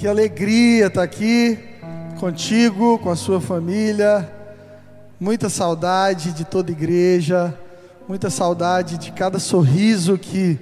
Que 0.00 0.08
alegria 0.08 0.86
estar 0.86 1.02
aqui 1.02 1.58
contigo, 2.18 2.98
com 3.00 3.10
a 3.10 3.14
sua 3.16 3.38
família. 3.38 4.32
Muita 5.20 5.50
saudade 5.50 6.32
de 6.32 6.42
toda 6.42 6.70
igreja, 6.70 7.54
muita 8.08 8.30
saudade 8.30 8.96
de 8.96 9.12
cada 9.12 9.38
sorriso 9.38 10.16
que 10.16 10.58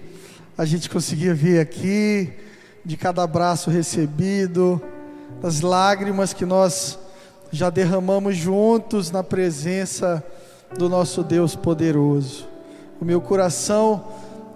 a 0.59 0.65
gente 0.65 0.91
conseguia 0.91 1.37
ver 1.37 1.61
aqui, 1.61 2.33
de 2.85 2.97
cada 2.97 3.23
abraço 3.23 3.71
recebido, 3.71 4.83
das 5.41 5.61
lágrimas 5.61 6.33
que 6.33 6.45
nós 6.45 6.99
já 7.53 7.71
derramamos 7.71 8.37
juntos 8.37 9.13
na 9.13 9.23
presença 9.23 10.21
do 10.77 10.89
nosso 10.89 11.23
Deus 11.23 11.55
poderoso. 11.55 12.49
O 13.01 13.05
meu 13.05 13.21
coração 13.21 14.05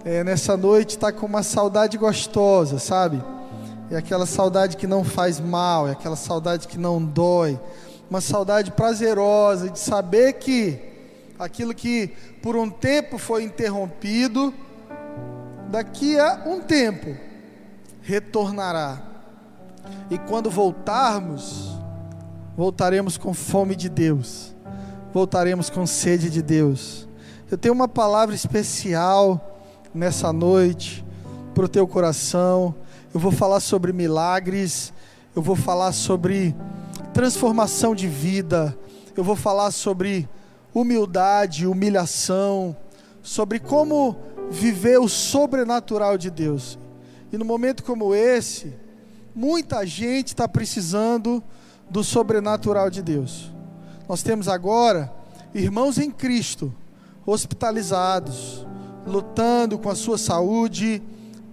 é, 0.03 0.25
nessa 0.25 0.57
noite 0.57 0.97
está 0.97 1.09
com 1.09 1.25
uma 1.25 1.41
saudade 1.41 1.97
gostosa, 1.97 2.79
sabe? 2.79 3.23
É 3.89 3.97
aquela 3.97 4.25
saudade 4.25 4.77
que 4.77 4.87
não 4.87 5.03
faz 5.03 5.39
mal, 5.39 5.87
é 5.87 5.91
aquela 5.91 6.15
saudade 6.15 6.67
que 6.67 6.77
não 6.77 7.03
dói, 7.03 7.59
uma 8.09 8.21
saudade 8.21 8.71
prazerosa 8.71 9.69
de 9.69 9.79
saber 9.79 10.33
que 10.33 10.79
aquilo 11.37 11.73
que 11.73 12.13
por 12.41 12.55
um 12.55 12.69
tempo 12.69 13.17
foi 13.17 13.43
interrompido, 13.43 14.53
daqui 15.69 16.19
a 16.19 16.43
um 16.45 16.61
tempo 16.61 17.15
retornará. 18.01 19.01
E 20.09 20.17
quando 20.17 20.49
voltarmos, 20.49 21.77
voltaremos 22.55 23.17
com 23.17 23.33
fome 23.33 23.75
de 23.75 23.89
Deus, 23.89 24.55
voltaremos 25.13 25.69
com 25.69 25.85
sede 25.85 26.29
de 26.29 26.41
Deus. 26.41 27.07
Eu 27.51 27.57
tenho 27.57 27.73
uma 27.73 27.87
palavra 27.87 28.33
especial 28.33 29.59
nessa 29.93 30.33
noite 30.33 31.05
para 31.53 31.65
o 31.65 31.69
teu 31.69 31.87
coração. 31.87 32.73
Eu 33.13 33.19
vou 33.19 33.31
falar 33.31 33.59
sobre 33.59 33.93
milagres, 33.93 34.91
eu 35.35 35.41
vou 35.41 35.55
falar 35.55 35.91
sobre 35.91 36.55
transformação 37.13 37.93
de 37.93 38.07
vida, 38.07 38.75
eu 39.15 39.23
vou 39.23 39.35
falar 39.35 39.69
sobre 39.69 40.27
humildade, 40.73 41.67
humilhação, 41.67 42.75
sobre 43.21 43.59
como 43.59 44.17
viver 44.49 44.99
o 44.99 45.07
sobrenatural 45.07 46.17
de 46.17 46.31
Deus. 46.31 46.79
E 47.31 47.37
no 47.37 47.45
momento 47.45 47.83
como 47.83 48.15
esse, 48.15 48.73
muita 49.35 49.85
gente 49.85 50.29
está 50.29 50.47
precisando 50.47 51.43
do 51.87 52.03
sobrenatural 52.03 52.89
de 52.89 53.03
Deus. 53.03 53.53
Nós 54.09 54.23
temos 54.23 54.47
agora 54.47 55.13
irmãos 55.53 55.99
em 55.99 56.09
Cristo, 56.09 56.73
hospitalizados, 57.27 58.65
lutando 59.05 59.77
com 59.77 59.89
a 59.91 59.95
sua 59.95 60.17
saúde 60.17 60.99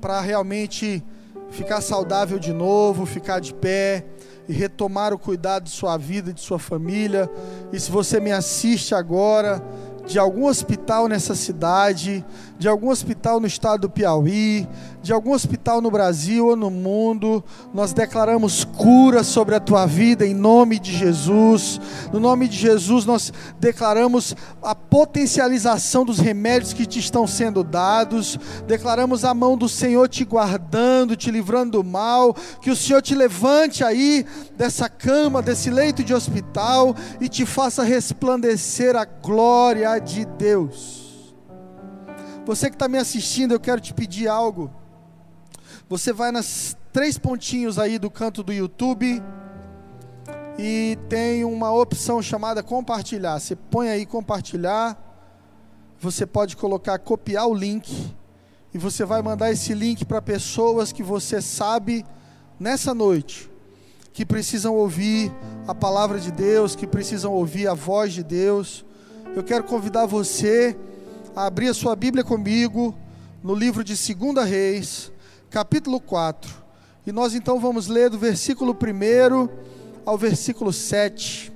para 0.00 0.22
realmente 0.22 1.04
ficar 1.50 1.80
saudável 1.80 2.38
de 2.38 2.52
novo, 2.52 3.06
ficar 3.06 3.40
de 3.40 3.52
pé 3.52 4.04
e 4.48 4.52
retomar 4.52 5.12
o 5.12 5.18
cuidado 5.18 5.64
de 5.64 5.70
sua 5.70 5.96
vida 5.96 6.32
de 6.32 6.40
sua 6.40 6.58
família. 6.58 7.30
E 7.72 7.78
se 7.78 7.90
você 7.90 8.18
me 8.18 8.32
assiste 8.32 8.94
agora, 8.94 9.62
de 10.06 10.18
algum 10.18 10.46
hospital 10.46 11.06
nessa 11.06 11.34
cidade, 11.34 12.24
de 12.60 12.68
algum 12.68 12.90
hospital 12.90 13.40
no 13.40 13.46
estado 13.46 13.80
do 13.80 13.90
Piauí, 13.90 14.68
de 15.02 15.14
algum 15.14 15.32
hospital 15.32 15.80
no 15.80 15.90
Brasil 15.90 16.46
ou 16.46 16.54
no 16.54 16.70
mundo, 16.70 17.42
nós 17.72 17.94
declaramos 17.94 18.64
cura 18.64 19.24
sobre 19.24 19.54
a 19.54 19.60
tua 19.60 19.86
vida 19.86 20.26
em 20.26 20.34
nome 20.34 20.78
de 20.78 20.92
Jesus. 20.92 21.80
No 22.12 22.20
nome 22.20 22.46
de 22.46 22.58
Jesus, 22.58 23.06
nós 23.06 23.32
declaramos 23.58 24.36
a 24.62 24.74
potencialização 24.74 26.04
dos 26.04 26.18
remédios 26.18 26.74
que 26.74 26.84
te 26.84 26.98
estão 26.98 27.26
sendo 27.26 27.64
dados, 27.64 28.38
declaramos 28.66 29.24
a 29.24 29.32
mão 29.32 29.56
do 29.56 29.66
Senhor 29.66 30.06
te 30.06 30.22
guardando, 30.22 31.16
te 31.16 31.30
livrando 31.30 31.78
do 31.78 31.84
mal, 31.84 32.36
que 32.60 32.70
o 32.70 32.76
Senhor 32.76 33.00
te 33.00 33.14
levante 33.14 33.82
aí 33.82 34.26
dessa 34.54 34.86
cama, 34.86 35.40
desse 35.40 35.70
leito 35.70 36.04
de 36.04 36.12
hospital 36.12 36.94
e 37.22 37.26
te 37.26 37.46
faça 37.46 37.82
resplandecer 37.82 38.94
a 38.96 39.06
glória 39.06 39.98
de 39.98 40.26
Deus. 40.26 40.99
Você 42.46 42.68
que 42.68 42.76
está 42.76 42.88
me 42.88 42.98
assistindo, 42.98 43.52
eu 43.52 43.60
quero 43.60 43.80
te 43.80 43.92
pedir 43.92 44.28
algo. 44.28 44.70
Você 45.88 46.12
vai 46.12 46.32
nas 46.32 46.76
três 46.92 47.18
pontinhos 47.18 47.78
aí 47.78 47.98
do 47.98 48.10
canto 48.10 48.42
do 48.42 48.52
YouTube 48.52 49.22
e 50.58 50.98
tem 51.08 51.44
uma 51.44 51.72
opção 51.72 52.22
chamada 52.22 52.62
compartilhar. 52.62 53.38
Você 53.38 53.54
põe 53.54 53.88
aí 53.88 54.06
compartilhar. 54.06 54.98
Você 56.00 56.24
pode 56.24 56.56
colocar 56.56 56.98
copiar 56.98 57.46
o 57.46 57.54
link 57.54 58.14
e 58.72 58.78
você 58.78 59.04
vai 59.04 59.20
mandar 59.20 59.50
esse 59.52 59.74
link 59.74 60.04
para 60.04 60.22
pessoas 60.22 60.92
que 60.92 61.02
você 61.02 61.42
sabe 61.42 62.04
nessa 62.58 62.94
noite 62.94 63.50
que 64.12 64.26
precisam 64.26 64.74
ouvir 64.74 65.32
a 65.68 65.74
palavra 65.74 66.18
de 66.18 66.32
Deus, 66.32 66.74
que 66.74 66.86
precisam 66.86 67.32
ouvir 67.32 67.68
a 67.68 67.74
voz 67.74 68.12
de 68.12 68.24
Deus 68.24 68.84
eu 69.34 69.44
quero 69.44 69.62
convidar 69.62 70.06
você 70.06 70.76
a 71.34 71.46
abrir 71.46 71.68
a 71.68 71.74
sua 71.74 71.94
Bíblia 71.94 72.24
comigo 72.24 72.94
no 73.42 73.54
livro 73.54 73.84
de 73.84 73.94
2 73.94 74.48
Reis, 74.48 75.12
capítulo 75.48 76.00
4. 76.00 76.50
E 77.06 77.12
nós 77.12 77.34
então 77.34 77.60
vamos 77.60 77.86
ler 77.86 78.10
do 78.10 78.18
versículo 78.18 78.72
1 78.72 79.48
ao 80.04 80.18
versículo 80.18 80.72
7. 80.72 81.52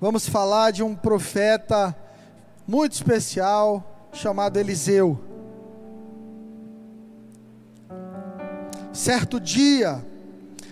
Vamos 0.00 0.28
falar 0.28 0.70
de 0.70 0.82
um 0.82 0.94
profeta 0.94 1.96
muito 2.66 2.92
especial 2.92 4.08
chamado 4.12 4.58
Eliseu. 4.58 5.20
Certo 8.92 9.38
dia, 9.38 10.04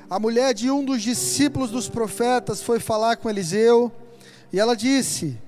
a 0.09 0.19
mulher 0.19 0.55
de 0.55 0.71
um 0.71 0.84
dos 0.84 1.03
discípulos 1.03 1.71
dos 1.71 1.88
profetas 1.88 2.62
foi 2.62 2.81
falar 2.81 3.16
com 3.16 3.28
Eliseu 3.28 3.93
e 4.53 4.59
ela 4.59 4.75
disse: 4.75 5.38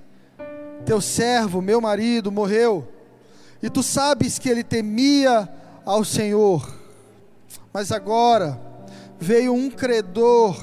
Teu 0.85 1.01
servo, 1.01 1.61
meu 1.61 1.81
marido, 1.81 2.31
morreu, 2.31 2.87
e 3.63 3.69
tu 3.69 3.83
sabes 3.83 4.39
que 4.39 4.49
ele 4.49 4.63
temia 4.63 5.49
ao 5.85 6.05
Senhor. 6.05 6.73
Mas 7.73 7.91
agora 7.91 8.61
veio 9.19 9.53
um 9.53 9.71
credor 9.71 10.57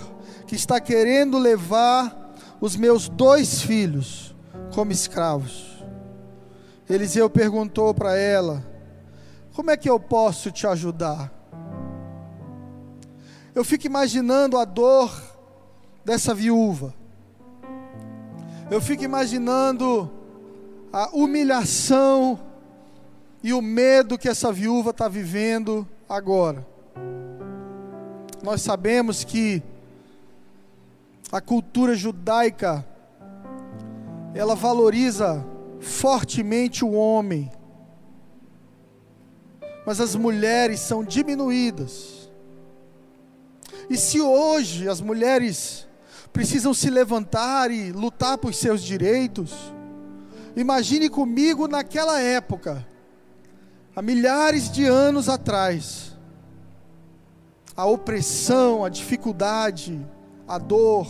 que 0.47 0.55
está 0.55 0.79
querendo 0.79 1.37
levar 1.37 2.35
os 2.61 2.75
meus 2.75 3.09
dois 3.09 3.61
filhos 3.61 4.33
como 4.73 4.91
escravos. 4.91 5.83
Eliseu 6.89 7.29
perguntou 7.29 7.93
para 7.93 8.17
ela: 8.17 8.63
Como 9.53 9.71
é 9.71 9.77
que 9.77 9.89
eu 9.89 9.99
posso 9.99 10.51
te 10.51 10.65
ajudar? 10.67 11.31
Eu 13.53 13.63
fico 13.63 13.85
imaginando 13.85 14.57
a 14.57 14.65
dor 14.65 15.11
dessa 16.03 16.33
viúva 16.33 16.93
eu 18.73 18.81
fico 18.81 19.03
imaginando 19.03 20.09
a 20.91 21.07
humilhação 21.13 22.39
e 23.43 23.53
o 23.53 23.61
medo 23.61 24.17
que 24.17 24.27
essa 24.27 24.51
viúva 24.51 24.89
está 24.89 25.07
vivendo 25.07 25.87
agora. 26.09 26.65
Nós 28.41 28.63
sabemos 28.63 29.23
que 29.23 29.61
a 31.31 31.39
cultura 31.39 31.93
judaica 31.93 32.83
ela 34.33 34.55
valoriza 34.55 35.45
fortemente 35.79 36.83
o 36.83 36.93
homem, 36.93 37.51
mas 39.85 40.01
as 40.01 40.15
mulheres 40.15 40.79
são 40.79 41.03
diminuídas. 41.03 42.27
E 43.87 43.95
se 43.95 44.19
hoje 44.19 44.89
as 44.89 44.99
mulheres 44.99 45.87
precisam 46.33 46.73
se 46.73 46.89
levantar 46.89 47.69
e 47.69 47.91
lutar 47.91 48.39
por 48.39 48.53
seus 48.53 48.81
direitos. 48.81 49.53
Imagine 50.55 51.07
comigo 51.07 51.67
naquela 51.67 52.19
época, 52.19 52.85
há 53.95 54.01
milhares 54.01 54.69
de 54.71 54.85
anos 54.85 55.29
atrás, 55.29 56.17
a 57.77 57.85
opressão, 57.85 58.83
a 58.83 58.89
dificuldade, 58.89 59.99
a 60.47 60.57
dor 60.57 61.07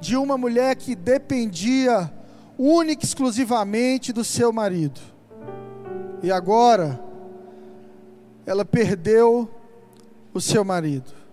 de 0.00 0.16
uma 0.16 0.36
mulher 0.36 0.76
que 0.76 0.94
dependia 0.94 2.12
única 2.58 3.02
e 3.02 3.06
exclusivamente 3.06 4.12
do 4.12 4.22
seu 4.22 4.52
marido. 4.52 5.00
E 6.22 6.30
agora, 6.30 7.02
ela 8.46 8.64
perdeu 8.64 9.48
o 10.32 10.40
seu 10.40 10.64
marido. 10.64 11.23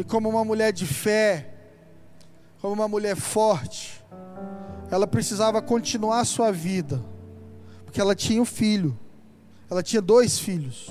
E 0.00 0.04
como 0.04 0.30
uma 0.30 0.42
mulher 0.42 0.72
de 0.72 0.86
fé, 0.86 1.52
como 2.58 2.72
uma 2.72 2.88
mulher 2.88 3.14
forte, 3.14 4.02
ela 4.90 5.06
precisava 5.06 5.60
continuar 5.60 6.20
a 6.20 6.24
sua 6.24 6.50
vida, 6.50 7.04
porque 7.84 8.00
ela 8.00 8.14
tinha 8.14 8.40
um 8.40 8.46
filho, 8.46 8.98
ela 9.70 9.82
tinha 9.82 10.00
dois 10.00 10.38
filhos. 10.38 10.90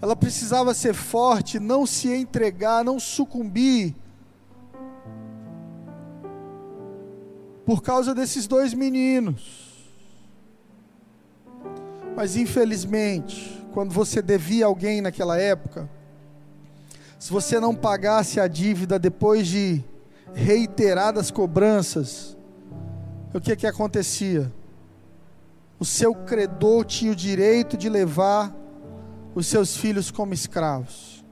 Ela 0.00 0.14
precisava 0.14 0.72
ser 0.74 0.94
forte, 0.94 1.58
não 1.58 1.84
se 1.84 2.08
entregar, 2.14 2.84
não 2.84 3.00
sucumbir. 3.00 3.96
Por 7.64 7.82
causa 7.82 8.14
desses 8.14 8.46
dois 8.46 8.72
meninos. 8.74 9.74
Mas 12.14 12.36
infelizmente, 12.36 13.60
quando 13.72 13.92
você 13.92 14.22
devia 14.22 14.66
alguém 14.66 15.00
naquela 15.00 15.36
época, 15.36 15.90
se 17.18 17.32
você 17.32 17.58
não 17.58 17.74
pagasse 17.74 18.38
a 18.38 18.46
dívida 18.46 18.98
depois 18.98 19.46
de 19.46 19.82
reiteradas 20.34 21.30
cobranças, 21.30 22.36
o 23.32 23.40
que 23.40 23.56
que 23.56 23.66
acontecia? 23.66 24.52
O 25.78 25.84
seu 25.84 26.14
credor 26.14 26.84
tinha 26.84 27.12
o 27.12 27.16
direito 27.16 27.76
de 27.76 27.88
levar 27.88 28.54
os 29.34 29.46
seus 29.46 29.76
filhos 29.76 30.10
como 30.10 30.32
escravos. 30.32 31.24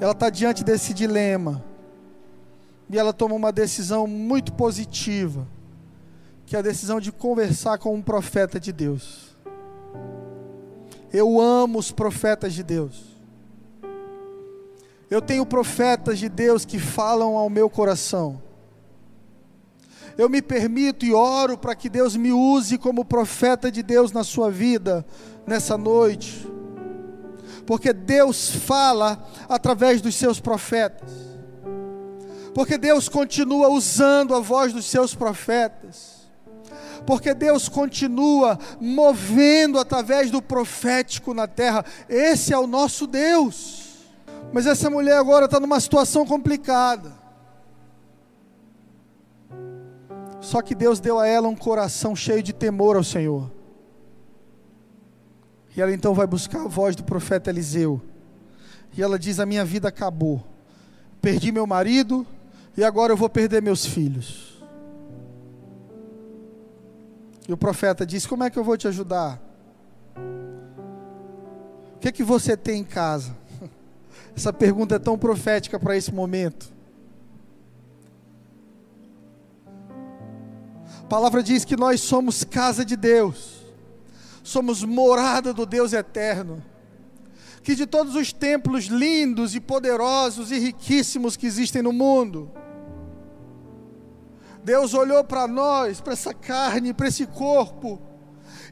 Ela 0.00 0.12
está 0.12 0.30
diante 0.30 0.62
desse 0.62 0.94
dilema. 0.94 1.64
E 2.90 2.98
ela 2.98 3.12
toma 3.12 3.34
uma 3.34 3.52
decisão 3.52 4.06
muito 4.06 4.52
positiva, 4.52 5.46
que 6.46 6.56
é 6.56 6.60
a 6.60 6.62
decisão 6.62 7.00
de 7.00 7.12
conversar 7.12 7.78
com 7.78 7.94
um 7.94 8.00
profeta 8.00 8.58
de 8.58 8.72
Deus. 8.72 9.36
Eu 11.12 11.40
amo 11.40 11.78
os 11.78 11.92
profetas 11.92 12.54
de 12.54 12.62
Deus. 12.62 13.17
Eu 15.10 15.22
tenho 15.22 15.46
profetas 15.46 16.18
de 16.18 16.28
Deus 16.28 16.64
que 16.64 16.78
falam 16.78 17.36
ao 17.36 17.48
meu 17.48 17.70
coração. 17.70 18.42
Eu 20.18 20.28
me 20.28 20.42
permito 20.42 21.06
e 21.06 21.14
oro 21.14 21.56
para 21.56 21.74
que 21.74 21.88
Deus 21.88 22.16
me 22.16 22.32
use 22.32 22.76
como 22.76 23.04
profeta 23.04 23.70
de 23.70 23.82
Deus 23.82 24.12
na 24.12 24.24
sua 24.24 24.50
vida 24.50 25.06
nessa 25.46 25.78
noite. 25.78 26.46
Porque 27.64 27.92
Deus 27.92 28.50
fala 28.50 29.24
através 29.48 30.00
dos 30.00 30.14
seus 30.14 30.40
profetas. 30.40 31.10
Porque 32.52 32.76
Deus 32.76 33.08
continua 33.08 33.68
usando 33.68 34.34
a 34.34 34.40
voz 34.40 34.72
dos 34.72 34.86
seus 34.86 35.14
profetas. 35.14 36.18
Porque 37.06 37.32
Deus 37.32 37.68
continua 37.68 38.58
movendo 38.80 39.78
através 39.78 40.30
do 40.30 40.42
profético 40.42 41.32
na 41.32 41.46
terra. 41.46 41.84
Esse 42.08 42.52
é 42.52 42.58
o 42.58 42.66
nosso 42.66 43.06
Deus. 43.06 43.87
Mas 44.52 44.66
essa 44.66 44.88
mulher 44.88 45.16
agora 45.18 45.44
está 45.44 45.60
numa 45.60 45.78
situação 45.78 46.26
complicada. 46.26 47.12
Só 50.40 50.62
que 50.62 50.74
Deus 50.74 51.00
deu 51.00 51.18
a 51.18 51.26
ela 51.26 51.48
um 51.48 51.56
coração 51.56 52.16
cheio 52.16 52.42
de 52.42 52.52
temor 52.52 52.96
ao 52.96 53.04
Senhor. 53.04 53.50
E 55.76 55.82
ela 55.82 55.92
então 55.92 56.14
vai 56.14 56.26
buscar 56.26 56.62
a 56.62 56.68
voz 56.68 56.96
do 56.96 57.04
profeta 57.04 57.50
Eliseu. 57.50 58.00
E 58.96 59.02
ela 59.02 59.18
diz: 59.18 59.38
A 59.38 59.46
minha 59.46 59.64
vida 59.64 59.88
acabou. 59.88 60.42
Perdi 61.20 61.52
meu 61.52 61.66
marido 61.66 62.26
e 62.76 62.84
agora 62.84 63.12
eu 63.12 63.16
vou 63.16 63.28
perder 63.28 63.60
meus 63.60 63.84
filhos. 63.84 64.62
E 67.46 67.52
o 67.52 67.56
profeta 67.56 68.06
diz: 68.06 68.26
Como 68.26 68.44
é 68.44 68.50
que 68.50 68.58
eu 68.58 68.64
vou 68.64 68.76
te 68.76 68.88
ajudar? 68.88 69.40
O 71.94 71.98
que 71.98 72.08
é 72.08 72.12
que 72.12 72.22
você 72.22 72.56
tem 72.56 72.80
em 72.80 72.84
casa? 72.84 73.36
Essa 74.38 74.52
pergunta 74.52 74.94
é 74.94 74.98
tão 75.00 75.18
profética 75.18 75.80
para 75.80 75.96
esse 75.96 76.14
momento. 76.14 76.72
A 81.00 81.06
palavra 81.08 81.42
diz 81.42 81.64
que 81.64 81.76
nós 81.76 82.00
somos 82.00 82.44
casa 82.44 82.84
de 82.84 82.94
Deus, 82.94 83.64
somos 84.44 84.84
morada 84.84 85.52
do 85.52 85.66
Deus 85.66 85.92
eterno. 85.92 86.62
Que 87.64 87.74
de 87.74 87.84
todos 87.84 88.14
os 88.14 88.32
templos 88.32 88.84
lindos 88.84 89.56
e 89.56 89.60
poderosos 89.60 90.52
e 90.52 90.58
riquíssimos 90.60 91.36
que 91.36 91.44
existem 91.44 91.82
no 91.82 91.92
mundo, 91.92 92.48
Deus 94.62 94.94
olhou 94.94 95.24
para 95.24 95.48
nós, 95.48 96.00
para 96.00 96.12
essa 96.12 96.32
carne, 96.32 96.94
para 96.94 97.08
esse 97.08 97.26
corpo, 97.26 98.00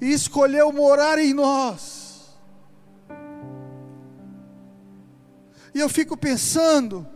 e 0.00 0.12
escolheu 0.12 0.70
morar 0.70 1.18
em 1.18 1.34
nós 1.34 1.95
E 5.76 5.78
eu 5.78 5.90
fico 5.90 6.16
pensando, 6.16 7.06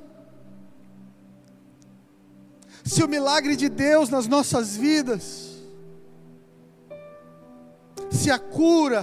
se 2.84 3.02
o 3.02 3.08
milagre 3.08 3.56
de 3.56 3.70
Deus 3.70 4.10
nas 4.10 4.26
nossas 4.26 4.76
vidas, 4.76 5.64
se 8.10 8.30
a 8.30 8.38
cura, 8.38 9.02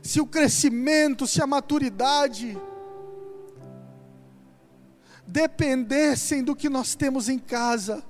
se 0.00 0.20
o 0.20 0.26
crescimento, 0.28 1.26
se 1.26 1.42
a 1.42 1.46
maturidade, 1.48 2.56
dependessem 5.26 6.44
do 6.44 6.54
que 6.54 6.68
nós 6.68 6.94
temos 6.94 7.28
em 7.28 7.36
casa, 7.36 8.00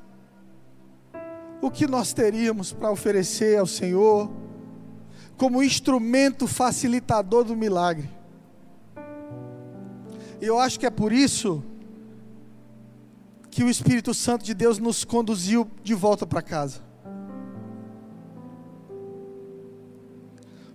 o 1.62 1.70
que 1.70 1.86
nós 1.86 2.12
teríamos 2.12 2.75
para 2.75 2.90
oferecer 2.90 3.58
ao 3.58 3.66
Senhor, 3.66 4.30
como 5.38 5.62
instrumento 5.62 6.46
facilitador 6.46 7.42
do 7.42 7.56
milagre. 7.56 8.20
E 10.42 10.46
eu 10.46 10.58
acho 10.58 10.80
que 10.80 10.84
é 10.84 10.90
por 10.90 11.12
isso 11.12 11.62
que 13.48 13.62
o 13.62 13.70
Espírito 13.70 14.12
Santo 14.12 14.44
de 14.44 14.52
Deus 14.52 14.76
nos 14.76 15.04
conduziu 15.04 15.70
de 15.84 15.94
volta 15.94 16.26
para 16.26 16.42
casa. 16.42 16.80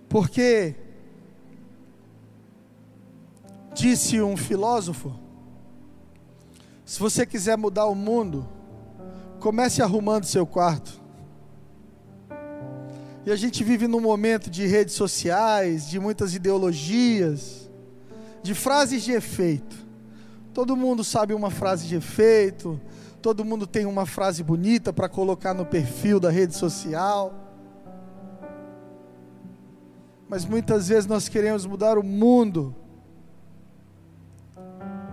Porque 0.08 0.74
disse 3.74 4.22
um 4.22 4.38
filósofo: 4.38 5.14
se 6.82 6.98
você 6.98 7.26
quiser 7.26 7.58
mudar 7.58 7.84
o 7.88 7.94
mundo, 7.94 8.48
comece 9.38 9.82
arrumando 9.82 10.24
seu 10.24 10.46
quarto. 10.46 10.98
E 13.26 13.30
a 13.30 13.36
gente 13.36 13.62
vive 13.62 13.86
num 13.86 14.00
momento 14.00 14.48
de 14.48 14.66
redes 14.66 14.94
sociais, 14.94 15.90
de 15.90 16.00
muitas 16.00 16.34
ideologias, 16.34 17.67
de 18.48 18.54
frases 18.54 19.02
de 19.02 19.12
efeito. 19.12 19.76
Todo 20.54 20.74
mundo 20.74 21.04
sabe 21.04 21.34
uma 21.34 21.50
frase 21.50 21.86
de 21.86 21.96
efeito, 21.96 22.80
todo 23.20 23.44
mundo 23.44 23.66
tem 23.66 23.84
uma 23.84 24.06
frase 24.06 24.42
bonita 24.42 24.90
para 24.90 25.06
colocar 25.06 25.52
no 25.52 25.66
perfil 25.66 26.18
da 26.18 26.30
rede 26.30 26.56
social. 26.56 27.34
Mas 30.26 30.46
muitas 30.46 30.88
vezes 30.88 31.04
nós 31.04 31.28
queremos 31.28 31.66
mudar 31.66 31.98
o 31.98 32.02
mundo, 32.02 32.74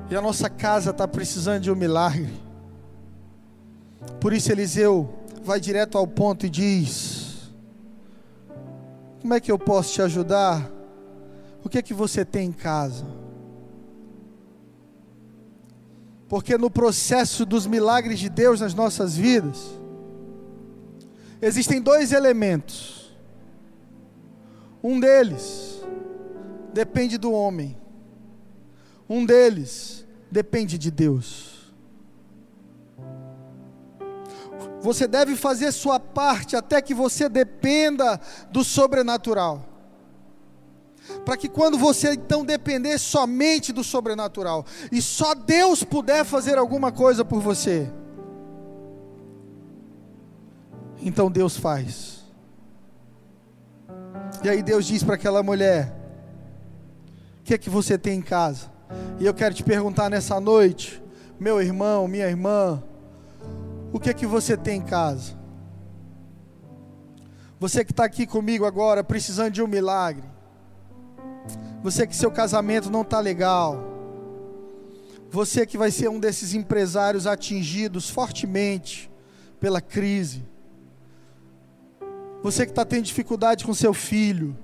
e 0.09 0.15
a 0.15 0.21
nossa 0.21 0.49
casa 0.49 0.91
está 0.91 1.05
precisando 1.05 1.63
de 1.63 1.69
um 1.69 1.75
milagre. 1.75 2.31
Por 4.21 4.31
isso 4.31 4.49
Eliseu 4.49 5.13
vai 5.43 5.59
direto 5.59 5.97
ao 5.97 6.07
ponto 6.07 6.45
e 6.45 6.49
diz: 6.49 7.51
Como 9.21 9.33
é 9.33 9.41
que 9.41 9.51
eu 9.51 9.59
posso 9.59 9.91
te 9.91 10.01
ajudar? 10.01 10.71
O 11.65 11.67
que 11.67 11.79
é 11.79 11.81
que 11.81 11.93
você 11.93 12.23
tem 12.23 12.47
em 12.47 12.53
casa? 12.53 13.24
Porque 16.27 16.57
no 16.57 16.69
processo 16.69 17.45
dos 17.45 17.67
milagres 17.67 18.19
de 18.19 18.29
Deus 18.29 18.59
nas 18.59 18.73
nossas 18.73 19.15
vidas, 19.15 19.77
existem 21.41 21.81
dois 21.81 22.11
elementos. 22.11 23.15
Um 24.83 24.99
deles 24.99 25.83
depende 26.73 27.17
do 27.17 27.31
homem, 27.31 27.77
um 29.07 29.25
deles 29.25 30.05
depende 30.31 30.77
de 30.77 30.91
Deus. 30.91 31.73
Você 34.81 35.07
deve 35.07 35.35
fazer 35.35 35.71
sua 35.71 35.99
parte 35.99 36.55
até 36.55 36.79
que 36.81 36.93
você 36.93 37.27
dependa 37.27 38.19
do 38.51 38.63
sobrenatural 38.63 39.74
para 41.23 41.37
que 41.37 41.47
quando 41.49 41.77
você 41.77 42.13
então 42.13 42.45
depender 42.45 42.97
somente 42.97 43.71
do 43.71 43.83
sobrenatural 43.83 44.65
e 44.91 45.01
só 45.01 45.33
Deus 45.33 45.83
puder 45.83 46.23
fazer 46.25 46.57
alguma 46.57 46.91
coisa 46.91 47.23
por 47.23 47.39
você, 47.39 47.91
então 51.01 51.29
Deus 51.29 51.57
faz. 51.57 52.25
E 54.43 54.49
aí 54.49 54.61
Deus 54.61 54.85
diz 54.85 55.03
para 55.03 55.15
aquela 55.15 55.41
mulher: 55.41 55.93
O 57.39 57.43
que 57.43 57.53
é 57.53 57.57
que 57.57 57.69
você 57.69 57.97
tem 57.97 58.19
em 58.19 58.21
casa? 58.21 58.71
E 59.19 59.25
eu 59.25 59.33
quero 59.33 59.53
te 59.53 59.63
perguntar 59.63 60.09
nessa 60.09 60.39
noite, 60.39 61.01
meu 61.39 61.61
irmão, 61.61 62.07
minha 62.07 62.27
irmã, 62.27 62.83
o 63.91 63.99
que 63.99 64.09
é 64.09 64.13
que 64.13 64.25
você 64.25 64.57
tem 64.57 64.79
em 64.79 64.83
casa? 64.83 65.33
Você 67.59 67.85
que 67.85 67.91
está 67.91 68.03
aqui 68.03 68.27
comigo 68.27 68.65
agora, 68.65 69.03
precisando 69.03 69.51
de 69.51 69.61
um 69.61 69.67
milagre. 69.67 70.34
Você 71.85 72.07
que 72.07 72.15
seu 72.15 72.31
casamento 72.31 72.89
não 72.89 73.03
está 73.03 73.19
legal. 73.19 73.79
Você 75.29 75.67
que 75.67 75.77
vai 75.77 75.91
ser 75.91 76.09
um 76.09 76.19
desses 76.19 76.55
empresários 76.55 77.27
atingidos 77.27 78.09
fortemente 78.09 79.07
pela 79.59 79.79
crise. 79.79 80.43
Você 82.41 82.65
que 82.65 82.71
está 82.71 82.83
tendo 82.83 83.03
dificuldade 83.03 83.63
com 83.63 83.71
seu 83.71 83.93
filho. 83.93 84.57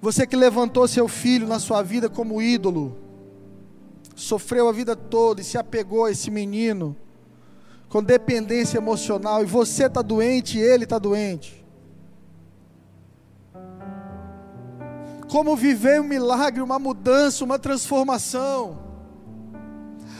Você 0.00 0.26
que 0.26 0.34
levantou 0.34 0.88
seu 0.88 1.06
filho 1.08 1.46
na 1.46 1.58
sua 1.58 1.82
vida 1.82 2.08
como 2.08 2.40
ídolo. 2.40 2.96
Sofreu 4.14 4.70
a 4.70 4.72
vida 4.72 4.96
toda 4.96 5.42
e 5.42 5.44
se 5.44 5.58
apegou 5.58 6.06
a 6.06 6.10
esse 6.10 6.30
menino 6.30 6.96
com 7.90 8.02
dependência 8.02 8.78
emocional 8.78 9.42
e 9.42 9.46
você 9.46 9.84
está 9.84 10.00
doente 10.00 10.56
e 10.56 10.62
ele 10.62 10.84
está 10.84 10.98
doente. 10.98 11.55
Como 15.28 15.56
viver 15.56 16.00
um 16.00 16.04
milagre, 16.04 16.62
uma 16.62 16.78
mudança, 16.78 17.44
uma 17.44 17.58
transformação. 17.58 18.78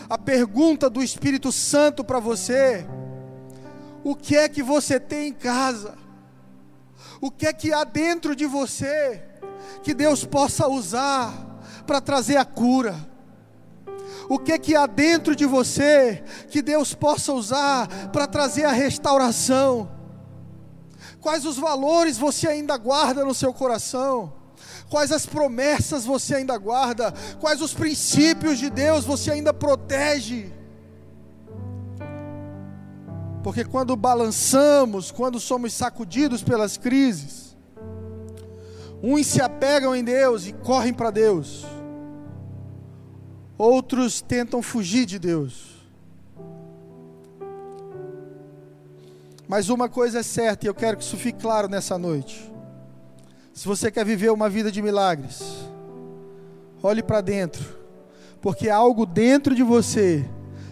A 0.08 0.18
pergunta 0.18 0.88
do 0.88 1.02
Espírito 1.02 1.50
Santo 1.50 2.04
para 2.04 2.20
você: 2.20 2.86
o 4.04 4.14
que 4.14 4.36
é 4.36 4.48
que 4.48 4.62
você 4.62 5.00
tem 5.00 5.28
em 5.28 5.32
casa? 5.32 5.94
O 7.20 7.30
que 7.30 7.46
é 7.46 7.52
que 7.52 7.72
há 7.72 7.84
dentro 7.84 8.36
de 8.36 8.46
você 8.46 9.22
que 9.82 9.94
Deus 9.94 10.24
possa 10.24 10.68
usar 10.68 11.32
para 11.86 12.00
trazer 12.00 12.36
a 12.36 12.44
cura? 12.44 12.94
O 14.28 14.38
que 14.38 14.52
é 14.52 14.58
que 14.58 14.74
há 14.74 14.86
dentro 14.86 15.36
de 15.36 15.46
você 15.46 16.22
que 16.50 16.60
Deus 16.60 16.94
possa 16.94 17.32
usar 17.32 17.88
para 18.12 18.26
trazer 18.26 18.64
a 18.64 18.72
restauração? 18.72 19.90
Quais 21.20 21.44
os 21.44 21.56
valores 21.56 22.18
você 22.18 22.48
ainda 22.48 22.76
guarda 22.76 23.24
no 23.24 23.34
seu 23.34 23.52
coração? 23.52 24.32
Quais 24.88 25.10
as 25.10 25.26
promessas 25.26 26.04
você 26.04 26.36
ainda 26.36 26.56
guarda? 26.56 27.12
Quais 27.40 27.60
os 27.60 27.74
princípios 27.74 28.58
de 28.58 28.70
Deus 28.70 29.04
você 29.04 29.32
ainda 29.32 29.52
protege? 29.52 30.52
Porque 33.42 33.64
quando 33.64 33.94
balançamos, 33.96 35.10
quando 35.10 35.38
somos 35.38 35.72
sacudidos 35.72 36.42
pelas 36.42 36.76
crises, 36.76 37.56
uns 39.02 39.26
se 39.26 39.40
apegam 39.40 39.94
em 39.94 40.02
Deus 40.02 40.46
e 40.46 40.52
correm 40.52 40.92
para 40.92 41.10
Deus, 41.10 41.64
outros 43.58 44.20
tentam 44.20 44.62
fugir 44.62 45.06
de 45.06 45.18
Deus. 45.18 45.76
Mas 49.48 49.68
uma 49.68 49.88
coisa 49.88 50.20
é 50.20 50.22
certa, 50.24 50.66
e 50.66 50.68
eu 50.68 50.74
quero 50.74 50.96
que 50.96 51.04
isso 51.04 51.16
fique 51.16 51.40
claro 51.40 51.68
nessa 51.68 51.96
noite. 51.96 52.52
Se 53.56 53.66
você 53.66 53.90
quer 53.90 54.04
viver 54.04 54.30
uma 54.30 54.50
vida 54.50 54.70
de 54.70 54.82
milagres, 54.82 55.42
olhe 56.82 57.02
para 57.02 57.22
dentro, 57.22 57.64
porque 58.38 58.68
algo 58.68 59.06
dentro 59.06 59.54
de 59.54 59.62
você 59.62 60.28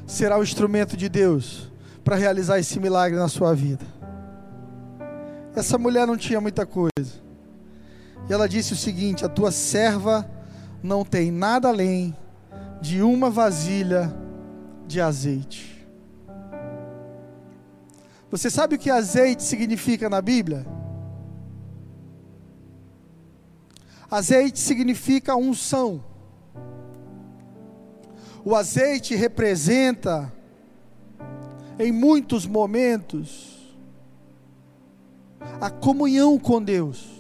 será 0.07 0.39
o 0.39 0.43
instrumento 0.43 0.95
de 0.95 1.09
Deus 1.09 1.73
para 2.05 2.15
realizar 2.15 2.59
esse 2.59 2.79
milagre 2.79 3.19
na 3.19 3.27
sua 3.27 3.55
vida. 3.55 3.87
Essa 5.57 5.79
mulher 5.79 6.07
não 6.07 6.15
tinha 6.15 6.43
muita 6.43 6.67
coisa, 6.67 7.23
e 8.29 8.33
ela 8.35 8.47
disse 8.47 8.75
o 8.75 8.77
seguinte: 8.77 9.25
A 9.25 9.31
tua 9.31 9.51
serva 9.51 10.31
não 10.83 11.07
tem 11.07 11.31
nada 11.31 11.69
além 11.69 12.15
de 12.83 13.01
uma 13.01 13.31
vasilha 13.31 14.15
de 14.87 15.01
azeite. 15.01 15.89
Você 18.31 18.51
sabe 18.51 18.75
o 18.75 18.79
que 18.79 18.91
azeite 18.91 19.43
significa 19.43 20.11
na 20.11 20.21
Bíblia? 20.21 20.67
Azeite 24.15 24.61
significa 24.61 25.35
unção. 25.35 26.05
O 28.45 28.55
azeite 28.55 29.17
representa, 29.17 30.33
em 31.81 31.91
muitos 31.91 32.47
momentos, 32.47 33.75
a 35.61 35.69
comunhão 35.69 36.39
com 36.39 36.63
Deus. 36.63 37.11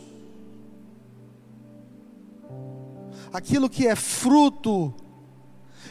Aquilo 3.32 3.68
que 3.68 3.88
é 3.88 3.96
fruto, 3.96 4.94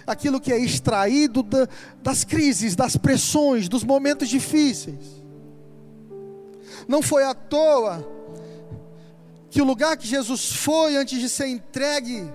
aquilo 0.08 0.40
que 0.40 0.54
é 0.54 0.58
extraído 0.58 1.44
da, 1.44 1.68
das 2.02 2.24
crises, 2.24 2.78
das 2.78 2.96
pressões, 2.96 3.68
dos 3.68 3.84
momentos 3.84 4.30
difíceis. 4.30 5.22
Não 6.88 7.02
foi 7.02 7.26
à 7.26 7.34
toa 7.34 8.24
que 9.54 9.62
o 9.62 9.66
lugar 9.66 9.96
que 9.96 10.08
Jesus 10.08 10.52
foi 10.52 10.98
antes 10.98 11.20
de 11.20 11.30
ser 11.30 11.46
entregue 11.46 12.28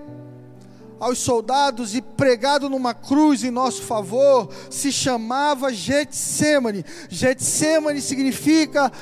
aos 1.00 1.18
soldados 1.18 1.92
e 1.96 2.00
pregado 2.00 2.70
numa 2.70 2.94
cruz 2.94 3.42
em 3.42 3.50
nosso 3.50 3.82
favor, 3.82 4.48
se 4.70 4.92
chamava 4.92 5.72
Getsemane. 5.72 6.84
Getsemane 7.08 8.00
significa 8.00 8.92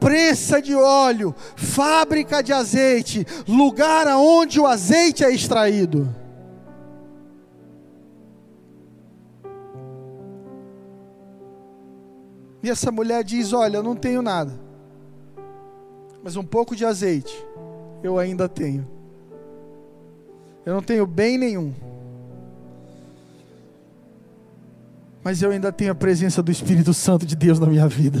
prensa 0.00 0.60
de 0.60 0.74
óleo, 0.74 1.32
fábrica 1.54 2.42
de 2.42 2.52
azeite, 2.52 3.24
lugar 3.46 4.08
aonde 4.08 4.58
o 4.58 4.66
azeite 4.66 5.24
é 5.24 5.30
extraído. 5.30 6.12
E 12.64 12.68
essa 12.68 12.90
mulher 12.90 13.22
diz: 13.22 13.52
Olha, 13.52 13.76
eu 13.76 13.82
não 13.84 13.94
tenho 13.94 14.22
nada, 14.22 14.58
mas 16.20 16.34
um 16.34 16.44
pouco 16.44 16.74
de 16.74 16.84
azeite 16.84 17.48
eu 18.02 18.18
ainda 18.18 18.48
tenho. 18.48 18.86
Eu 20.64 20.74
não 20.74 20.82
tenho 20.82 21.06
bem 21.06 21.38
nenhum. 21.38 21.74
Mas 25.22 25.42
eu 25.42 25.50
ainda 25.50 25.70
tenho 25.70 25.92
a 25.92 25.94
presença 25.94 26.42
do 26.42 26.50
Espírito 26.50 26.94
Santo 26.94 27.26
de 27.26 27.36
Deus 27.36 27.58
na 27.58 27.66
minha 27.66 27.86
vida. 27.86 28.20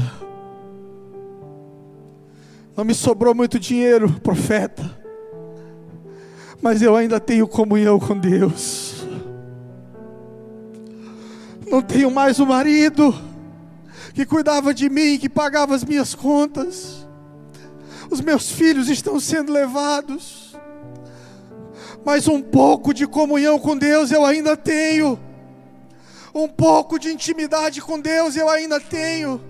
Não 2.76 2.84
me 2.84 2.94
sobrou 2.94 3.34
muito 3.34 3.58
dinheiro, 3.58 4.10
profeta. 4.20 4.98
Mas 6.60 6.82
eu 6.82 6.94
ainda 6.94 7.18
tenho 7.18 7.48
comunhão 7.48 7.98
com 7.98 8.18
Deus. 8.18 9.06
Não 11.70 11.80
tenho 11.80 12.10
mais 12.10 12.38
o 12.38 12.46
marido 12.46 13.14
que 14.12 14.26
cuidava 14.26 14.74
de 14.74 14.90
mim, 14.90 15.18
que 15.18 15.28
pagava 15.28 15.74
as 15.74 15.84
minhas 15.84 16.14
contas 16.14 16.99
os 18.10 18.20
meus 18.20 18.50
filhos 18.50 18.88
estão 18.88 19.20
sendo 19.20 19.52
levados, 19.52 20.56
mas 22.04 22.26
um 22.26 22.42
pouco 22.42 22.92
de 22.92 23.06
comunhão 23.06 23.58
com 23.58 23.76
Deus 23.76 24.10
eu 24.10 24.24
ainda 24.24 24.56
tenho, 24.56 25.18
um 26.34 26.48
pouco 26.48 26.98
de 26.98 27.08
intimidade 27.08 27.80
com 27.80 28.00
Deus 28.00 28.34
eu 28.34 28.48
ainda 28.48 28.80
tenho. 28.80 29.40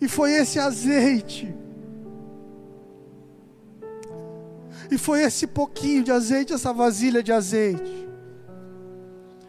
E 0.00 0.08
foi 0.08 0.32
esse 0.32 0.58
azeite, 0.58 1.54
e 4.90 4.98
foi 4.98 5.22
esse 5.22 5.46
pouquinho 5.46 6.04
de 6.04 6.12
azeite, 6.12 6.52
essa 6.52 6.72
vasilha 6.72 7.22
de 7.22 7.32
azeite, 7.32 8.08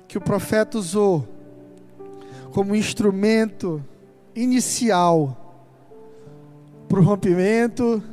que 0.07 0.17
o 0.17 0.21
profeta 0.21 0.77
usou 0.77 1.27
como 2.51 2.75
instrumento 2.75 3.83
inicial 4.35 5.42
para 6.93 7.01
o 7.01 7.03
rompimento 7.03 8.03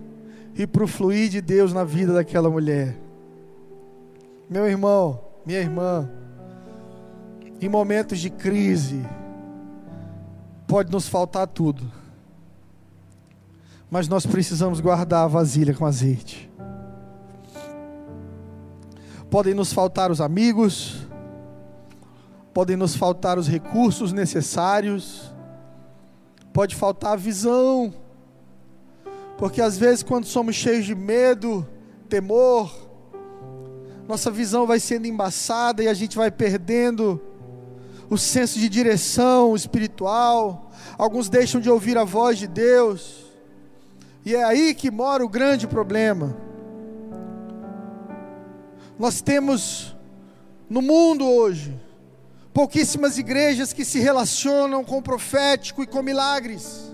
e 0.57 0.67
para 0.67 0.83
o 0.83 0.87
fluir 0.87 1.29
de 1.29 1.43
Deus 1.43 1.71
na 1.71 1.85
vida 1.85 2.15
daquela 2.15 2.49
mulher. 2.49 2.97
Meu 4.49 4.67
irmão, 4.67 5.21
minha 5.45 5.59
irmã, 5.59 6.09
em 7.61 7.69
momentos 7.69 8.19
de 8.19 8.31
crise, 8.31 9.07
pode 10.67 10.91
nos 10.91 11.07
faltar 11.07 11.47
tudo, 11.47 11.93
mas 13.91 14.09
nós 14.09 14.25
precisamos 14.25 14.81
guardar 14.81 15.25
a 15.25 15.29
vasilha 15.29 15.75
com 15.75 15.85
azeite. 15.85 16.51
Podem 19.29 19.53
nos 19.53 19.75
faltar 19.75 20.11
os 20.11 20.23
amigos, 20.23 21.07
podem 22.55 22.79
nos 22.79 22.97
faltar 22.97 23.39
os 23.39 23.47
recursos 23.47 24.11
necessários, 24.11 25.35
pode 26.51 26.75
faltar 26.75 27.13
a 27.13 27.17
visão, 27.17 27.93
porque 29.41 29.63
às 29.63 29.79
vezes, 29.79 30.03
quando 30.03 30.27
somos 30.27 30.55
cheios 30.55 30.85
de 30.85 30.95
medo, 30.95 31.67
temor, 32.11 32.71
nossa 34.07 34.31
visão 34.31 34.67
vai 34.67 34.79
sendo 34.79 35.07
embaçada 35.07 35.83
e 35.83 35.89
a 35.89 35.95
gente 35.95 36.15
vai 36.15 36.31
perdendo 36.31 37.19
o 38.11 38.19
senso 38.19 38.59
de 38.59 38.69
direção 38.69 39.57
espiritual. 39.57 40.71
Alguns 40.99 41.31
deixam 41.31 41.59
de 41.59 41.71
ouvir 41.71 41.97
a 41.97 42.05
voz 42.05 42.39
de 42.39 42.47
Deus. 42.47 43.25
E 44.27 44.35
é 44.35 44.45
aí 44.45 44.75
que 44.75 44.91
mora 44.91 45.25
o 45.25 45.29
grande 45.29 45.67
problema. 45.67 46.37
Nós 48.99 49.23
temos 49.23 49.97
no 50.69 50.83
mundo 50.83 51.27
hoje 51.27 51.75
pouquíssimas 52.53 53.17
igrejas 53.17 53.73
que 53.73 53.87
se 53.87 54.01
relacionam 54.01 54.85
com 54.85 54.99
o 54.99 55.03
profético 55.03 55.83
e 55.83 55.87
com 55.87 56.03
milagres. 56.03 56.90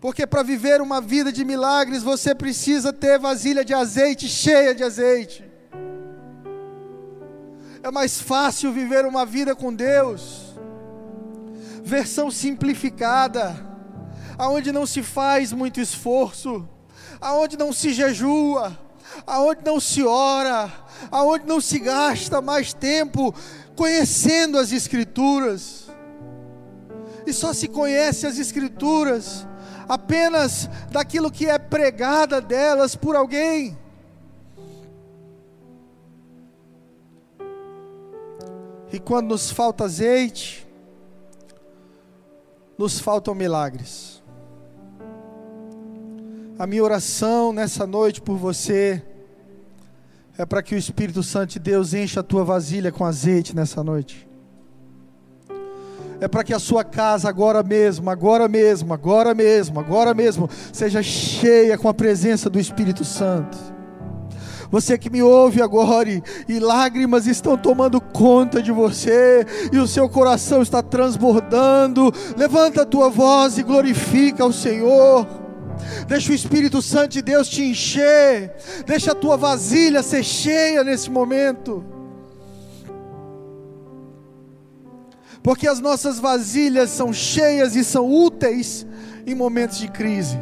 Porque 0.00 0.26
para 0.26 0.42
viver 0.42 0.80
uma 0.80 1.00
vida 1.00 1.30
de 1.30 1.44
milagres, 1.44 2.02
você 2.02 2.34
precisa 2.34 2.90
ter 2.92 3.18
vasilha 3.18 3.62
de 3.62 3.74
azeite 3.74 4.28
cheia 4.28 4.74
de 4.74 4.82
azeite. 4.82 5.44
É 7.82 7.90
mais 7.90 8.18
fácil 8.20 8.72
viver 8.72 9.04
uma 9.04 9.26
vida 9.26 9.54
com 9.54 9.74
Deus. 9.74 10.54
Versão 11.82 12.30
simplificada, 12.30 13.54
aonde 14.38 14.72
não 14.72 14.86
se 14.86 15.02
faz 15.02 15.52
muito 15.52 15.80
esforço, 15.80 16.66
aonde 17.20 17.58
não 17.58 17.70
se 17.72 17.92
jejua, 17.92 18.78
aonde 19.26 19.60
não 19.64 19.78
se 19.78 20.02
ora, 20.02 20.72
aonde 21.10 21.46
não 21.46 21.60
se 21.60 21.78
gasta 21.78 22.40
mais 22.40 22.72
tempo 22.72 23.34
conhecendo 23.76 24.58
as 24.58 24.72
escrituras. 24.72 25.90
E 27.26 27.34
só 27.34 27.52
se 27.52 27.68
conhece 27.68 28.26
as 28.26 28.38
escrituras 28.38 29.46
apenas 29.90 30.70
daquilo 30.92 31.32
que 31.32 31.46
é 31.46 31.58
pregada 31.58 32.40
delas 32.40 32.94
por 32.94 33.16
alguém. 33.16 33.76
E 38.92 39.00
quando 39.00 39.30
nos 39.30 39.50
falta 39.50 39.84
azeite, 39.84 40.64
nos 42.78 43.00
faltam 43.00 43.34
milagres. 43.34 44.22
A 46.56 46.68
minha 46.68 46.84
oração 46.84 47.52
nessa 47.52 47.84
noite 47.84 48.20
por 48.20 48.36
você 48.36 49.04
é 50.38 50.46
para 50.46 50.62
que 50.62 50.76
o 50.76 50.78
Espírito 50.78 51.22
Santo 51.24 51.54
de 51.54 51.58
Deus 51.58 51.94
encha 51.94 52.20
a 52.20 52.22
tua 52.22 52.44
vasilha 52.44 52.92
com 52.92 53.04
azeite 53.04 53.56
nessa 53.56 53.82
noite. 53.82 54.29
É 56.20 56.28
para 56.28 56.44
que 56.44 56.52
a 56.52 56.58
sua 56.58 56.84
casa 56.84 57.28
agora 57.28 57.62
mesmo, 57.62 58.10
agora 58.10 58.46
mesmo, 58.46 58.92
agora 58.92 59.34
mesmo, 59.34 59.80
agora 59.80 60.12
mesmo, 60.12 60.48
seja 60.72 61.02
cheia 61.02 61.78
com 61.78 61.88
a 61.88 61.94
presença 61.94 62.50
do 62.50 62.60
Espírito 62.60 63.04
Santo. 63.04 63.56
Você 64.70 64.96
que 64.96 65.10
me 65.10 65.20
ouve 65.20 65.60
agora 65.60 66.08
e, 66.08 66.22
e, 66.48 66.60
lágrimas 66.60 67.26
estão 67.26 67.56
tomando 67.56 68.00
conta 68.00 68.62
de 68.62 68.70
você 68.70 69.44
e 69.72 69.78
o 69.78 69.86
seu 69.86 70.08
coração 70.08 70.62
está 70.62 70.80
transbordando, 70.80 72.12
levanta 72.36 72.82
a 72.82 72.86
tua 72.86 73.10
voz 73.10 73.58
e 73.58 73.64
glorifica 73.64 74.44
o 74.44 74.52
Senhor. 74.52 75.26
Deixa 76.06 76.30
o 76.30 76.34
Espírito 76.34 76.80
Santo 76.80 77.12
de 77.12 77.22
Deus 77.22 77.48
te 77.48 77.62
encher, 77.62 78.54
deixa 78.86 79.12
a 79.12 79.14
tua 79.14 79.36
vasilha 79.36 80.02
ser 80.02 80.22
cheia 80.22 80.84
nesse 80.84 81.10
momento. 81.10 81.99
Porque 85.42 85.66
as 85.66 85.80
nossas 85.80 86.18
vasilhas 86.18 86.90
são 86.90 87.12
cheias 87.12 87.74
e 87.74 87.82
são 87.82 88.10
úteis 88.12 88.86
em 89.26 89.34
momentos 89.34 89.78
de 89.78 89.88
crise. 89.88 90.38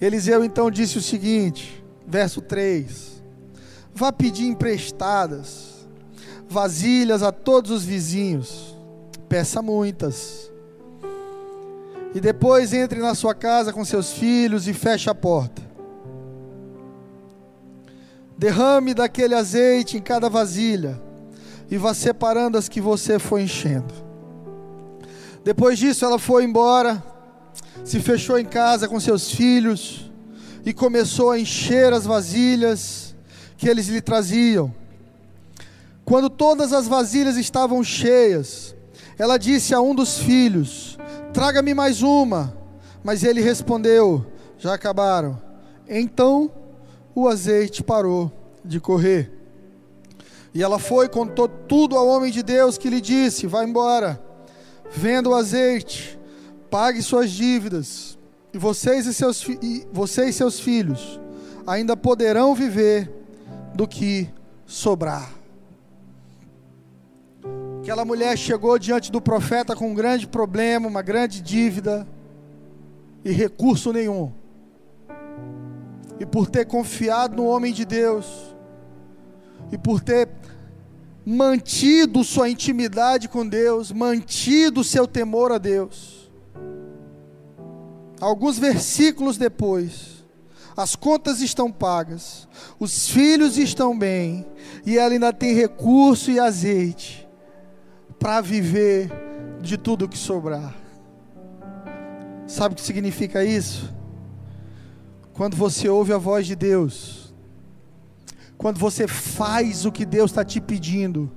Eliseu 0.00 0.44
então 0.44 0.70
disse 0.70 0.98
o 0.98 1.02
seguinte, 1.02 1.84
verso 2.06 2.40
3: 2.40 3.22
Vá 3.94 4.12
pedir 4.12 4.46
emprestadas 4.46 5.74
vasilhas 6.48 7.22
a 7.22 7.32
todos 7.32 7.70
os 7.70 7.84
vizinhos, 7.84 8.76
peça 9.28 9.60
muitas. 9.60 10.50
E 12.14 12.20
depois 12.20 12.72
entre 12.72 13.00
na 13.00 13.14
sua 13.14 13.34
casa 13.34 13.72
com 13.72 13.84
seus 13.84 14.12
filhos 14.12 14.66
e 14.66 14.72
feche 14.72 15.10
a 15.10 15.14
porta. 15.14 15.60
Derrame 18.38 18.94
daquele 18.94 19.34
azeite 19.34 19.98
em 19.98 20.00
cada 20.00 20.28
vasilha 20.28 21.05
e 21.70 21.76
vá 21.76 21.94
separando 21.94 22.56
as 22.56 22.68
que 22.68 22.80
você 22.80 23.18
foi 23.18 23.42
enchendo. 23.42 23.92
Depois 25.44 25.78
disso, 25.78 26.04
ela 26.04 26.18
foi 26.18 26.44
embora 26.44 27.02
se 27.84 28.00
fechou 28.00 28.38
em 28.38 28.44
casa 28.44 28.88
com 28.88 28.98
seus 28.98 29.30
filhos 29.30 30.10
e 30.64 30.72
começou 30.72 31.30
a 31.30 31.38
encher 31.38 31.92
as 31.92 32.04
vasilhas 32.04 33.14
que 33.56 33.68
eles 33.68 33.86
lhe 33.86 34.00
traziam. 34.00 34.74
Quando 36.04 36.28
todas 36.28 36.72
as 36.72 36.88
vasilhas 36.88 37.36
estavam 37.36 37.82
cheias, 37.82 38.74
ela 39.18 39.38
disse 39.38 39.74
a 39.74 39.80
um 39.80 39.94
dos 39.94 40.18
filhos: 40.18 40.98
Traga-me 41.32 41.74
mais 41.74 42.02
uma. 42.02 42.56
Mas 43.04 43.22
ele 43.22 43.40
respondeu: 43.40 44.26
Já 44.58 44.74
acabaram. 44.74 45.40
Então 45.88 46.50
o 47.14 47.28
azeite 47.28 47.82
parou 47.82 48.32
de 48.64 48.80
correr. 48.80 49.35
E 50.56 50.62
ela 50.62 50.78
foi, 50.78 51.06
contou 51.06 51.46
tudo 51.46 51.98
ao 51.98 52.08
homem 52.08 52.32
de 52.32 52.42
Deus 52.42 52.78
que 52.78 52.88
lhe 52.88 52.98
disse: 52.98 53.46
Vai 53.46 53.66
embora, 53.66 54.18
venda 54.90 55.28
o 55.28 55.34
azeite 55.34 56.18
pague 56.70 57.02
suas 57.02 57.30
dívidas, 57.30 58.18
e 58.54 58.58
vocês 58.58 59.04
e 59.04 59.12
seus, 59.12 59.46
e 59.62 59.86
você 59.92 60.30
e 60.30 60.32
seus 60.32 60.58
filhos 60.58 61.20
ainda 61.66 61.94
poderão 61.94 62.54
viver 62.54 63.12
do 63.74 63.86
que 63.86 64.30
sobrar. 64.64 65.30
Aquela 67.82 68.06
mulher 68.06 68.34
chegou 68.38 68.78
diante 68.78 69.12
do 69.12 69.20
profeta 69.20 69.76
com 69.76 69.90
um 69.90 69.94
grande 69.94 70.26
problema, 70.26 70.88
uma 70.88 71.02
grande 71.02 71.42
dívida 71.42 72.08
e 73.22 73.30
recurso 73.30 73.92
nenhum. 73.92 74.32
E 76.18 76.24
por 76.24 76.48
ter 76.48 76.64
confiado 76.64 77.36
no 77.36 77.44
homem 77.44 77.74
de 77.74 77.84
Deus, 77.84 78.56
e 79.70 79.78
por 79.78 80.00
ter 80.00 80.28
mantido 81.28 82.22
sua 82.22 82.48
intimidade 82.48 83.28
com 83.28 83.44
Deus, 83.44 83.90
mantido 83.90 84.84
seu 84.84 85.08
temor 85.08 85.50
a 85.50 85.58
Deus, 85.58 86.30
alguns 88.20 88.56
versículos 88.56 89.36
depois, 89.36 90.24
as 90.76 90.94
contas 90.94 91.40
estão 91.40 91.72
pagas, 91.72 92.46
os 92.78 93.08
filhos 93.08 93.58
estão 93.58 93.98
bem, 93.98 94.46
e 94.84 94.96
ela 94.96 95.12
ainda 95.12 95.32
tem 95.32 95.52
recurso 95.52 96.30
e 96.30 96.38
azeite 96.38 97.26
para 98.20 98.40
viver 98.40 99.10
de 99.60 99.76
tudo 99.76 100.08
que 100.08 100.16
sobrar. 100.16 100.76
Sabe 102.46 102.74
o 102.74 102.76
que 102.76 102.82
significa 102.84 103.44
isso? 103.44 103.92
Quando 105.32 105.56
você 105.56 105.88
ouve 105.88 106.12
a 106.12 106.18
voz 106.18 106.46
de 106.46 106.54
Deus, 106.54 107.25
quando 108.56 108.78
você 108.78 109.06
faz 109.06 109.84
o 109.84 109.92
que 109.92 110.04
Deus 110.04 110.30
está 110.30 110.44
te 110.44 110.60
pedindo, 110.60 111.30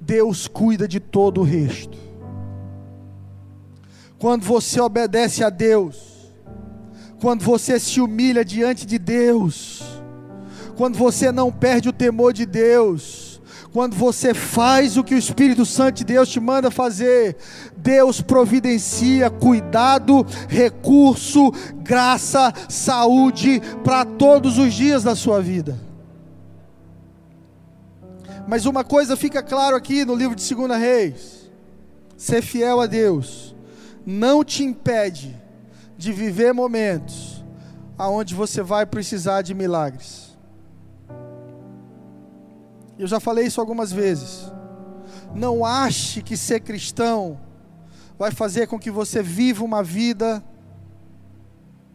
Deus 0.00 0.46
cuida 0.46 0.86
de 0.88 1.00
todo 1.00 1.40
o 1.40 1.44
resto 1.44 2.10
quando 4.20 4.44
você 4.44 4.78
obedece 4.78 5.42
a 5.42 5.48
Deus, 5.48 5.96
quando 7.22 7.42
você 7.42 7.80
se 7.80 8.02
humilha 8.02 8.44
diante 8.44 8.84
de 8.84 8.98
Deus, 8.98 9.82
quando 10.76 10.98
você 10.98 11.32
não 11.32 11.50
perde 11.50 11.88
o 11.88 11.92
temor 11.92 12.34
de 12.34 12.44
Deus, 12.44 13.40
quando 13.72 13.96
você 13.96 14.34
faz 14.34 14.98
o 14.98 15.02
que 15.02 15.14
o 15.14 15.18
Espírito 15.18 15.64
Santo 15.64 15.96
de 15.96 16.04
Deus 16.04 16.28
te 16.28 16.38
manda 16.38 16.70
fazer, 16.70 17.34
Deus 17.78 18.20
providencia 18.20 19.30
cuidado, 19.30 20.26
recurso, 20.48 21.50
graça, 21.76 22.52
saúde 22.68 23.62
para 23.82 24.04
todos 24.04 24.58
os 24.58 24.74
dias 24.74 25.02
da 25.02 25.16
sua 25.16 25.40
vida. 25.40 25.89
Mas 28.46 28.66
uma 28.66 28.84
coisa 28.84 29.16
fica 29.16 29.42
claro 29.42 29.76
aqui 29.76 30.04
no 30.04 30.14
livro 30.14 30.34
de 30.34 30.54
2 30.54 30.78
Reis: 30.78 31.50
ser 32.16 32.42
fiel 32.42 32.80
a 32.80 32.86
Deus 32.86 33.54
não 34.04 34.44
te 34.44 34.64
impede 34.64 35.36
de 35.96 36.12
viver 36.12 36.52
momentos 36.52 37.44
aonde 37.96 38.34
você 38.34 38.62
vai 38.62 38.86
precisar 38.86 39.42
de 39.42 39.54
milagres. 39.54 40.36
Eu 42.98 43.06
já 43.06 43.20
falei 43.20 43.46
isso 43.46 43.60
algumas 43.60 43.92
vezes. 43.92 44.50
Não 45.34 45.64
ache 45.64 46.22
que 46.22 46.36
ser 46.36 46.60
cristão 46.60 47.38
vai 48.18 48.30
fazer 48.30 48.66
com 48.66 48.78
que 48.78 48.90
você 48.90 49.22
viva 49.22 49.64
uma 49.64 49.82
vida 49.82 50.42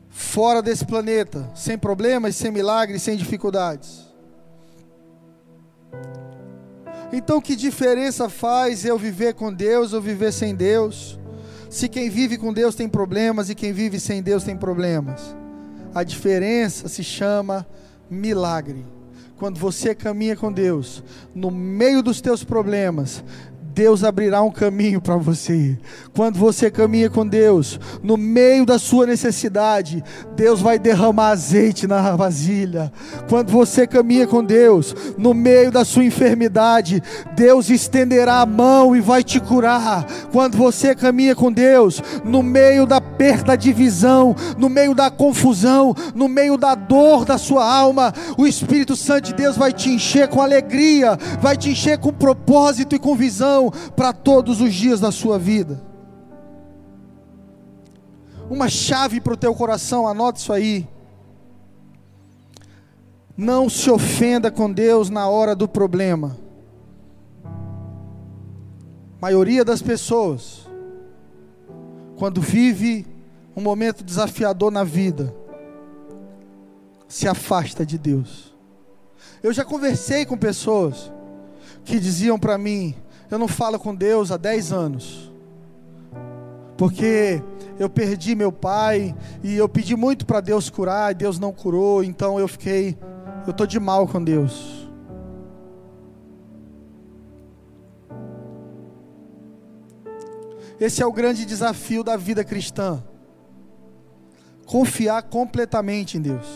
fora 0.10 0.62
desse 0.62 0.86
planeta, 0.86 1.52
sem 1.54 1.78
problemas, 1.78 2.36
sem 2.36 2.50
milagres, 2.50 3.04
sem 3.04 3.18
dificuldades. 3.18 4.06
Então, 7.16 7.42
que 7.42 7.56
diferença 7.56 8.30
faz 8.30 8.86
eu 8.86 8.98
viver 8.98 9.34
com 9.34 9.54
Deus 9.54 9.94
ou 9.94 10.02
viver 10.02 10.32
sem 10.32 10.54
Deus? 10.54 11.18
se 11.76 11.90
quem 11.90 12.10
vive 12.10 12.38
com 12.38 12.54
Deus 12.54 12.74
tem 12.74 12.88
problemas 12.88 13.50
e 13.50 13.56
quem 13.56 13.74
vive 13.74 14.00
sem 14.00 14.24
Deus 14.24 14.46
tem 14.46 14.56
problemas. 14.56 15.36
A 15.94 16.04
diferença 16.04 16.88
se 16.88 17.04
chama 17.04 17.68
milagre. 18.10 18.86
Quando 19.36 19.60
você 19.60 19.94
caminha 19.94 20.38
com 20.38 20.54
Deus, 20.54 21.04
no 21.34 21.52
meio 21.52 22.02
dos 22.02 22.22
teus 22.22 22.46
problemas, 22.46 23.22
Deus 23.76 24.06
abrirá 24.06 24.42
um 24.42 24.50
caminho 24.50 25.02
para 25.02 25.18
você. 25.18 25.78
Quando 26.16 26.40
você 26.40 26.72
caminha 26.72 27.10
com 27.10 27.28
Deus, 27.28 27.78
no 28.02 28.16
meio 28.16 28.66
da 28.66 28.80
sua 28.80 29.06
necessidade, 29.06 30.02
Deus 30.34 30.62
vai 30.62 30.80
derramar 30.80 31.32
azeite 31.32 31.86
na 31.86 32.16
vasilha. 32.16 32.90
Quando 33.28 33.52
você 33.52 33.86
caminha 33.86 34.26
com 34.26 34.42
Deus, 34.42 34.96
no 35.18 35.34
meio 35.34 35.72
da 35.72 35.84
sua 35.84 36.06
enfermidade, 36.06 37.04
Deus 37.36 37.70
estenderá 37.70 38.40
a 38.40 38.46
mão 38.46 38.96
e 38.96 39.02
vai 39.02 39.22
te 39.22 39.42
curar. 39.42 40.06
Quando 40.32 40.58
você 40.58 40.96
caminha 40.96 41.36
com 41.36 41.52
Deus, 41.52 42.02
no 42.24 42.42
meio 42.42 42.86
da 42.86 43.02
perda, 43.02 43.44
da 43.44 43.56
divisão, 43.58 44.34
no 44.58 44.70
meio 44.70 44.96
da 44.96 45.12
confusão, 45.12 45.94
no 46.16 46.30
meio 46.30 46.58
da 46.58 46.76
dor 46.76 47.26
da 47.26 47.38
sua 47.38 47.70
alma, 47.70 48.14
o 48.38 48.48
Espírito 48.48 48.96
Santo 48.96 49.26
de 49.26 49.34
Deus 49.34 49.58
vai 49.58 49.74
te 49.74 49.90
encher 49.90 50.30
com 50.30 50.42
alegria, 50.42 51.20
vai 51.42 51.58
te 51.58 51.72
encher 51.72 51.98
com 51.98 52.14
propósito 52.14 52.96
e 52.96 53.00
com 53.00 53.18
visão 53.18 53.65
para 53.72 54.14
todos 54.14 54.62
os 54.62 54.74
dias 54.74 55.00
da 55.00 55.12
sua 55.12 55.38
vida. 55.40 55.82
Uma 58.50 58.70
chave 58.70 59.20
para 59.20 59.34
o 59.34 59.38
teu 59.38 59.54
coração, 59.56 60.08
anote 60.08 60.40
isso 60.40 60.54
aí. 60.54 60.88
Não 63.36 63.70
se 63.70 63.90
ofenda 63.90 64.52
com 64.52 64.72
Deus 64.72 65.10
na 65.10 65.28
hora 65.28 65.56
do 65.56 65.68
problema. 65.68 66.38
A 67.44 69.22
maioria 69.22 69.66
das 69.66 69.82
pessoas 69.82 70.66
quando 72.16 72.42
vive 72.42 73.06
um 73.56 73.62
momento 73.62 74.04
desafiador 74.04 74.72
na 74.72 74.84
vida, 74.84 75.34
se 77.08 77.28
afasta 77.28 77.86
de 77.86 77.98
Deus. 77.98 78.54
Eu 79.44 79.54
já 79.54 79.64
conversei 79.64 80.26
com 80.26 80.38
pessoas 80.38 81.12
que 81.84 82.00
diziam 82.00 82.40
para 82.40 82.58
mim: 82.58 82.96
eu 83.36 83.40
não 83.40 83.50
falo 83.50 83.78
com 83.78 83.94
Deus 83.94 84.32
há 84.32 84.38
10 84.38 84.72
anos, 84.72 85.32
porque 86.78 87.44
eu 87.78 87.90
perdi 87.90 88.34
meu 88.34 88.50
pai 88.50 89.14
e 89.44 89.56
eu 89.56 89.68
pedi 89.68 89.94
muito 89.94 90.26
para 90.26 90.40
Deus 90.40 90.70
curar 90.70 91.12
e 91.12 91.16
Deus 91.16 91.38
não 91.38 91.52
curou, 91.52 92.02
então 92.02 92.40
eu 92.40 92.48
fiquei, 92.48 92.98
eu 93.46 93.52
estou 93.52 93.68
de 93.68 93.78
mal 93.78 94.08
com 94.08 94.24
Deus. 94.24 94.88
Esse 100.80 101.02
é 101.02 101.06
o 101.06 101.12
grande 101.12 101.46
desafio 101.46 102.06
da 102.06 102.16
vida 102.16 102.44
cristã. 102.44 103.04
Confiar 104.66 105.24
completamente 105.24 106.18
em 106.18 106.22
Deus. 106.22 106.48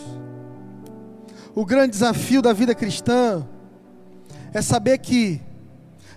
O 1.54 1.64
grande 1.64 1.90
desafio 1.90 2.40
da 2.40 2.54
vida 2.54 2.74
cristã 2.74 3.46
é 4.52 4.62
saber 4.62 4.98
que, 4.98 5.40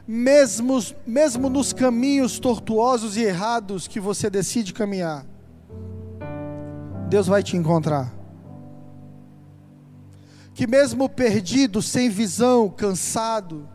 mesmo, 0.07 0.79
mesmo 1.05 1.49
nos 1.49 1.71
caminhos 1.71 2.39
tortuosos 2.39 3.15
e 3.15 3.23
errados 3.23 3.87
que 3.87 3.99
você 3.99 4.29
decide 4.29 4.73
caminhar, 4.73 5.25
Deus 7.09 7.27
vai 7.27 7.41
te 7.41 7.55
encontrar. 7.55 8.13
Que 10.53 10.67
mesmo 10.67 11.09
perdido, 11.09 11.81
sem 11.81 12.09
visão, 12.09 12.69
cansado, 12.69 13.67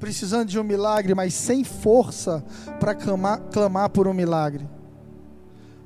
precisando 0.00 0.48
de 0.48 0.58
um 0.58 0.64
milagre, 0.64 1.14
mas 1.14 1.32
sem 1.34 1.62
força 1.62 2.44
para 2.80 2.94
clamar, 2.94 3.40
clamar 3.52 3.88
por 3.90 4.08
um 4.08 4.12
milagre, 4.12 4.68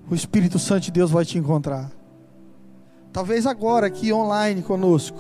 o 0.09 0.15
Espírito 0.15 0.59
Santo 0.59 0.85
de 0.85 0.91
Deus 0.93 1.11
vai 1.11 1.25
te 1.25 1.37
encontrar. 1.37 1.91
Talvez 3.13 3.47
agora, 3.47 3.89
aqui 3.89 4.13
online 4.13 4.63
conosco, 4.63 5.19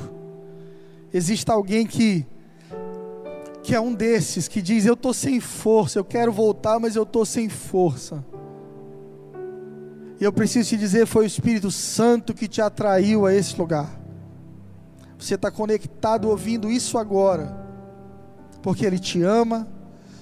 exista 1.12 1.52
alguém 1.52 1.86
que 1.86 2.26
que 3.66 3.74
é 3.74 3.80
um 3.80 3.92
desses 3.92 4.46
que 4.46 4.62
diz: 4.62 4.86
Eu 4.86 4.94
estou 4.94 5.12
sem 5.12 5.40
força, 5.40 5.98
eu 5.98 6.04
quero 6.04 6.32
voltar, 6.32 6.78
mas 6.78 6.94
eu 6.94 7.02
estou 7.02 7.26
sem 7.26 7.48
força. 7.48 8.24
E 10.20 10.24
eu 10.24 10.32
preciso 10.32 10.68
te 10.68 10.76
dizer: 10.76 11.04
foi 11.04 11.24
o 11.24 11.26
Espírito 11.26 11.68
Santo 11.72 12.32
que 12.32 12.46
te 12.46 12.62
atraiu 12.62 13.26
a 13.26 13.34
esse 13.34 13.58
lugar. 13.58 14.00
Você 15.18 15.34
está 15.34 15.50
conectado 15.50 16.28
ouvindo 16.28 16.70
isso 16.70 16.96
agora 16.96 17.66
porque 18.62 18.86
Ele 18.86 19.00
te 19.00 19.20
ama, 19.20 19.66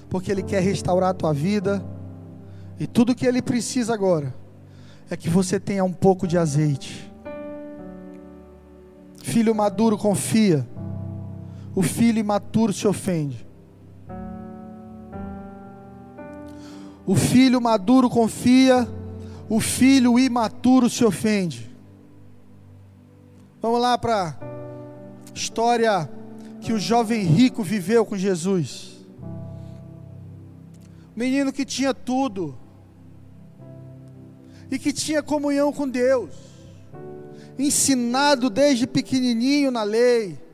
porque 0.09 0.31
Ele 0.31 0.41
quer 0.41 0.61
restaurar 0.61 1.11
a 1.11 1.13
tua 1.13 1.33
vida, 1.33 1.83
e 2.79 2.87
tudo 2.87 3.15
que 3.15 3.27
Ele 3.27 3.43
precisa 3.43 3.93
agora 3.93 4.33
é 5.07 5.15
que 5.15 5.29
você 5.29 5.59
tenha 5.59 5.83
um 5.83 5.93
pouco 5.93 6.27
de 6.27 6.35
azeite. 6.35 7.11
Filho 9.23 9.53
maduro 9.53 9.97
confia, 9.97 10.67
o 11.75 11.81
filho 11.81 12.19
imaturo 12.19 12.71
se 12.71 12.87
ofende. 12.87 13.45
O 17.05 17.15
filho 17.15 17.61
maduro 17.61 18.09
confia, 18.09 18.87
o 19.49 19.59
filho 19.59 20.17
imaturo 20.17 20.89
se 20.89 21.03
ofende. 21.03 21.69
Vamos 23.61 23.81
lá 23.81 23.97
para 23.97 24.39
história 25.33 26.09
que 26.61 26.73
o 26.73 26.79
jovem 26.79 27.23
rico 27.23 27.61
viveu 27.61 28.05
com 28.05 28.17
Jesus. 28.17 28.95
Menino 31.15 31.53
que 31.53 31.65
tinha 31.65 31.93
tudo, 31.93 32.57
e 34.69 34.79
que 34.79 34.91
tinha 34.91 35.21
comunhão 35.21 35.71
com 35.71 35.87
Deus, 35.87 36.31
ensinado 37.57 38.49
desde 38.49 38.87
pequenininho 38.87 39.71
na 39.71 39.83
lei. 39.83 40.44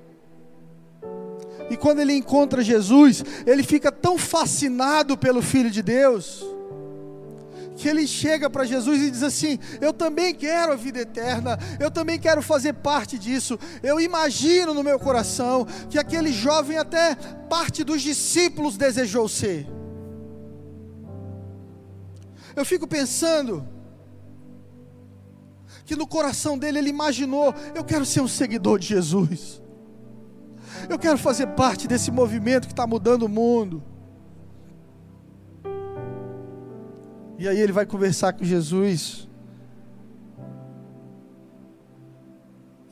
E 1.72 1.78
quando 1.78 2.02
ele 2.02 2.14
encontra 2.14 2.62
Jesus, 2.62 3.24
ele 3.48 3.64
fica 3.64 3.90
tão 3.90 4.18
fascinado 4.18 5.18
pelo 5.18 5.42
Filho 5.42 5.72
de 5.72 5.82
Deus, 5.82 6.46
que 7.78 7.88
ele 7.88 8.06
chega 8.06 8.50
para 8.50 8.66
Jesus 8.66 9.02
e 9.02 9.10
diz 9.10 9.24
assim: 9.24 9.58
Eu 9.80 9.94
também 9.94 10.36
quero 10.36 10.74
a 10.74 10.76
vida 10.76 11.00
eterna, 11.00 11.58
eu 11.80 11.90
também 11.90 12.20
quero 12.20 12.42
fazer 12.42 12.74
parte 12.74 13.18
disso. 13.18 13.58
Eu 13.82 14.02
imagino 14.02 14.74
no 14.74 14.84
meu 14.84 15.00
coração 15.00 15.66
que 15.90 15.98
aquele 15.98 16.34
jovem, 16.34 16.78
até 16.78 17.16
parte 17.50 17.86
dos 17.86 18.02
discípulos, 18.02 18.76
desejou 18.76 19.30
ser. 19.30 19.66
Eu 22.54 22.66
fico 22.66 22.86
pensando 22.86 23.66
que 25.86 25.96
no 25.96 26.06
coração 26.06 26.58
dele 26.58 26.80
ele 26.80 26.90
imaginou: 26.90 27.56
Eu 27.74 27.86
quero 27.86 28.06
ser 28.06 28.20
um 28.20 28.28
seguidor 28.28 28.78
de 28.78 28.88
Jesus, 28.88 29.62
eu 30.90 30.98
quero 31.00 31.18
fazer 31.18 31.48
parte 31.48 31.88
desse 31.88 32.12
movimento 32.12 32.68
que 32.68 32.74
está 32.74 32.86
mudando 32.86 33.24
o 33.24 33.30
mundo. 33.30 33.84
E 37.38 37.48
aí 37.48 37.60
ele 37.60 37.72
vai 37.72 37.86
conversar 37.86 38.34
com 38.34 38.44
Jesus. 38.44 39.28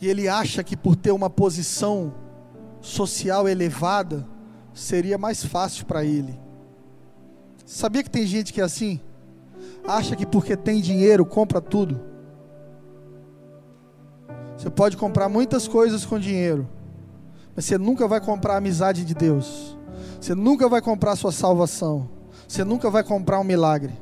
E 0.02 0.08
ele 0.08 0.28
acha 0.28 0.64
que 0.64 0.76
por 0.76 0.96
ter 0.96 1.12
uma 1.12 1.30
posição 1.30 2.14
social 2.82 3.48
elevada, 3.48 4.28
seria 4.74 5.18
mais 5.18 5.44
fácil 5.44 5.86
para 5.86 6.04
ele. 6.04 6.40
Sabia 7.66 8.02
que 8.02 8.10
tem 8.10 8.26
gente 8.26 8.52
que 8.52 8.62
é 8.62 8.64
assim? 8.64 9.00
Acha 9.86 10.16
que 10.16 10.26
porque 10.26 10.56
tem 10.58 10.82
dinheiro 10.82 11.26
compra 11.26 11.62
tudo. 11.62 12.02
Você 14.58 14.70
pode 14.70 14.98
comprar 14.98 15.30
muitas 15.30 15.68
coisas 15.68 16.06
com 16.06 16.20
dinheiro, 16.20 16.68
mas 17.56 17.66
você 17.66 17.78
nunca 17.78 18.08
vai 18.08 18.22
comprar 18.22 18.56
a 18.56 18.58
amizade 18.58 19.06
de 19.06 19.14
Deus. 19.14 19.78
Você 20.20 20.36
nunca 20.36 20.68
vai 20.68 20.82
comprar 20.82 21.12
a 21.12 21.16
sua 21.16 21.32
salvação. 21.32 22.10
Você 22.48 22.64
nunca 22.64 22.90
vai 22.90 23.04
comprar 23.04 23.40
um 23.40 23.44
milagre. 23.44 23.94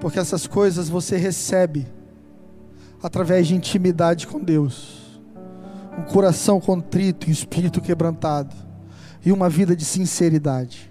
porque 0.00 0.18
essas 0.18 0.46
coisas 0.46 0.88
você 0.88 1.16
recebe 1.16 1.86
através 3.02 3.46
de 3.46 3.54
intimidade 3.54 4.26
com 4.26 4.40
Deus, 4.40 5.20
um 5.96 6.02
coração 6.02 6.58
contrito, 6.58 7.28
um 7.28 7.30
espírito 7.30 7.80
quebrantado 7.80 8.54
e 9.24 9.30
uma 9.30 9.48
vida 9.48 9.76
de 9.76 9.84
sinceridade. 9.84 10.90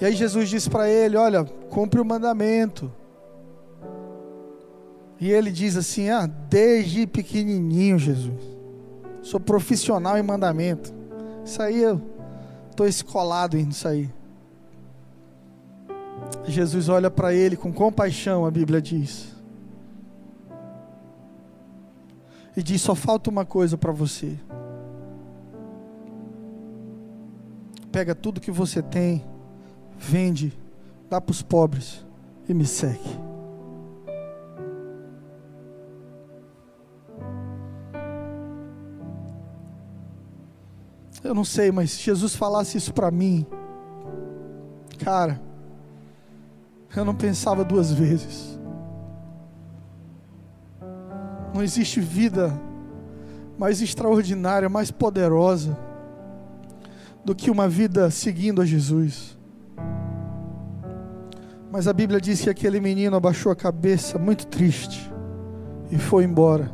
E 0.00 0.04
aí 0.04 0.14
Jesus 0.14 0.48
disse 0.48 0.70
para 0.70 0.88
ele: 0.88 1.16
Olha, 1.16 1.44
cumpre 1.44 2.00
o 2.00 2.04
mandamento. 2.04 2.90
E 5.20 5.30
ele 5.30 5.50
diz 5.50 5.76
assim: 5.76 6.08
Ah, 6.10 6.26
desde 6.26 7.06
pequenininho, 7.06 7.98
Jesus, 7.98 8.40
sou 9.22 9.40
profissional 9.40 10.16
em 10.16 10.22
mandamento. 10.22 10.92
Isso 11.44 11.60
aí 11.60 11.82
eu 11.82 12.00
estou 12.70 12.86
escolado 12.86 13.56
nisso 13.56 13.88
aí. 13.88 14.10
Jesus 16.46 16.88
olha 16.88 17.10
para 17.10 17.34
ele 17.34 17.56
com 17.56 17.72
compaixão, 17.72 18.46
a 18.46 18.50
Bíblia 18.50 18.80
diz. 18.80 19.34
E 22.56 22.62
diz: 22.62 22.80
só 22.80 22.94
falta 22.94 23.28
uma 23.28 23.44
coisa 23.44 23.76
para 23.76 23.92
você. 23.92 24.38
Pega 27.90 28.14
tudo 28.14 28.40
que 28.40 28.50
você 28.50 28.82
tem, 28.82 29.24
vende, 29.98 30.52
dá 31.08 31.20
para 31.20 31.32
os 31.32 31.42
pobres 31.42 32.04
e 32.48 32.54
me 32.54 32.66
segue. 32.66 33.27
Eu 41.28 41.34
não 41.34 41.44
sei, 41.44 41.70
mas 41.70 41.90
se 41.90 42.04
Jesus 42.04 42.34
falasse 42.34 42.78
isso 42.78 42.94
para 42.94 43.10
mim, 43.10 43.44
cara, 45.04 45.38
eu 46.96 47.04
não 47.04 47.14
pensava 47.14 47.62
duas 47.62 47.92
vezes. 47.92 48.58
Não 51.52 51.62
existe 51.62 52.00
vida 52.00 52.58
mais 53.58 53.82
extraordinária, 53.82 54.70
mais 54.70 54.90
poderosa 54.90 55.76
do 57.22 57.34
que 57.34 57.50
uma 57.50 57.68
vida 57.68 58.10
seguindo 58.10 58.62
a 58.62 58.64
Jesus. 58.64 59.36
Mas 61.70 61.86
a 61.86 61.92
Bíblia 61.92 62.22
diz 62.22 62.40
que 62.40 62.48
aquele 62.48 62.80
menino 62.80 63.14
abaixou 63.14 63.52
a 63.52 63.54
cabeça, 63.54 64.18
muito 64.18 64.46
triste, 64.46 65.12
e 65.90 65.98
foi 65.98 66.24
embora. 66.24 66.72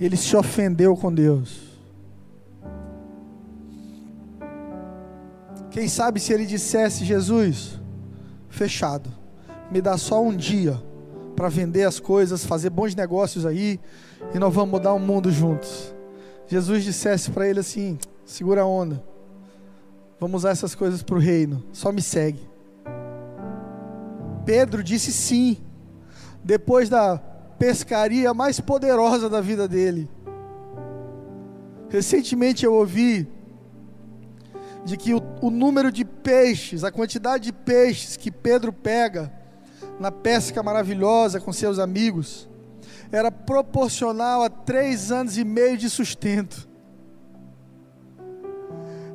Ele 0.00 0.16
se 0.16 0.34
ofendeu 0.34 0.96
com 0.96 1.12
Deus. 1.12 1.67
Quem 5.70 5.88
sabe 5.88 6.20
se 6.20 6.32
ele 6.32 6.46
dissesse, 6.46 7.04
Jesus, 7.04 7.78
fechado. 8.48 9.10
Me 9.70 9.80
dá 9.80 9.96
só 9.98 10.22
um 10.22 10.34
dia 10.34 10.80
para 11.36 11.48
vender 11.48 11.84
as 11.84 12.00
coisas, 12.00 12.44
fazer 12.44 12.70
bons 12.70 12.94
negócios 12.94 13.44
aí, 13.46 13.78
e 14.34 14.38
nós 14.38 14.52
vamos 14.52 14.70
mudar 14.70 14.92
o 14.92 14.98
mundo 14.98 15.30
juntos. 15.30 15.94
Jesus 16.46 16.82
dissesse 16.82 17.30
para 17.30 17.46
ele 17.46 17.60
assim: 17.60 17.98
segura 18.24 18.62
a 18.62 18.66
onda, 18.66 19.02
Vamos 20.20 20.42
usar 20.42 20.50
essas 20.50 20.74
coisas 20.74 21.02
para 21.02 21.14
o 21.14 21.20
reino. 21.20 21.62
Só 21.72 21.92
me 21.92 22.02
segue. 22.02 22.40
Pedro 24.44 24.82
disse 24.82 25.12
sim, 25.12 25.58
depois 26.42 26.88
da 26.88 27.18
pescaria 27.58 28.34
mais 28.34 28.58
poderosa 28.58 29.28
da 29.28 29.40
vida 29.40 29.68
dele. 29.68 30.10
Recentemente 31.88 32.64
eu 32.64 32.74
ouvi 32.74 33.28
de 34.84 34.96
que 34.96 35.14
o, 35.14 35.22
o, 35.40 35.50
número 35.50 35.90
de 35.90 36.04
peixes, 36.04 36.84
a 36.84 36.90
quantidade 36.90 37.44
de 37.44 37.52
peixes 37.52 38.16
que 38.16 38.30
Pedro 38.30 38.72
pega 38.72 39.32
na 39.98 40.10
pesca 40.10 40.62
maravilhosa 40.62 41.40
com 41.40 41.52
seus 41.52 41.78
amigos, 41.78 42.48
era 43.10 43.30
proporcional 43.30 44.42
a 44.42 44.50
três 44.50 45.10
anos 45.10 45.36
e 45.36 45.44
meio 45.44 45.76
de 45.76 45.88
sustento. 45.88 46.68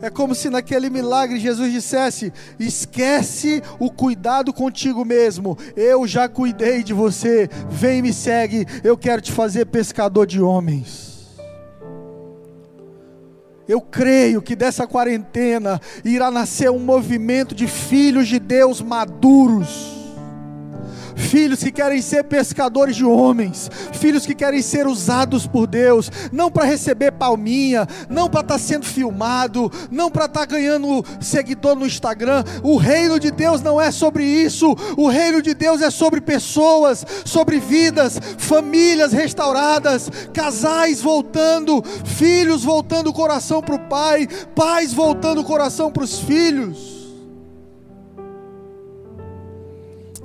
É 0.01 0.09
como 0.09 0.35
se 0.35 0.49
naquele 0.49 0.89
milagre 0.89 1.39
Jesus 1.39 1.71
dissesse: 1.71 2.33
esquece 2.59 3.63
o 3.79 3.89
cuidado 3.89 4.51
contigo 4.51 5.05
mesmo, 5.05 5.57
eu 5.77 6.05
já 6.05 6.27
cuidei 6.27 6.83
de 6.83 6.93
você, 6.93 7.49
vem 7.69 7.99
e 7.99 8.01
me 8.01 8.13
segue, 8.13 8.65
eu 8.83 8.97
quero 8.97 9.21
te 9.21 9.31
fazer 9.31 9.65
pescador 9.67 10.27
de 10.27 10.41
homens. 10.41 11.12
Eu 13.67 13.79
creio 13.79 14.41
que 14.41 14.55
dessa 14.55 14.85
quarentena 14.85 15.79
irá 16.03 16.29
nascer 16.29 16.69
um 16.69 16.79
movimento 16.79 17.55
de 17.55 17.67
filhos 17.67 18.27
de 18.27 18.39
Deus 18.39 18.81
maduros 18.81 20.02
filhos 21.15 21.63
que 21.63 21.71
querem 21.71 22.01
ser 22.01 22.23
pescadores 22.23 22.95
de 22.95 23.05
homens, 23.05 23.69
filhos 23.93 24.25
que 24.25 24.35
querem 24.35 24.61
ser 24.61 24.87
usados 24.87 25.47
por 25.47 25.67
Deus, 25.67 26.11
não 26.31 26.51
para 26.51 26.65
receber 26.65 27.11
palminha, 27.11 27.87
não 28.09 28.29
para 28.29 28.41
estar 28.41 28.53
tá 28.55 28.59
sendo 28.59 28.85
filmado, 28.85 29.71
não 29.91 30.09
para 30.09 30.25
estar 30.25 30.41
tá 30.41 30.45
ganhando 30.45 31.03
seguidor 31.19 31.75
no 31.75 31.85
Instagram. 31.85 32.43
O 32.61 32.77
reino 32.77 33.19
de 33.19 33.31
Deus 33.31 33.61
não 33.61 33.79
é 33.79 33.91
sobre 33.91 34.23
isso, 34.25 34.75
o 34.97 35.07
reino 35.07 35.41
de 35.41 35.53
Deus 35.53 35.81
é 35.81 35.89
sobre 35.89 36.21
pessoas, 36.21 37.05
sobre 37.25 37.59
vidas, 37.59 38.19
famílias 38.37 39.11
restauradas, 39.13 40.09
casais 40.33 41.01
voltando, 41.01 41.83
filhos 42.05 42.63
voltando 42.63 43.09
o 43.09 43.13
coração 43.13 43.61
para 43.61 43.75
o 43.75 43.79
pai, 43.79 44.27
pais 44.55 44.93
voltando 44.93 45.41
o 45.41 45.45
coração 45.45 45.91
para 45.91 46.03
os 46.03 46.19
filhos. 46.19 47.02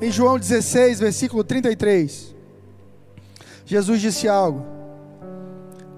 Em 0.01 0.13
João 0.13 0.39
16, 0.39 1.01
versículo 1.01 1.43
33, 1.43 2.35
Jesus 3.67 4.01
disse 4.01 4.29
algo: 4.29 4.65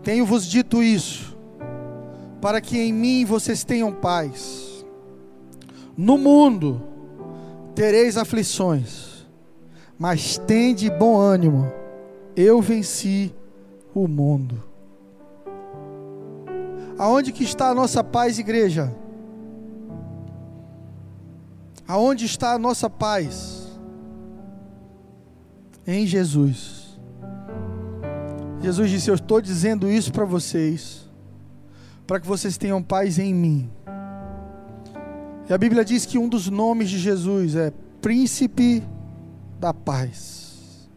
Tenho-vos 0.02 0.46
dito 0.46 0.82
isso, 0.82 1.36
para 2.40 2.62
que 2.62 2.78
em 2.78 2.94
mim 2.94 3.26
vocês 3.26 3.62
tenham 3.62 3.92
paz. 3.92 4.84
No 5.94 6.16
mundo 6.16 6.82
tereis 7.74 8.16
aflições, 8.16 9.26
mas 9.98 10.38
tende 10.38 10.88
bom 10.88 11.18
ânimo, 11.18 11.70
eu 12.34 12.62
venci 12.62 13.34
o 13.94 14.08
mundo. 14.08 14.64
Aonde 16.96 17.32
que 17.32 17.44
está 17.44 17.68
a 17.68 17.74
nossa 17.74 18.02
paz, 18.02 18.38
igreja? 18.38 18.94
Aonde 21.86 22.24
está 22.24 22.52
a 22.52 22.58
nossa 22.58 22.88
paz? 22.88 23.59
Em 25.90 26.06
Jesus. 26.06 26.98
Jesus 28.62 28.90
disse: 28.90 29.10
Eu 29.10 29.14
estou 29.14 29.40
dizendo 29.40 29.90
isso 29.90 30.12
para 30.12 30.24
vocês, 30.24 31.08
para 32.06 32.20
que 32.20 32.26
vocês 32.26 32.56
tenham 32.56 32.82
paz 32.82 33.18
em 33.18 33.34
mim. 33.34 33.70
E 35.48 35.52
a 35.52 35.58
Bíblia 35.58 35.84
diz 35.84 36.06
que 36.06 36.18
um 36.18 36.28
dos 36.28 36.48
nomes 36.48 36.88
de 36.88 36.98
Jesus 36.98 37.56
é 37.56 37.72
Príncipe 38.00 38.82
da 39.58 39.74
Paz. 39.74 40.88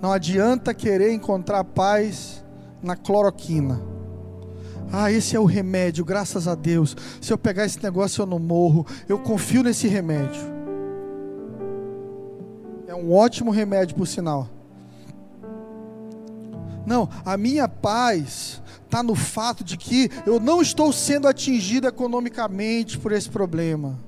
Não 0.00 0.12
adianta 0.12 0.74
querer 0.74 1.12
encontrar 1.12 1.64
paz 1.64 2.44
na 2.82 2.96
cloroquina. 2.96 3.80
Ah, 4.92 5.10
esse 5.10 5.34
é 5.34 5.40
o 5.40 5.44
remédio, 5.44 6.04
graças 6.04 6.46
a 6.46 6.54
Deus. 6.54 6.96
Se 7.20 7.32
eu 7.32 7.38
pegar 7.38 7.64
esse 7.64 7.82
negócio 7.82 8.22
eu 8.22 8.26
não 8.26 8.38
morro. 8.38 8.86
Eu 9.08 9.18
confio 9.18 9.62
nesse 9.62 9.88
remédio. 9.88 10.51
Um 13.02 13.12
ótimo 13.12 13.50
remédio, 13.50 13.96
por 13.96 14.06
sinal. 14.06 14.48
Não, 16.86 17.08
a 17.24 17.36
minha 17.36 17.66
paz 17.66 18.62
está 18.84 19.02
no 19.02 19.16
fato 19.16 19.64
de 19.64 19.76
que 19.76 20.08
eu 20.24 20.38
não 20.38 20.62
estou 20.62 20.92
sendo 20.92 21.26
atingido 21.26 21.88
economicamente 21.88 22.98
por 22.98 23.10
esse 23.10 23.28
problema. 23.28 23.98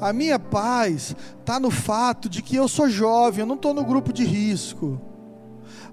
A 0.00 0.12
minha 0.12 0.38
paz 0.38 1.16
está 1.40 1.58
no 1.58 1.70
fato 1.70 2.28
de 2.28 2.42
que 2.42 2.56
eu 2.56 2.68
sou 2.68 2.88
jovem, 2.88 3.40
eu 3.40 3.46
não 3.46 3.54
estou 3.54 3.72
no 3.72 3.84
grupo 3.84 4.12
de 4.12 4.24
risco. 4.24 5.00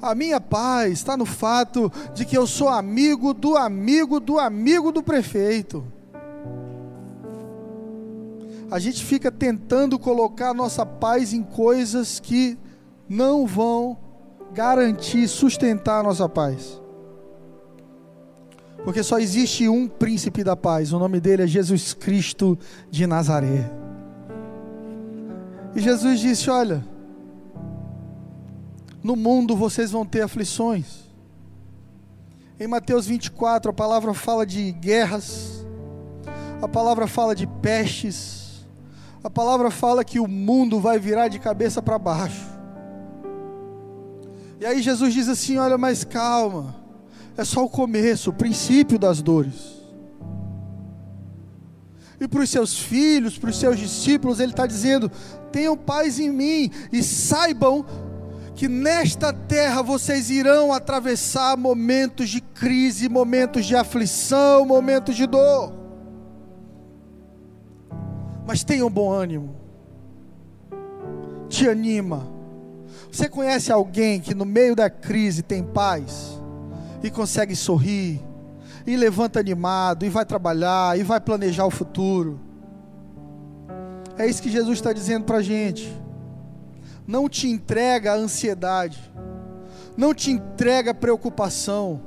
A 0.01 0.13
minha 0.13 0.41
paz 0.41 0.93
está 0.93 1.15
no 1.15 1.25
fato 1.25 1.91
de 2.13 2.25
que 2.25 2.37
eu 2.37 2.45
sou 2.45 2.67
amigo 2.67 3.33
do 3.33 3.55
amigo 3.55 4.19
do 4.19 4.39
amigo 4.39 4.91
do 4.91 5.01
prefeito 5.01 5.92
a 8.73 8.79
gente 8.79 9.05
fica 9.05 9.31
tentando 9.31 9.99
colocar 9.99 10.51
nossa 10.51 10.83
paz 10.83 11.31
em 11.31 11.43
coisas 11.43 12.19
que 12.19 12.57
não 13.07 13.45
vão 13.45 13.95
garantir, 14.51 15.27
sustentar 15.27 15.99
a 15.99 16.03
nossa 16.03 16.27
paz. 16.27 16.81
Porque 18.83 19.03
só 19.03 19.19
existe 19.19 19.69
um 19.69 19.87
príncipe 19.87 20.43
da 20.43 20.55
paz, 20.55 20.91
o 20.91 20.97
nome 20.97 21.19
dele 21.19 21.43
é 21.43 21.47
Jesus 21.47 21.93
Cristo 21.93 22.57
de 22.89 23.05
Nazaré. 23.05 23.71
E 25.75 25.79
Jesus 25.79 26.19
disse: 26.19 26.49
Olha, 26.49 26.83
no 29.03 29.15
mundo 29.15 29.55
vocês 29.55 29.91
vão 29.91 30.03
ter 30.03 30.23
aflições. 30.23 31.03
Em 32.59 32.65
Mateus 32.65 33.05
24, 33.05 33.69
a 33.69 33.73
palavra 33.73 34.15
fala 34.15 34.47
de 34.47 34.71
guerras, 34.71 35.63
a 36.59 36.67
palavra 36.67 37.05
fala 37.05 37.35
de 37.35 37.45
pestes, 37.45 38.42
a 39.23 39.29
palavra 39.29 39.71
fala 39.71 40.03
que 40.03 40.19
o 40.19 40.27
mundo 40.27 40.79
vai 40.81 40.99
virar 40.99 41.29
de 41.29 41.39
cabeça 41.39 41.81
para 41.81 41.97
baixo. 41.97 42.45
E 44.59 44.65
aí 44.65 44.81
Jesus 44.81 45.13
diz 45.13 45.29
assim: 45.29 45.57
Olha, 45.57 45.77
mas 45.77 46.03
calma, 46.03 46.75
é 47.37 47.45
só 47.45 47.63
o 47.63 47.69
começo, 47.69 48.31
o 48.31 48.33
princípio 48.33 48.99
das 48.99 49.21
dores. 49.21 49.81
E 52.19 52.27
para 52.27 52.41
os 52.41 52.49
seus 52.49 52.77
filhos, 52.77 53.37
para 53.37 53.49
os 53.49 53.57
seus 53.57 53.79
discípulos, 53.79 54.41
Ele 54.41 54.51
está 54.51 54.67
dizendo: 54.67 55.09
tenham 55.53 55.77
paz 55.77 56.19
em 56.19 56.29
mim 56.29 56.69
e 56.91 57.01
saibam 57.01 57.85
que 58.55 58.67
nesta 58.67 59.31
terra 59.31 59.81
vocês 59.81 60.29
irão 60.29 60.73
atravessar 60.73 61.55
momentos 61.57 62.29
de 62.29 62.41
crise, 62.41 63.07
momentos 63.07 63.65
de 63.65 63.75
aflição, 63.75 64.65
momentos 64.65 65.15
de 65.15 65.25
dor 65.25 65.82
mas 68.45 68.63
tenha 68.63 68.85
um 68.85 68.89
bom 68.89 69.11
ânimo. 69.11 69.55
Te 71.49 71.67
anima. 71.67 72.27
Você 73.11 73.29
conhece 73.29 73.71
alguém 73.71 74.19
que 74.19 74.33
no 74.33 74.45
meio 74.45 74.75
da 74.75 74.89
crise 74.89 75.41
tem 75.41 75.63
paz 75.63 76.39
e 77.03 77.09
consegue 77.09 77.55
sorrir 77.55 78.19
e 78.85 78.95
levanta 78.95 79.39
animado 79.39 80.05
e 80.05 80.09
vai 80.09 80.25
trabalhar 80.25 80.97
e 80.97 81.03
vai 81.03 81.19
planejar 81.19 81.65
o 81.65 81.71
futuro? 81.71 82.39
É 84.17 84.27
isso 84.27 84.41
que 84.41 84.49
Jesus 84.49 84.77
está 84.77 84.91
dizendo 84.91 85.25
para 85.25 85.37
a 85.37 85.41
gente. 85.41 85.95
Não 87.05 87.27
te 87.27 87.47
entrega 87.47 88.13
a 88.13 88.15
ansiedade, 88.15 88.99
não 89.95 90.13
te 90.13 90.31
entrega 90.31 90.91
a 90.91 90.95
preocupação, 90.95 92.01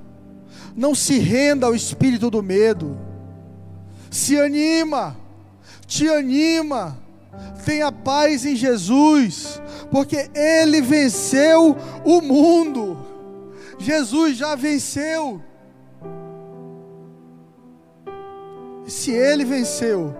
não 0.75 0.95
se 0.95 1.19
renda 1.19 1.67
ao 1.67 1.75
espírito 1.75 2.31
do 2.31 2.43
medo, 2.43 2.99
se 4.11 4.39
anima 4.39 5.17
te 5.87 6.09
anima. 6.09 6.99
Tenha 7.65 7.93
paz 7.93 8.47
em 8.47 8.57
Jesus, 8.57 9.61
porque 9.91 10.31
Ele 10.35 10.81
venceu 10.81 11.77
o 12.05 12.21
mundo. 12.21 12.97
Jesus 13.79 14.37
já 14.37 14.55
venceu. 14.55 15.41
E 18.87 18.91
se 18.91 19.11
Ele 19.11 19.45
venceu, 19.45 20.15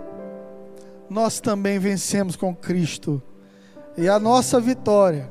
nós 1.09 1.41
também 1.41 1.79
vencemos 1.79 2.37
com 2.37 2.55
Cristo. 2.55 3.23
E 3.97 4.09
a 4.09 4.19
nossa 4.19 4.61
vitória 4.61 5.31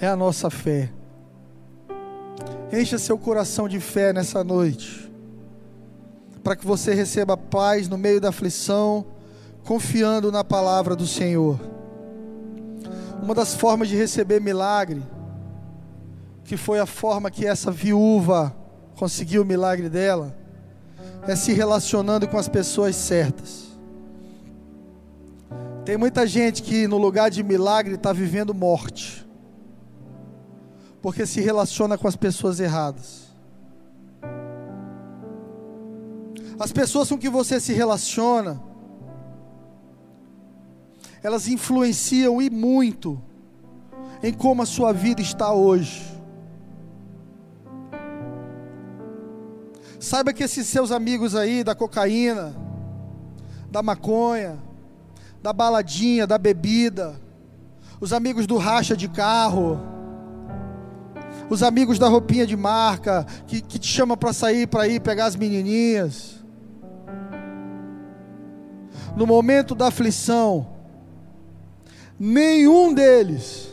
é 0.00 0.06
a 0.06 0.14
nossa 0.14 0.50
fé. 0.50 0.90
Encha 2.72 2.98
seu 2.98 3.18
coração 3.18 3.66
de 3.66 3.80
fé 3.80 4.12
nessa 4.12 4.44
noite, 4.44 5.10
para 6.44 6.54
que 6.54 6.66
você 6.66 6.94
receba 6.94 7.36
paz 7.36 7.88
no 7.88 7.98
meio 7.98 8.20
da 8.20 8.28
aflição 8.28 9.17
confiando 9.68 10.32
na 10.32 10.42
palavra 10.42 10.96
do 10.96 11.06
Senhor. 11.06 11.60
Uma 13.22 13.34
das 13.34 13.52
formas 13.52 13.86
de 13.86 13.94
receber 13.94 14.40
milagre, 14.40 15.02
que 16.42 16.56
foi 16.56 16.80
a 16.80 16.86
forma 16.86 17.30
que 17.30 17.46
essa 17.46 17.70
viúva 17.70 18.56
conseguiu 18.96 19.42
o 19.42 19.44
milagre 19.44 19.90
dela, 19.90 20.34
é 21.26 21.36
se 21.36 21.52
relacionando 21.52 22.26
com 22.26 22.38
as 22.38 22.48
pessoas 22.48 22.96
certas. 22.96 23.66
Tem 25.84 25.98
muita 25.98 26.26
gente 26.26 26.62
que 26.62 26.88
no 26.88 26.96
lugar 26.96 27.30
de 27.30 27.42
milagre 27.42 27.96
está 27.96 28.10
vivendo 28.10 28.54
morte, 28.54 29.28
porque 31.02 31.26
se 31.26 31.42
relaciona 31.42 31.98
com 31.98 32.08
as 32.08 32.16
pessoas 32.16 32.58
erradas. 32.58 33.28
As 36.58 36.72
pessoas 36.72 37.10
com 37.10 37.18
que 37.18 37.28
você 37.28 37.60
se 37.60 37.74
relaciona, 37.74 38.67
elas 41.28 41.46
influenciam 41.46 42.40
e 42.40 42.48
muito 42.48 43.20
em 44.22 44.32
como 44.32 44.62
a 44.62 44.66
sua 44.66 44.94
vida 44.94 45.20
está 45.20 45.52
hoje. 45.52 46.02
Saiba 50.00 50.32
que 50.32 50.42
esses 50.42 50.66
seus 50.66 50.90
amigos 50.90 51.34
aí 51.34 51.62
da 51.62 51.74
cocaína, 51.74 52.56
da 53.70 53.82
maconha, 53.82 54.56
da 55.42 55.52
baladinha, 55.52 56.26
da 56.26 56.38
bebida, 56.38 57.20
os 58.00 58.14
amigos 58.14 58.46
do 58.46 58.56
racha 58.56 58.96
de 58.96 59.06
carro, 59.06 59.78
os 61.50 61.62
amigos 61.62 61.98
da 61.98 62.08
roupinha 62.08 62.46
de 62.46 62.56
marca, 62.56 63.26
que, 63.46 63.60
que 63.60 63.78
te 63.78 63.86
chama 63.86 64.16
para 64.16 64.32
sair, 64.32 64.66
para 64.66 64.88
ir 64.88 65.00
pegar 65.00 65.26
as 65.26 65.36
menininhas. 65.36 66.42
No 69.14 69.26
momento 69.26 69.74
da 69.74 69.88
aflição, 69.88 70.77
nenhum 72.18 72.92
deles 72.92 73.68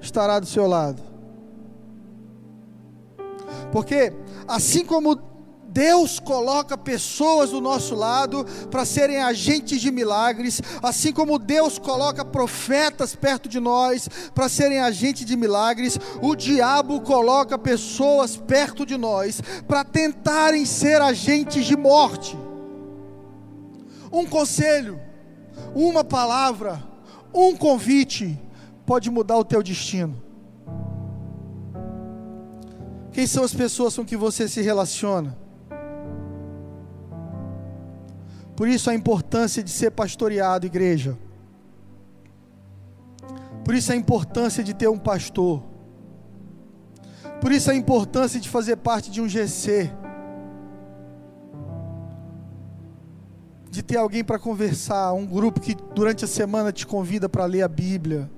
estará 0.00 0.38
do 0.38 0.46
seu 0.46 0.66
lado. 0.66 1.02
Porque 3.72 4.12
assim 4.46 4.84
como 4.84 5.30
Deus 5.72 6.18
coloca 6.18 6.76
pessoas 6.76 7.50
do 7.50 7.60
nosso 7.60 7.94
lado 7.94 8.44
para 8.70 8.84
serem 8.84 9.22
agentes 9.22 9.80
de 9.80 9.90
milagres, 9.92 10.60
assim 10.82 11.12
como 11.12 11.38
Deus 11.38 11.78
coloca 11.78 12.24
profetas 12.24 13.14
perto 13.14 13.48
de 13.48 13.60
nós 13.60 14.08
para 14.34 14.48
serem 14.48 14.80
agentes 14.80 15.24
de 15.24 15.36
milagres, 15.36 15.96
o 16.20 16.34
diabo 16.34 17.00
coloca 17.00 17.56
pessoas 17.56 18.36
perto 18.36 18.84
de 18.84 18.96
nós 18.96 19.40
para 19.68 19.84
tentarem 19.84 20.66
ser 20.66 21.00
agentes 21.00 21.64
de 21.64 21.76
morte. 21.76 22.36
Um 24.12 24.26
conselho, 24.26 25.00
uma 25.72 26.02
palavra, 26.02 26.82
um 27.32 27.56
convite 27.56 28.38
pode 28.84 29.10
mudar 29.10 29.38
o 29.38 29.44
teu 29.44 29.62
destino. 29.62 30.20
Quem 33.12 33.26
são 33.26 33.44
as 33.44 33.54
pessoas 33.54 33.96
com 33.96 34.04
que 34.04 34.16
você 34.16 34.48
se 34.48 34.60
relaciona? 34.60 35.36
Por 38.56 38.68
isso 38.68 38.90
a 38.90 38.94
importância 38.94 39.62
de 39.62 39.70
ser 39.70 39.90
pastoreado, 39.90 40.66
igreja. 40.66 41.18
Por 43.64 43.74
isso 43.74 43.92
a 43.92 43.96
importância 43.96 44.62
de 44.62 44.74
ter 44.74 44.88
um 44.88 44.98
pastor. 44.98 45.62
Por 47.40 47.52
isso 47.52 47.70
a 47.70 47.74
importância 47.74 48.38
de 48.38 48.48
fazer 48.48 48.76
parte 48.76 49.10
de 49.10 49.20
um 49.20 49.28
GC. 49.28 49.90
De 53.70 53.82
ter 53.82 53.96
alguém 53.96 54.24
para 54.24 54.38
conversar, 54.38 55.12
um 55.12 55.24
grupo 55.24 55.60
que 55.60 55.76
durante 55.94 56.24
a 56.24 56.28
semana 56.28 56.72
te 56.72 56.86
convida 56.86 57.28
para 57.28 57.44
ler 57.44 57.62
a 57.62 57.68
Bíblia 57.68 58.28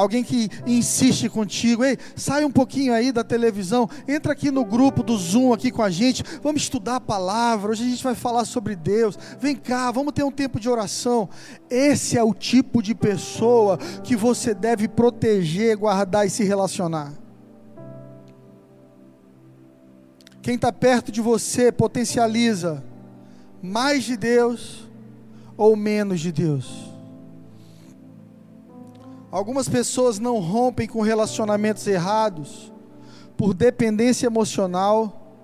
alguém 0.00 0.22
que 0.22 0.50
insiste 0.66 1.28
contigo, 1.28 1.82
ei, 1.82 1.96
sai 2.14 2.44
um 2.44 2.50
pouquinho 2.50 2.92
aí 2.92 3.10
da 3.10 3.24
televisão, 3.24 3.88
entra 4.06 4.32
aqui 4.32 4.50
no 4.50 4.64
grupo 4.64 5.02
do 5.02 5.16
Zoom 5.16 5.54
aqui 5.54 5.70
com 5.70 5.82
a 5.82 5.90
gente, 5.90 6.22
vamos 6.42 6.62
estudar 6.62 6.96
a 6.96 7.00
palavra, 7.00 7.70
hoje 7.70 7.84
a 7.84 7.88
gente 7.88 8.04
vai 8.04 8.14
falar 8.14 8.44
sobre 8.44 8.76
Deus, 8.76 9.18
vem 9.40 9.56
cá, 9.56 9.90
vamos 9.90 10.12
ter 10.12 10.22
um 10.22 10.30
tempo 10.30 10.60
de 10.60 10.68
oração. 10.68 11.28
Esse 11.70 12.18
é 12.18 12.22
o 12.22 12.34
tipo 12.34 12.82
de 12.82 12.94
pessoa 12.94 13.78
que 14.04 14.14
você 14.14 14.52
deve 14.52 14.86
proteger, 14.86 15.78
guardar 15.78 16.26
e 16.26 16.30
se 16.30 16.44
relacionar. 16.44 17.12
Quem 20.42 20.56
está 20.56 20.70
perto 20.70 21.10
de 21.10 21.20
você 21.20 21.72
potencializa 21.72 22.84
mais 23.66 24.04
de 24.04 24.16
Deus 24.16 24.88
ou 25.56 25.74
menos 25.74 26.20
de 26.20 26.30
Deus. 26.30 26.86
Algumas 29.30 29.68
pessoas 29.68 30.18
não 30.18 30.38
rompem 30.38 30.86
com 30.86 31.02
relacionamentos 31.02 31.86
errados 31.86 32.72
por 33.36 33.52
dependência 33.52 34.26
emocional, 34.26 35.34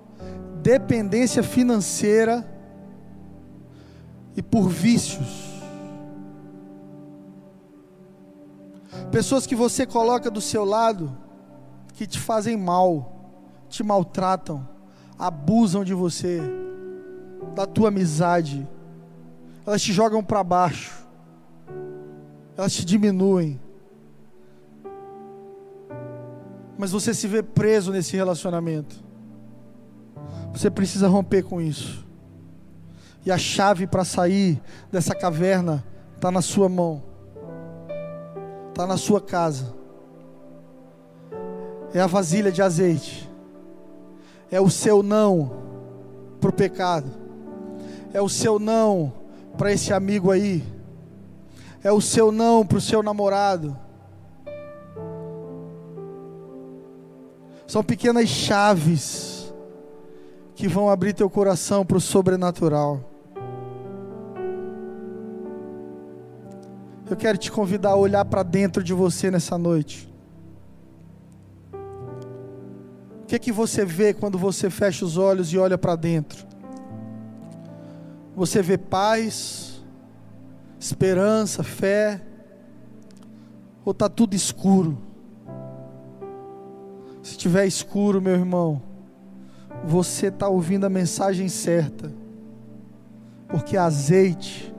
dependência 0.62 1.42
financeira 1.42 2.48
e 4.36 4.42
por 4.42 4.68
vícios. 4.68 5.50
Pessoas 9.10 9.46
que 9.46 9.54
você 9.54 9.84
coloca 9.84 10.30
do 10.30 10.40
seu 10.40 10.64
lado 10.64 11.14
que 11.92 12.06
te 12.06 12.18
fazem 12.18 12.56
mal, 12.56 13.30
te 13.68 13.82
maltratam, 13.82 14.66
abusam 15.18 15.84
de 15.84 15.92
você, 15.92 16.40
da 17.54 17.66
tua 17.66 17.88
amizade, 17.88 18.66
elas 19.66 19.82
te 19.82 19.92
jogam 19.92 20.22
para 20.22 20.42
baixo, 20.42 21.06
elas 22.56 22.72
te 22.72 22.84
diminuem. 22.84 23.60
mas 26.82 26.90
você 26.90 27.14
se 27.14 27.28
vê 27.28 27.44
preso 27.44 27.92
nesse 27.92 28.16
relacionamento. 28.16 28.96
Você 30.52 30.68
precisa 30.68 31.06
romper 31.06 31.44
com 31.44 31.60
isso. 31.60 32.04
E 33.24 33.30
a 33.30 33.38
chave 33.38 33.86
para 33.86 34.04
sair 34.04 34.60
dessa 34.90 35.14
caverna 35.14 35.84
está 36.16 36.28
na 36.28 36.42
sua 36.42 36.68
mão, 36.68 37.00
está 38.68 38.84
na 38.84 38.96
sua 38.96 39.20
casa. 39.20 39.72
É 41.94 42.00
a 42.00 42.08
vasilha 42.08 42.50
de 42.50 42.60
azeite, 42.60 43.30
é 44.50 44.60
o 44.60 44.68
seu 44.68 45.04
não 45.04 45.52
para 46.40 46.50
o 46.50 46.52
pecado, 46.52 47.08
é 48.12 48.20
o 48.20 48.28
seu 48.28 48.58
não 48.58 49.12
para 49.56 49.72
esse 49.72 49.92
amigo 49.92 50.30
aí, 50.30 50.62
é 51.82 51.92
o 51.92 52.00
seu 52.00 52.30
não 52.32 52.64
para 52.64 52.78
o 52.78 52.80
seu 52.80 53.02
namorado 53.02 53.76
São 57.72 57.82
pequenas 57.82 58.28
chaves 58.28 59.50
que 60.54 60.68
vão 60.68 60.90
abrir 60.90 61.14
teu 61.14 61.30
coração 61.30 61.86
para 61.86 61.96
o 61.96 62.00
sobrenatural. 62.02 63.00
Eu 67.08 67.16
quero 67.16 67.38
te 67.38 67.50
convidar 67.50 67.92
a 67.92 67.96
olhar 67.96 68.26
para 68.26 68.42
dentro 68.42 68.84
de 68.84 68.92
você 68.92 69.30
nessa 69.30 69.56
noite. 69.56 70.06
O 73.22 73.26
que 73.26 73.36
é 73.36 73.38
que 73.38 73.50
você 73.50 73.86
vê 73.86 74.12
quando 74.12 74.36
você 74.36 74.68
fecha 74.68 75.02
os 75.02 75.16
olhos 75.16 75.50
e 75.50 75.56
olha 75.56 75.78
para 75.78 75.96
dentro? 75.96 76.51
Você 78.34 78.62
vê 78.62 78.78
paz, 78.78 79.82
esperança, 80.80 81.62
fé, 81.62 82.20
ou 83.84 83.92
está 83.92 84.08
tudo 84.08 84.34
escuro? 84.34 84.96
Se 87.22 87.36
tiver 87.36 87.66
escuro, 87.66 88.22
meu 88.22 88.32
irmão, 88.32 88.82
você 89.84 90.28
está 90.28 90.48
ouvindo 90.48 90.84
a 90.86 90.90
mensagem 90.90 91.48
certa, 91.48 92.12
porque 93.48 93.76
azeite 93.76 94.74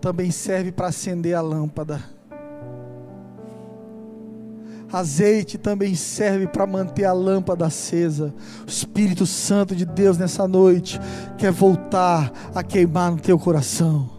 também 0.00 0.30
serve 0.30 0.70
para 0.70 0.88
acender 0.88 1.34
a 1.34 1.40
lâmpada. 1.40 2.02
Azeite 4.92 5.56
também 5.56 5.94
serve 5.94 6.46
para 6.46 6.66
manter 6.66 7.06
a 7.06 7.14
lâmpada 7.14 7.64
acesa. 7.64 8.34
O 8.66 8.68
Espírito 8.68 9.24
Santo 9.24 9.74
de 9.74 9.86
Deus 9.86 10.18
nessa 10.18 10.46
noite 10.46 11.00
quer 11.38 11.50
voltar 11.50 11.81
a 11.94 12.62
queimar 12.62 13.10
no 13.10 13.20
teu 13.20 13.38
coração. 13.38 14.10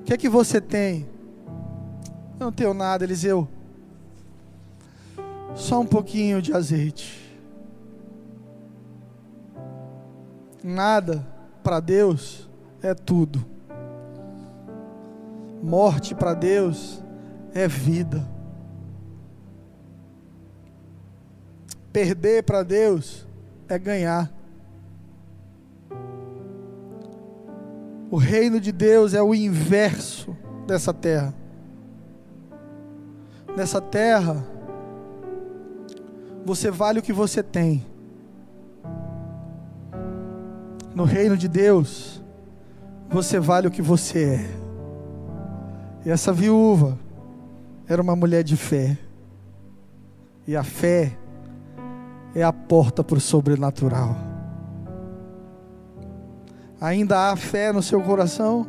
O 0.00 0.04
que 0.04 0.12
é 0.12 0.16
que 0.16 0.28
você 0.28 0.60
tem? 0.60 1.06
Eu 2.38 2.46
não 2.46 2.52
tenho 2.52 2.72
nada, 2.72 3.04
Eliseu. 3.04 3.48
Só 5.54 5.80
um 5.80 5.86
pouquinho 5.86 6.40
de 6.40 6.52
azeite. 6.52 7.26
Nada 10.62 11.26
para 11.62 11.80
Deus 11.80 12.48
é 12.82 12.94
tudo. 12.94 13.44
Morte 15.62 16.14
para 16.14 16.34
Deus 16.34 17.02
é 17.54 17.66
vida. 17.66 18.26
Perder 21.92 22.42
para 22.44 22.62
Deus 22.62 23.25
é 23.68 23.78
ganhar. 23.78 24.32
O 28.10 28.16
reino 28.16 28.60
de 28.60 28.70
Deus 28.70 29.14
é 29.14 29.22
o 29.22 29.34
inverso 29.34 30.36
dessa 30.66 30.94
terra. 30.94 31.34
Nessa 33.56 33.80
terra, 33.80 34.44
você 36.44 36.70
vale 36.70 37.00
o 37.00 37.02
que 37.02 37.12
você 37.12 37.42
tem. 37.42 37.84
No 40.94 41.04
reino 41.04 41.36
de 41.36 41.48
Deus, 41.48 42.22
você 43.08 43.38
vale 43.38 43.66
o 43.66 43.70
que 43.70 43.82
você 43.82 44.24
é. 44.36 44.66
E 46.06 46.10
essa 46.10 46.32
viúva 46.32 46.98
era 47.88 48.00
uma 48.00 48.14
mulher 48.14 48.44
de 48.44 48.56
fé. 48.56 48.96
E 50.46 50.54
a 50.56 50.62
fé 50.62 51.18
é 52.36 52.42
a 52.42 52.52
porta 52.52 53.02
para 53.02 53.16
o 53.16 53.20
sobrenatural. 53.20 54.14
Ainda 56.78 57.30
há 57.30 57.36
fé 57.36 57.72
no 57.72 57.82
seu 57.82 58.02
coração? 58.02 58.66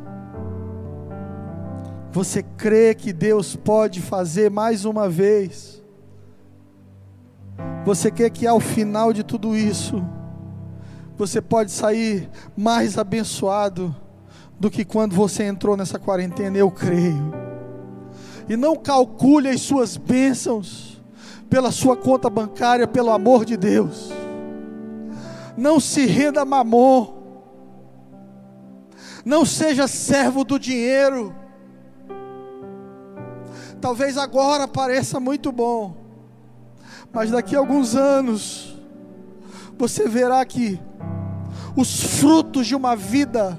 Você 2.10 2.42
crê 2.42 2.94
que 2.94 3.12
Deus 3.12 3.54
pode 3.54 4.00
fazer 4.00 4.50
mais 4.50 4.86
uma 4.86 5.06
vez? 5.06 5.82
Você 7.84 8.10
quer 8.10 8.30
que 8.30 8.46
ao 8.46 8.58
final 8.58 9.12
de 9.12 9.22
tudo 9.22 9.54
isso, 9.54 10.02
você 11.18 11.42
pode 11.42 11.70
sair 11.70 12.26
mais 12.56 12.96
abençoado 12.96 13.94
do 14.58 14.70
que 14.70 14.82
quando 14.82 15.14
você 15.14 15.42
entrou 15.42 15.76
nessa 15.76 15.98
quarentena, 15.98 16.56
eu 16.56 16.70
creio. 16.70 17.34
E 18.48 18.56
não 18.56 18.74
calcule 18.74 19.46
as 19.50 19.60
suas 19.60 19.98
bênçãos 19.98 20.87
pela 21.48 21.72
sua 21.72 21.96
conta 21.96 22.28
bancária, 22.28 22.86
pelo 22.86 23.10
amor 23.10 23.44
de 23.44 23.56
Deus. 23.56 24.10
Não 25.56 25.80
se 25.80 26.06
renda 26.06 26.42
a 26.42 26.44
mamon. 26.44 27.18
Não 29.24 29.44
seja 29.44 29.88
servo 29.88 30.44
do 30.44 30.58
dinheiro. 30.58 31.34
Talvez 33.80 34.16
agora 34.16 34.66
pareça 34.66 35.20
muito 35.20 35.52
bom, 35.52 35.96
mas 37.12 37.30
daqui 37.30 37.54
a 37.54 37.60
alguns 37.60 37.94
anos, 37.94 38.76
você 39.78 40.08
verá 40.08 40.44
que 40.44 40.80
os 41.76 42.18
frutos 42.18 42.66
de 42.66 42.74
uma 42.74 42.96
vida 42.96 43.58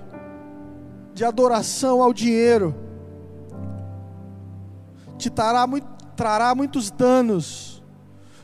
de 1.14 1.24
adoração 1.24 2.02
ao 2.02 2.14
dinheiro 2.14 2.76
te 5.18 5.30
trará, 5.30 5.66
muito, 5.66 5.88
trará 6.16 6.54
muitos 6.54 6.92
danos 6.92 7.69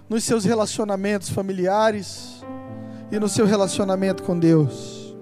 nos 0.10 0.24
seus 0.24 0.46
relacionamentos 0.46 1.30
familiares 1.30 2.44
e 3.12 3.20
no 3.20 3.28
seu 3.28 3.46
relacionamento 3.46 4.24
com 4.24 4.38
Deus. 4.38 5.16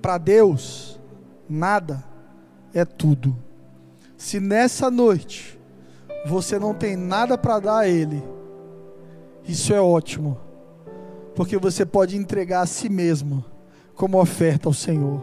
Para 0.00 0.18
Deus, 0.18 1.00
nada 1.48 2.02
é 2.74 2.84
tudo. 2.84 3.36
Se 4.16 4.40
nessa 4.40 4.90
noite 4.90 5.58
você 6.26 6.58
não 6.58 6.74
tem 6.74 6.96
nada 6.96 7.36
para 7.36 7.60
dar 7.60 7.78
a 7.78 7.88
Ele, 7.88 8.22
isso 9.46 9.74
é 9.74 9.80
ótimo, 9.80 10.38
porque 11.34 11.56
você 11.56 11.84
pode 11.84 12.16
entregar 12.16 12.62
a 12.62 12.66
si 12.66 12.88
mesmo 12.88 13.44
como 13.94 14.20
oferta 14.20 14.68
ao 14.68 14.72
Senhor. 14.72 15.22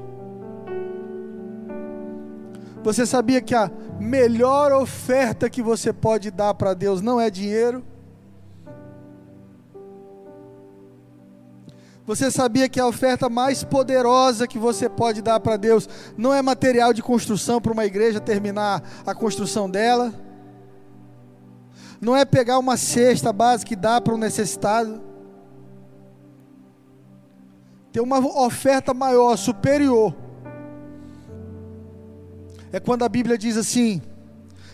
Você 2.83 3.05
sabia 3.05 3.41
que 3.41 3.53
a 3.53 3.69
melhor 3.99 4.71
oferta 4.71 5.49
que 5.49 5.61
você 5.61 5.91
pode 5.91 6.31
dar 6.31 6.53
para 6.53 6.73
Deus 6.73 7.01
não 7.01 7.19
é 7.19 7.29
dinheiro? 7.29 7.83
Você 12.09 12.31
sabia 12.31 12.67
que 12.67 12.79
a 12.79 12.87
oferta 12.87 13.29
mais 13.29 13.63
poderosa 13.63 14.47
que 14.47 14.57
você 14.57 14.89
pode 14.89 15.21
dar 15.21 15.39
para 15.39 15.57
Deus 15.57 15.87
não 16.17 16.33
é 16.33 16.41
material 16.41 16.91
de 16.91 17.03
construção 17.03 17.61
para 17.61 17.71
uma 17.71 17.85
igreja 17.85 18.19
terminar 18.19 18.81
a 19.05 19.13
construção 19.13 19.69
dela? 19.69 20.11
Não 22.01 22.17
é 22.17 22.25
pegar 22.25 22.57
uma 22.57 22.77
cesta 22.77 23.31
básica 23.31 23.73
e 23.73 23.75
dar 23.75 24.01
para 24.01 24.15
um 24.15 24.17
necessitado? 24.17 24.99
Tem 27.91 28.01
uma 28.01 28.17
oferta 28.43 28.91
maior, 28.91 29.37
superior. 29.37 30.15
É 32.71 32.79
quando 32.79 33.05
a 33.05 33.09
Bíblia 33.09 33.37
diz 33.37 33.55
assim: 33.55 34.01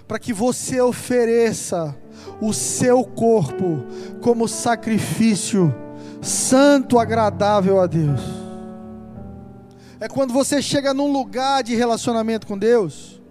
para 0.07 0.19
que 0.19 0.31
você 0.31 0.79
ofereça 0.79 1.93
o 2.39 2.53
seu 2.53 3.03
corpo 3.03 3.83
como 4.21 4.47
sacrifício 4.47 5.83
santo, 6.25 6.99
agradável 6.99 7.79
a 7.79 7.87
Deus. 7.87 8.21
É 9.99 10.07
quando 10.07 10.33
você 10.33 10.61
chega 10.61 10.93
num 10.93 11.11
lugar 11.11 11.63
de 11.63 11.75
relacionamento 11.75 12.45
com 12.45 12.57
Deus, 12.57 13.21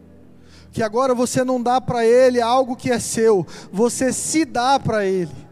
que 0.72 0.82
agora 0.82 1.14
você 1.14 1.44
não 1.44 1.62
dá 1.62 1.80
para 1.80 2.04
Ele 2.06 2.40
algo 2.40 2.74
que 2.74 2.90
é 2.90 2.98
seu, 2.98 3.46
você 3.70 4.12
se 4.12 4.44
dá 4.44 4.78
para 4.80 5.04
Ele. 5.04 5.43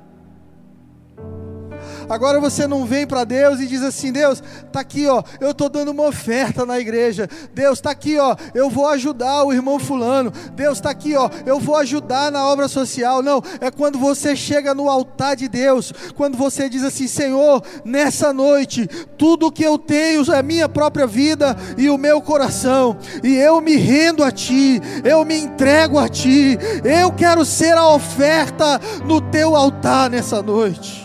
Agora 2.12 2.38
você 2.38 2.66
não 2.66 2.84
vem 2.84 3.06
para 3.06 3.24
Deus 3.24 3.58
e 3.58 3.66
diz 3.66 3.80
assim: 3.80 4.12
Deus, 4.12 4.42
tá 4.70 4.80
aqui, 4.80 5.06
ó, 5.06 5.22
eu 5.40 5.52
estou 5.52 5.70
dando 5.70 5.92
uma 5.92 6.06
oferta 6.08 6.66
na 6.66 6.78
igreja. 6.78 7.26
Deus, 7.54 7.80
tá 7.80 7.90
aqui, 7.90 8.18
ó, 8.18 8.36
eu 8.54 8.68
vou 8.68 8.86
ajudar 8.88 9.44
o 9.44 9.52
irmão 9.52 9.78
fulano. 9.78 10.30
Deus, 10.52 10.78
tá 10.78 10.90
aqui, 10.90 11.16
ó, 11.16 11.30
eu 11.46 11.58
vou 11.58 11.74
ajudar 11.76 12.30
na 12.30 12.46
obra 12.46 12.68
social. 12.68 13.22
Não, 13.22 13.42
é 13.62 13.70
quando 13.70 13.98
você 13.98 14.36
chega 14.36 14.74
no 14.74 14.90
altar 14.90 15.34
de 15.36 15.48
Deus, 15.48 15.90
quando 16.14 16.36
você 16.36 16.68
diz 16.68 16.84
assim: 16.84 17.08
Senhor, 17.08 17.64
nessa 17.82 18.30
noite, 18.30 18.86
tudo 19.16 19.50
que 19.50 19.64
eu 19.64 19.78
tenho 19.78 20.30
é 20.34 20.42
minha 20.42 20.68
própria 20.68 21.06
vida 21.06 21.56
e 21.78 21.88
o 21.88 21.96
meu 21.96 22.20
coração, 22.20 22.94
e 23.24 23.36
eu 23.36 23.58
me 23.62 23.76
rendo 23.76 24.22
a 24.22 24.30
Ti, 24.30 24.82
eu 25.02 25.24
me 25.24 25.38
entrego 25.38 25.98
a 25.98 26.10
Ti, 26.10 26.58
eu 26.84 27.10
quero 27.10 27.42
ser 27.42 27.72
a 27.72 27.88
oferta 27.88 28.78
no 29.06 29.18
Teu 29.18 29.56
altar 29.56 30.10
nessa 30.10 30.42
noite. 30.42 31.01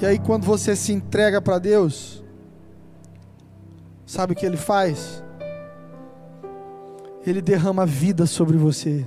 E 0.00 0.06
aí, 0.06 0.16
quando 0.16 0.44
você 0.44 0.76
se 0.76 0.92
entrega 0.92 1.42
para 1.42 1.58
Deus, 1.58 2.22
sabe 4.06 4.32
o 4.32 4.36
que 4.36 4.46
Ele 4.46 4.56
faz? 4.56 5.24
Ele 7.26 7.42
derrama 7.42 7.84
vida 7.84 8.24
sobre 8.24 8.56
você. 8.56 9.04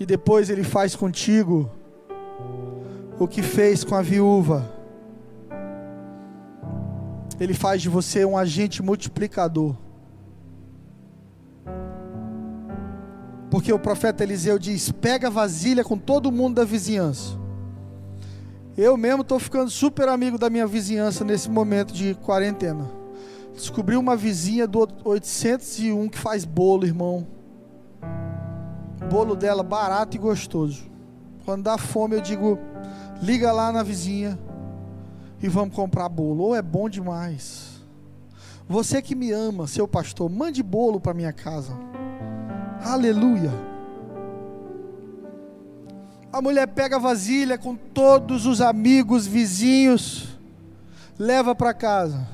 E 0.00 0.04
depois 0.04 0.50
Ele 0.50 0.64
faz 0.64 0.96
contigo 0.96 1.70
o 3.20 3.28
que 3.28 3.40
fez 3.40 3.84
com 3.84 3.94
a 3.94 4.02
viúva. 4.02 4.68
Ele 7.38 7.54
faz 7.54 7.82
de 7.82 7.88
você 7.88 8.24
um 8.24 8.36
agente 8.36 8.82
multiplicador. 8.82 9.76
Porque 13.48 13.72
o 13.72 13.78
profeta 13.78 14.24
Eliseu 14.24 14.58
diz: 14.58 14.90
pega 14.90 15.28
a 15.28 15.30
vasilha 15.30 15.84
com 15.84 15.96
todo 15.96 16.32
mundo 16.32 16.56
da 16.56 16.64
vizinhança 16.64 17.41
eu 18.76 18.96
mesmo 18.96 19.22
estou 19.22 19.38
ficando 19.38 19.70
super 19.70 20.08
amigo 20.08 20.38
da 20.38 20.48
minha 20.48 20.66
vizinhança 20.66 21.24
nesse 21.24 21.50
momento 21.50 21.92
de 21.92 22.14
quarentena. 22.14 22.90
Descobri 23.54 23.96
uma 23.96 24.16
vizinha 24.16 24.66
do 24.66 24.88
801 25.04 26.08
que 26.08 26.18
faz 26.18 26.44
bolo, 26.44 26.86
irmão. 26.86 27.26
Bolo 29.10 29.36
dela 29.36 29.62
barato 29.62 30.16
e 30.16 30.18
gostoso. 30.18 30.90
Quando 31.44 31.64
dá 31.64 31.76
fome, 31.76 32.16
eu 32.16 32.20
digo: 32.20 32.58
liga 33.20 33.52
lá 33.52 33.70
na 33.70 33.82
vizinha 33.82 34.38
e 35.42 35.48
vamos 35.48 35.74
comprar 35.74 36.08
bolo. 36.08 36.44
Ou 36.44 36.56
é 36.56 36.62
bom 36.62 36.88
demais. 36.88 37.82
Você 38.66 39.02
que 39.02 39.14
me 39.14 39.30
ama, 39.32 39.66
seu 39.66 39.86
pastor, 39.86 40.30
mande 40.30 40.62
bolo 40.62 40.98
para 40.98 41.12
minha 41.12 41.32
casa. 41.32 41.76
Aleluia. 42.82 43.71
A 46.32 46.40
mulher 46.40 46.66
pega 46.68 46.96
a 46.96 46.98
vasilha 46.98 47.58
com 47.58 47.76
todos 47.76 48.46
os 48.46 48.62
amigos, 48.62 49.26
vizinhos, 49.26 50.28
leva 51.18 51.54
para 51.54 51.74
casa. 51.74 52.26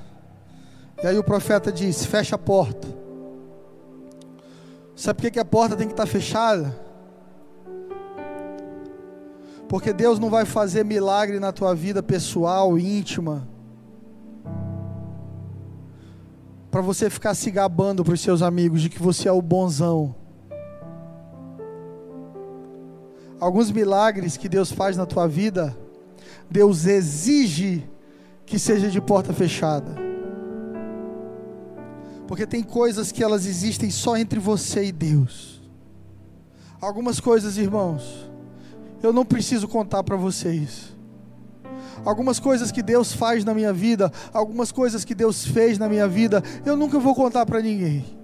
E 1.02 1.06
aí 1.06 1.18
o 1.18 1.24
profeta 1.24 1.72
diz: 1.72 2.04
fecha 2.04 2.36
a 2.36 2.38
porta. 2.38 2.86
Sabe 4.94 5.20
por 5.20 5.30
que, 5.30 5.38
a 5.38 5.44
porta 5.44 5.76
tem 5.76 5.86
que 5.86 5.92
estar 5.92 6.06
tá 6.06 6.10
fechada? 6.10 6.76
Porque 9.68 9.92
Deus 9.92 10.18
não 10.18 10.30
vai 10.30 10.44
fazer 10.44 10.84
milagre 10.84 11.38
na 11.38 11.52
tua 11.52 11.74
vida 11.74 12.02
pessoal, 12.02 12.78
íntima, 12.78 13.46
para 16.70 16.80
você 16.80 17.10
ficar 17.10 17.34
se 17.34 17.50
gabando 17.50 18.04
para 18.04 18.14
os 18.14 18.20
seus 18.20 18.42
amigos 18.42 18.80
de 18.80 18.88
que 18.88 19.00
você 19.00 19.28
é 19.28 19.32
o 19.32 19.42
bonzão. 19.42 20.14
Alguns 23.40 23.70
milagres 23.70 24.36
que 24.36 24.48
Deus 24.48 24.70
faz 24.70 24.96
na 24.96 25.06
tua 25.06 25.26
vida, 25.26 25.76
Deus 26.50 26.86
exige 26.86 27.88
que 28.44 28.58
seja 28.58 28.90
de 28.90 29.00
porta 29.00 29.32
fechada. 29.32 29.94
Porque 32.26 32.46
tem 32.46 32.62
coisas 32.62 33.10
que 33.10 33.22
elas 33.22 33.46
existem 33.46 33.90
só 33.90 34.16
entre 34.16 34.38
você 34.38 34.86
e 34.86 34.92
Deus. 34.92 35.62
Algumas 36.80 37.20
coisas, 37.20 37.56
irmãos, 37.56 38.30
eu 39.02 39.12
não 39.12 39.24
preciso 39.24 39.66
contar 39.66 40.02
para 40.02 40.16
vocês. 40.16 40.96
Algumas 42.04 42.38
coisas 42.38 42.70
que 42.70 42.82
Deus 42.82 43.12
faz 43.12 43.44
na 43.44 43.54
minha 43.54 43.72
vida, 43.72 44.12
algumas 44.32 44.70
coisas 44.70 45.04
que 45.04 45.14
Deus 45.14 45.44
fez 45.44 45.78
na 45.78 45.88
minha 45.88 46.06
vida, 46.06 46.42
eu 46.64 46.76
nunca 46.76 46.98
vou 46.98 47.14
contar 47.14 47.44
para 47.44 47.60
ninguém. 47.60 48.17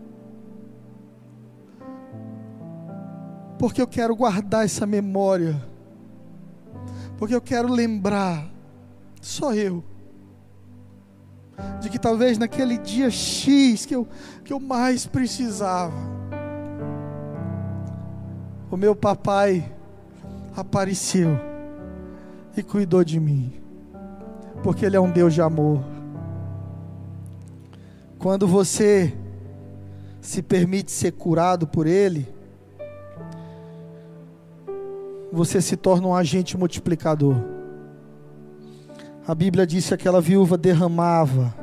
Porque 3.58 3.80
eu 3.80 3.86
quero 3.86 4.14
guardar 4.14 4.64
essa 4.64 4.86
memória. 4.86 5.60
Porque 7.16 7.34
eu 7.34 7.40
quero 7.40 7.68
lembrar, 7.68 8.50
só 9.20 9.54
eu, 9.54 9.84
de 11.80 11.88
que 11.88 11.98
talvez 11.98 12.36
naquele 12.36 12.76
dia 12.78 13.10
X 13.10 13.86
que 13.86 13.94
eu, 13.94 14.06
que 14.44 14.52
eu 14.52 14.58
mais 14.58 15.06
precisava, 15.06 15.94
o 18.70 18.76
meu 18.76 18.96
papai 18.96 19.72
apareceu 20.56 21.38
e 22.56 22.62
cuidou 22.62 23.04
de 23.04 23.20
mim, 23.20 23.52
porque 24.62 24.84
Ele 24.84 24.96
é 24.96 25.00
um 25.00 25.10
Deus 25.10 25.32
de 25.32 25.40
amor. 25.40 25.84
Quando 28.18 28.48
você 28.48 29.16
se 30.20 30.42
permite 30.42 30.90
ser 30.90 31.12
curado 31.12 31.66
por 31.66 31.86
Ele, 31.86 32.33
você 35.34 35.60
se 35.60 35.76
torna 35.76 36.06
um 36.06 36.14
agente 36.14 36.56
multiplicador. 36.56 37.36
A 39.26 39.34
Bíblia 39.34 39.66
diz 39.66 39.88
que 39.88 39.94
aquela 39.94 40.20
viúva 40.20 40.56
derramava 40.56 41.54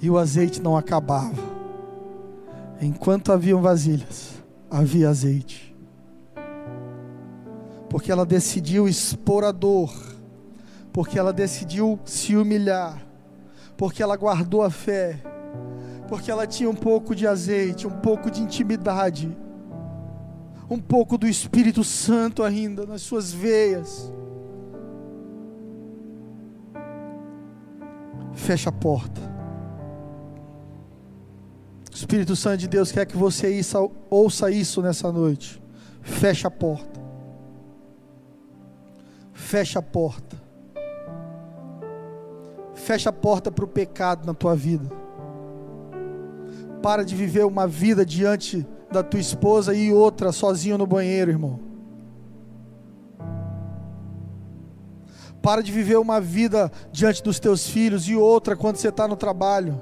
e 0.00 0.08
o 0.08 0.16
azeite 0.16 0.60
não 0.60 0.76
acabava. 0.76 1.42
Enquanto 2.80 3.32
haviam 3.32 3.60
vasilhas, 3.60 4.42
havia 4.70 5.10
azeite. 5.10 5.76
Porque 7.88 8.10
ela 8.10 8.24
decidiu 8.24 8.88
expor 8.88 9.44
a 9.44 9.52
dor, 9.52 9.92
porque 10.92 11.18
ela 11.18 11.32
decidiu 11.32 11.98
se 12.04 12.34
humilhar, 12.34 12.96
porque 13.76 14.02
ela 14.02 14.16
guardou 14.16 14.62
a 14.62 14.70
fé, 14.70 15.20
porque 16.08 16.30
ela 16.30 16.46
tinha 16.46 16.70
um 16.70 16.74
pouco 16.74 17.14
de 17.14 17.26
azeite, 17.26 17.86
um 17.86 17.90
pouco 17.90 18.30
de 18.30 18.40
intimidade 18.40 19.36
um 20.70 20.78
pouco 20.78 21.18
do 21.18 21.26
Espírito 21.26 21.82
Santo 21.82 22.44
ainda 22.44 22.86
nas 22.86 23.02
suas 23.02 23.32
veias. 23.32 24.12
Fecha 28.32 28.70
a 28.70 28.72
porta. 28.72 29.20
O 31.90 31.94
Espírito 31.94 32.36
Santo 32.36 32.58
de 32.58 32.68
Deus 32.68 32.92
quer 32.92 33.04
que 33.04 33.16
você 33.16 33.60
ouça 34.08 34.48
isso 34.48 34.80
nessa 34.80 35.10
noite. 35.10 35.60
Fecha 36.02 36.46
a 36.46 36.50
porta. 36.50 37.00
Fecha 39.34 39.80
a 39.80 39.82
porta. 39.82 40.40
Fecha 42.74 43.10
a 43.10 43.12
porta 43.12 43.50
para 43.50 43.64
o 43.64 43.68
pecado 43.68 44.24
na 44.24 44.32
tua 44.32 44.54
vida. 44.54 44.88
Para 46.80 47.04
de 47.04 47.16
viver 47.16 47.44
uma 47.44 47.66
vida 47.66 48.06
diante 48.06 48.64
da 48.90 49.02
tua 49.02 49.20
esposa 49.20 49.74
e 49.74 49.92
outra 49.92 50.32
sozinho 50.32 50.76
no 50.76 50.86
banheiro, 50.86 51.30
irmão. 51.30 51.60
Para 55.40 55.62
de 55.62 55.72
viver 55.72 55.96
uma 55.96 56.20
vida 56.20 56.70
diante 56.92 57.22
dos 57.22 57.38
teus 57.38 57.66
filhos 57.66 58.06
e 58.08 58.14
outra 58.14 58.56
quando 58.56 58.76
você 58.76 58.88
está 58.88 59.08
no 59.08 59.16
trabalho. 59.16 59.80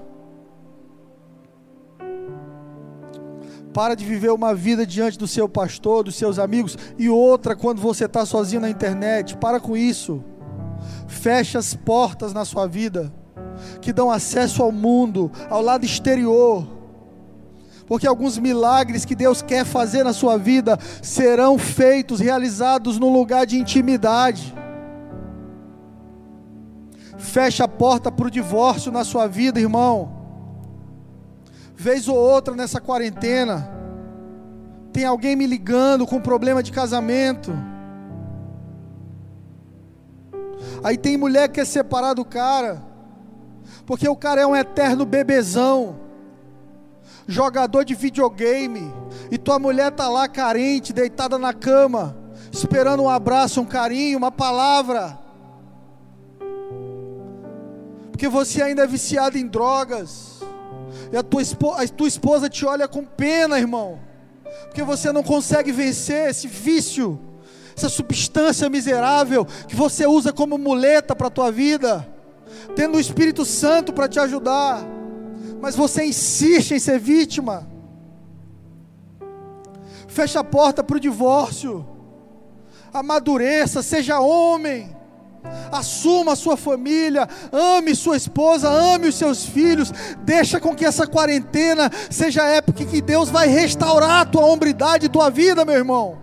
Para 3.72 3.94
de 3.94 4.04
viver 4.04 4.30
uma 4.30 4.54
vida 4.54 4.86
diante 4.86 5.18
do 5.18 5.26
seu 5.26 5.48
pastor, 5.48 6.04
dos 6.04 6.14
seus 6.14 6.38
amigos 6.38 6.76
e 6.96 7.08
outra 7.08 7.56
quando 7.56 7.80
você 7.80 8.04
está 8.04 8.24
sozinho 8.24 8.60
na 8.60 8.70
internet. 8.70 9.36
Para 9.36 9.58
com 9.58 9.76
isso. 9.76 10.22
Fecha 11.08 11.58
as 11.58 11.74
portas 11.74 12.32
na 12.32 12.44
sua 12.44 12.66
vida 12.66 13.12
que 13.80 13.92
dão 13.92 14.08
acesso 14.08 14.62
ao 14.62 14.70
mundo, 14.70 15.32
ao 15.50 15.60
lado 15.60 15.84
exterior 15.84 16.77
porque 17.88 18.06
alguns 18.06 18.36
milagres 18.36 19.06
que 19.06 19.14
Deus 19.14 19.40
quer 19.40 19.64
fazer 19.64 20.04
na 20.04 20.12
sua 20.12 20.36
vida 20.36 20.78
serão 21.02 21.58
feitos, 21.58 22.20
realizados 22.20 22.98
num 22.98 23.10
lugar 23.10 23.46
de 23.46 23.58
intimidade. 23.58 24.54
Fecha 27.16 27.64
a 27.64 27.68
porta 27.68 28.12
para 28.12 28.26
o 28.26 28.30
divórcio 28.30 28.92
na 28.92 29.04
sua 29.04 29.26
vida, 29.26 29.58
irmão. 29.58 30.12
Vez 31.74 32.06
ou 32.08 32.16
outra 32.16 32.54
nessa 32.54 32.78
quarentena, 32.78 33.70
tem 34.92 35.06
alguém 35.06 35.34
me 35.34 35.46
ligando 35.46 36.06
com 36.06 36.20
problema 36.20 36.62
de 36.62 36.70
casamento. 36.70 37.52
Aí 40.84 40.98
tem 40.98 41.16
mulher 41.16 41.48
que 41.48 41.54
quer 41.54 41.66
separar 41.66 42.12
do 42.12 42.24
cara, 42.24 42.82
porque 43.86 44.06
o 44.06 44.14
cara 44.14 44.42
é 44.42 44.46
um 44.46 44.54
eterno 44.54 45.06
bebezão 45.06 46.07
jogador 47.28 47.84
de 47.84 47.94
videogame, 47.94 48.90
e 49.30 49.36
tua 49.36 49.58
mulher 49.58 49.92
está 49.92 50.08
lá 50.08 50.26
carente, 50.26 50.94
deitada 50.94 51.36
na 51.38 51.52
cama, 51.52 52.16
esperando 52.50 53.02
um 53.02 53.08
abraço, 53.08 53.60
um 53.60 53.66
carinho, 53.66 54.16
uma 54.16 54.32
palavra. 54.32 55.18
Porque 58.10 58.26
você 58.28 58.62
ainda 58.62 58.84
é 58.84 58.86
viciado 58.86 59.36
em 59.36 59.46
drogas, 59.46 60.40
e 61.12 61.16
a 61.18 61.22
tua, 61.22 61.42
esposa, 61.42 61.82
a 61.82 61.88
tua 61.88 62.08
esposa 62.08 62.48
te 62.48 62.64
olha 62.64 62.88
com 62.88 63.04
pena, 63.04 63.58
irmão, 63.58 64.00
porque 64.62 64.82
você 64.82 65.12
não 65.12 65.22
consegue 65.22 65.70
vencer 65.70 66.30
esse 66.30 66.48
vício, 66.48 67.20
essa 67.76 67.90
substância 67.90 68.70
miserável 68.70 69.44
que 69.68 69.76
você 69.76 70.06
usa 70.06 70.32
como 70.32 70.56
muleta 70.56 71.14
para 71.14 71.26
a 71.26 71.30
tua 71.30 71.52
vida, 71.52 72.08
tendo 72.74 72.96
o 72.96 73.00
Espírito 73.00 73.44
Santo 73.44 73.92
para 73.92 74.08
te 74.08 74.18
ajudar 74.18 74.97
mas 75.60 75.74
você 75.74 76.04
insiste 76.04 76.72
em 76.72 76.78
ser 76.78 76.98
vítima. 76.98 77.66
Fecha 80.06 80.40
a 80.40 80.44
porta 80.44 80.82
para 80.82 80.96
o 80.96 81.00
divórcio. 81.00 81.86
Amadureça, 82.92 83.82
seja 83.82 84.20
homem. 84.20 84.96
Assuma 85.70 86.32
a 86.32 86.36
sua 86.36 86.56
família, 86.56 87.28
ame 87.52 87.94
sua 87.94 88.16
esposa, 88.16 88.68
ame 88.68 89.08
os 89.08 89.14
seus 89.14 89.44
filhos. 89.44 89.92
Deixa 90.24 90.60
com 90.60 90.74
que 90.74 90.84
essa 90.84 91.06
quarentena 91.06 91.90
seja 92.10 92.42
a 92.42 92.48
época 92.48 92.84
que 92.84 93.00
Deus 93.00 93.30
vai 93.30 93.48
restaurar 93.48 94.22
a 94.22 94.24
tua 94.24 94.44
hombridade 94.44 95.06
e 95.06 95.08
tua 95.08 95.30
vida, 95.30 95.64
meu 95.64 95.74
irmão. 95.74 96.18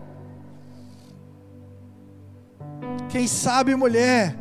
Quem 3.09 3.27
sabe, 3.27 3.75
mulher, 3.75 4.35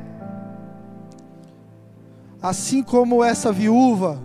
assim 2.42 2.82
como 2.82 3.22
essa 3.22 3.52
viúva, 3.52 4.20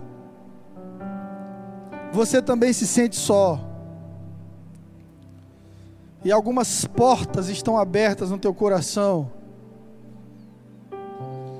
você 2.12 2.42
também 2.42 2.72
se 2.72 2.86
sente 2.86 3.16
só. 3.16 3.60
E 6.24 6.30
algumas 6.30 6.84
portas 6.84 7.48
estão 7.48 7.78
abertas 7.78 8.30
no 8.30 8.38
teu 8.38 8.52
coração. 8.52 9.30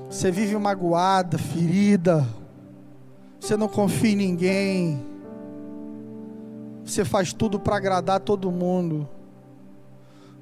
Você 0.09 0.29
vive 0.29 0.55
magoada, 0.57 1.37
ferida. 1.37 2.27
Você 3.39 3.57
não 3.57 3.67
confia 3.67 4.11
em 4.11 4.15
ninguém. 4.15 5.05
Você 6.85 7.05
faz 7.05 7.33
tudo 7.33 7.59
para 7.59 7.77
agradar 7.77 8.19
todo 8.19 8.51
mundo. 8.51 9.07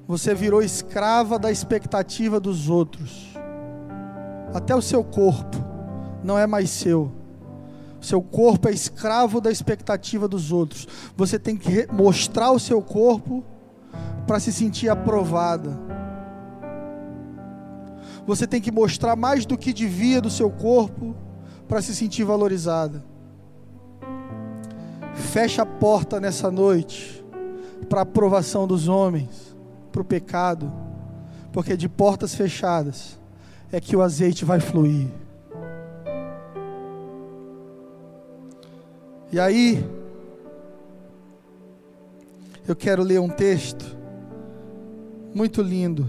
Você 0.06 0.34
virou 0.34 0.60
escrava 0.60 1.38
da 1.38 1.50
expectativa 1.50 2.40
dos 2.40 2.68
outros. 2.68 3.32
Até 4.52 4.74
o 4.74 4.82
seu 4.82 5.04
corpo 5.04 5.56
não 6.22 6.36
é 6.36 6.46
mais 6.46 6.68
seu. 6.68 7.19
Seu 8.00 8.22
corpo 8.22 8.68
é 8.68 8.72
escravo 8.72 9.40
da 9.40 9.50
expectativa 9.50 10.26
dos 10.26 10.50
outros. 10.52 10.88
Você 11.16 11.38
tem 11.38 11.56
que 11.56 11.86
mostrar 11.92 12.50
o 12.50 12.58
seu 12.58 12.80
corpo 12.80 13.44
para 14.26 14.40
se 14.40 14.52
sentir 14.52 14.88
aprovada. 14.88 15.78
Você 18.26 18.46
tem 18.46 18.60
que 18.60 18.70
mostrar 18.70 19.16
mais 19.16 19.44
do 19.44 19.58
que 19.58 19.72
devia 19.72 20.20
do 20.20 20.30
seu 20.30 20.50
corpo 20.50 21.14
para 21.68 21.82
se 21.82 21.94
sentir 21.94 22.24
valorizada. 22.24 23.04
Fecha 25.14 25.62
a 25.62 25.66
porta 25.66 26.20
nessa 26.20 26.50
noite 26.50 27.24
para 27.88 28.00
a 28.00 28.02
aprovação 28.02 28.66
dos 28.66 28.88
homens, 28.88 29.56
para 29.90 30.02
o 30.02 30.04
pecado, 30.04 30.72
porque 31.52 31.76
de 31.76 31.88
portas 31.88 32.34
fechadas 32.34 33.18
é 33.72 33.80
que 33.80 33.96
o 33.96 34.02
azeite 34.02 34.44
vai 34.44 34.60
fluir. 34.60 35.08
E 39.32 39.38
aí, 39.38 39.88
eu 42.66 42.74
quero 42.74 43.04
ler 43.04 43.20
um 43.20 43.28
texto 43.28 43.96
muito 45.32 45.62
lindo. 45.62 46.08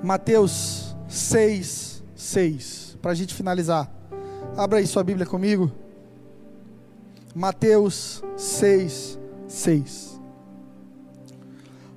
Mateus 0.00 0.94
6, 1.08 2.04
6. 2.14 2.98
Para 3.02 3.10
a 3.10 3.14
gente 3.14 3.34
finalizar. 3.34 3.90
Abra 4.56 4.78
aí 4.78 4.86
sua 4.86 5.02
Bíblia 5.02 5.26
comigo. 5.26 5.72
Mateus 7.34 8.22
6, 8.36 9.18
6. 9.48 10.20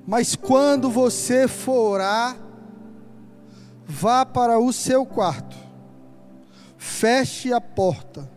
Mas 0.04 0.34
quando 0.34 0.90
você 0.90 1.46
for 1.46 1.92
orar, 1.92 2.36
vá 3.86 4.26
para 4.26 4.58
o 4.58 4.72
seu 4.72 5.06
quarto, 5.06 5.56
feche 6.76 7.52
a 7.52 7.60
porta 7.60 8.34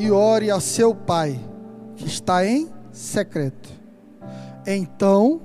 e 0.00 0.10
ore 0.10 0.50
a 0.50 0.58
seu 0.60 0.94
pai, 0.94 1.38
que 1.94 2.06
está 2.06 2.46
em 2.46 2.70
secreto. 2.90 3.68
Então, 4.66 5.42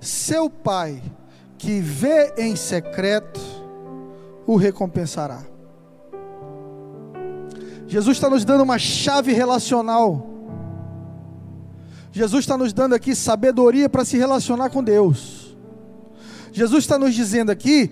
seu 0.00 0.50
pai, 0.50 1.00
que 1.56 1.78
vê 1.78 2.34
em 2.36 2.56
secreto 2.56 3.40
o 4.44 4.56
recompensará. 4.56 5.44
Jesus 7.86 8.16
está 8.16 8.28
nos 8.28 8.44
dando 8.44 8.64
uma 8.64 8.76
chave 8.76 9.32
relacional. 9.32 10.26
Jesus 12.10 12.40
está 12.40 12.58
nos 12.58 12.72
dando 12.72 12.96
aqui 12.96 13.14
sabedoria 13.14 13.88
para 13.88 14.04
se 14.04 14.18
relacionar 14.18 14.70
com 14.70 14.82
Deus. 14.82 15.56
Jesus 16.50 16.82
está 16.82 16.98
nos 16.98 17.14
dizendo 17.14 17.52
aqui 17.52 17.88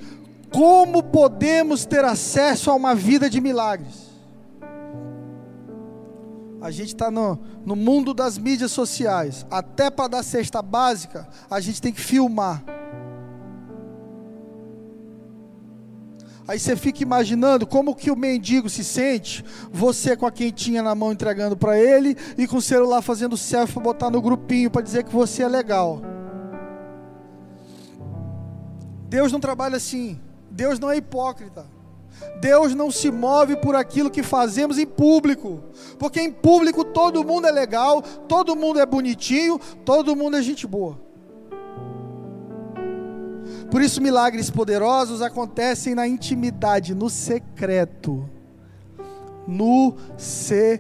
como 0.51 1.05
podemos 1.05 1.85
ter 1.85 2.05
acesso 2.05 2.69
a 2.69 2.75
uma 2.75 2.97
vida 2.97 3.31
de 3.31 3.41
milagres. 3.41 4.10
A 6.61 6.71
gente 6.71 6.89
está 6.89 7.11
no, 7.11 7.39
no 7.65 7.75
mundo 7.75 8.13
das 8.13 8.37
mídias 8.37 8.71
sociais. 8.71 9.47
Até 9.51 9.91
para 9.91 10.09
dar 10.09 10.23
cesta 10.23 10.61
básica, 10.61 11.27
a 11.51 11.59
gente 11.61 11.81
tem 11.81 11.93
que 11.93 12.01
filmar. 12.01 12.63
Aí 16.47 16.59
você 16.59 16.75
fica 16.75 17.03
imaginando 17.03 17.65
como 17.67 17.95
que 17.95 18.11
o 18.11 18.17
mendigo 18.17 18.69
se 18.69 18.83
sente, 18.83 19.45
você 19.71 20.17
com 20.17 20.27
a 20.27 20.33
quentinha 20.33 20.83
na 20.83 20.97
mão 20.97 21.13
entregando 21.13 21.57
para 21.57 21.79
ele 21.79 22.17
e 22.37 22.45
com 22.47 22.57
o 22.57 22.63
celular 22.63 23.03
fazendo 23.03 23.37
selfie 23.37 23.75
para 23.75 23.83
botar 23.83 24.11
no 24.11 24.21
grupinho 24.21 24.69
para 24.69 24.83
dizer 24.83 25.05
que 25.05 25.13
você 25.13 25.45
é 25.45 25.49
legal. 25.49 26.03
Deus 29.09 29.31
não 29.33 29.41
trabalha 29.41 29.77
assim. 29.77 30.21
Deus 30.51 30.79
não 30.81 30.91
é 30.91 30.97
hipócrita. 30.97 31.65
Deus 32.41 32.75
não 32.75 32.91
se 32.91 33.11
move 33.11 33.57
por 33.57 33.75
aquilo 33.75 34.11
que 34.11 34.23
fazemos 34.23 34.79
em 34.79 34.87
público, 34.87 35.63
porque 35.99 36.21
em 36.21 36.33
público 36.33 36.85
todo 36.85 37.25
mundo 37.25 37.47
é 37.47 37.51
legal, 37.51 38.03
todo 38.03 38.57
mundo 38.57 38.81
é 38.81 38.87
bonitinho, 38.87 39.61
todo 39.85 40.17
mundo 40.17 40.37
é 40.37 40.43
gente 40.43 40.67
boa. 40.67 40.99
Por 43.71 43.81
isso, 43.83 44.03
milagres 44.03 44.51
poderosos 44.51 45.23
acontecem 45.23 45.95
na 45.95 46.09
intimidade, 46.09 46.95
no 46.95 47.09
secreto. 47.09 48.29
No 49.47 49.95
secreto. 50.17 50.71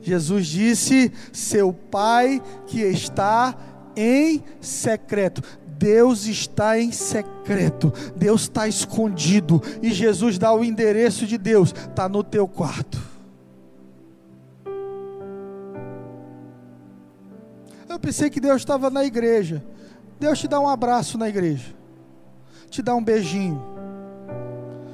Jesus 0.00 0.46
disse: 0.46 1.12
Seu 1.32 1.72
Pai 1.72 2.40
que 2.66 2.80
está 2.82 3.56
em 3.96 4.44
secreto. 4.60 5.42
Deus 5.80 6.26
está 6.26 6.78
em 6.78 6.92
secreto, 6.92 7.90
Deus 8.14 8.42
está 8.42 8.68
escondido, 8.68 9.62
e 9.80 9.90
Jesus 9.90 10.36
dá 10.36 10.52
o 10.52 10.62
endereço 10.62 11.26
de 11.26 11.38
Deus, 11.38 11.72
está 11.72 12.06
no 12.06 12.22
teu 12.22 12.46
quarto. 12.46 13.00
Eu 17.88 17.98
pensei 17.98 18.28
que 18.28 18.40
Deus 18.40 18.60
estava 18.60 18.90
na 18.90 19.06
igreja. 19.06 19.64
Deus 20.18 20.38
te 20.38 20.46
dá 20.46 20.60
um 20.60 20.68
abraço 20.68 21.16
na 21.16 21.30
igreja, 21.30 21.74
te 22.68 22.82
dá 22.82 22.94
um 22.94 23.02
beijinho, 23.02 23.64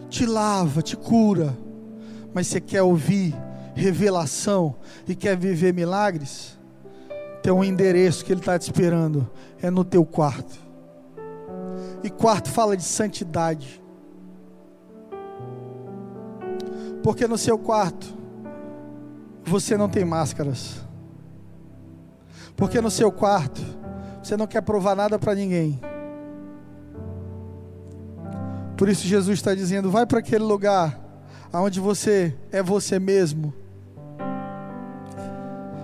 te 0.09 0.25
lava, 0.25 0.83
te 0.83 0.97
cura, 0.97 1.59
mas 2.33 2.47
você 2.47 2.61
quer 2.61 2.83
ouvir 2.83 3.35
revelação 3.75 4.77
e 5.09 5.17
quer 5.17 5.37
viver 5.37 5.75
milagres? 5.75 6.57
Tem 7.43 7.53
um 7.53 7.65
endereço 7.65 8.25
que 8.25 8.33
Ele 8.33 8.41
está 8.41 8.57
te 8.57 8.63
esperando, 8.63 9.29
é 9.61 9.69
no 9.69 9.85
teu 9.85 10.05
quarto. 10.05 10.66
E 12.03 12.11
quarto 12.11 12.51
fala 12.51 12.77
de 12.77 12.83
santidade. 12.83 13.83
Porque 17.03 17.27
no 17.27 17.39
seu 17.39 17.59
quarto 17.59 18.07
você 19.45 19.77
não 19.77 19.89
tem 19.89 20.05
máscaras. 20.05 20.81
Porque 22.57 22.81
no 22.81 22.91
seu 22.91 23.13
quarto 23.13 23.63
você 24.23 24.37
não 24.37 24.47
quer 24.47 24.63
provar 24.63 24.97
nada 24.97 25.19
para 25.19 25.35
ninguém. 25.35 25.81
Por 28.77 28.89
isso 28.89 29.07
Jesus 29.07 29.39
está 29.39 29.55
dizendo: 29.55 29.91
vai 29.91 30.05
para 30.05 30.19
aquele 30.19 30.45
lugar 30.45 30.99
aonde 31.53 31.81
você 31.81 32.37
é 32.51 32.63
você 32.63 32.99
mesmo. 32.99 33.55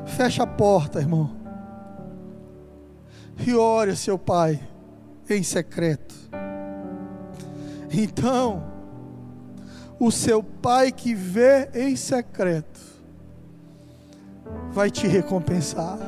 Fecha 0.06 0.42
a 0.42 0.46
porta, 0.46 0.98
irmão. 0.98 1.30
E 3.46 3.54
ore 3.54 3.96
seu 3.96 4.18
Pai 4.18 4.60
em 5.36 5.42
secreto. 5.42 6.14
Então, 7.92 8.64
o 9.98 10.10
seu 10.10 10.42
Pai 10.42 10.90
que 10.90 11.14
vê 11.14 11.68
em 11.74 11.94
secreto 11.96 12.80
vai 14.72 14.90
te 14.90 15.06
recompensar. 15.06 15.98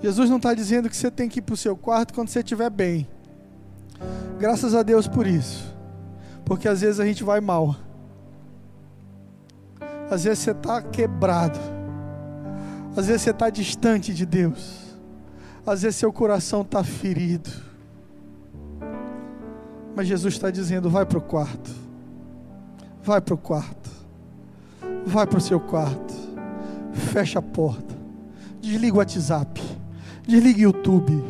Jesus 0.00 0.30
não 0.30 0.38
está 0.38 0.54
dizendo 0.54 0.88
que 0.88 0.96
você 0.96 1.10
tem 1.10 1.28
que 1.28 1.40
ir 1.40 1.42
para 1.42 1.54
o 1.54 1.56
seu 1.56 1.76
quarto 1.76 2.14
quando 2.14 2.28
você 2.28 2.40
estiver 2.40 2.70
bem. 2.70 3.06
Graças 4.38 4.74
a 4.74 4.82
Deus 4.82 5.06
por 5.06 5.26
isso. 5.26 5.74
Porque 6.44 6.66
às 6.66 6.80
vezes 6.80 6.98
a 6.98 7.04
gente 7.04 7.22
vai 7.22 7.40
mal. 7.40 7.76
Às 10.10 10.24
vezes 10.24 10.40
você 10.40 10.50
está 10.52 10.82
quebrado. 10.82 11.58
Às 12.96 13.06
vezes 13.06 13.22
você 13.22 13.30
está 13.30 13.50
distante 13.50 14.14
de 14.14 14.24
Deus. 14.24 14.89
Às 15.66 15.82
vezes 15.82 15.96
seu 15.96 16.12
coração 16.12 16.62
está 16.62 16.82
ferido. 16.82 17.50
Mas 19.94 20.06
Jesus 20.06 20.34
está 20.34 20.50
dizendo: 20.50 20.88
vai 20.88 21.04
para 21.04 21.18
o 21.18 21.22
quarto. 21.22 21.70
Vai 23.02 23.20
para 23.20 23.34
o 23.34 23.38
quarto. 23.38 23.90
Vai 25.06 25.26
para 25.26 25.38
o 25.38 25.40
seu 25.40 25.60
quarto. 25.60 26.14
Fecha 26.92 27.38
a 27.38 27.42
porta. 27.42 27.98
Desliga 28.60 28.94
o 28.94 28.98
WhatsApp 28.98 29.60
Desliga 30.26 30.60
YouTube. 30.60 31.24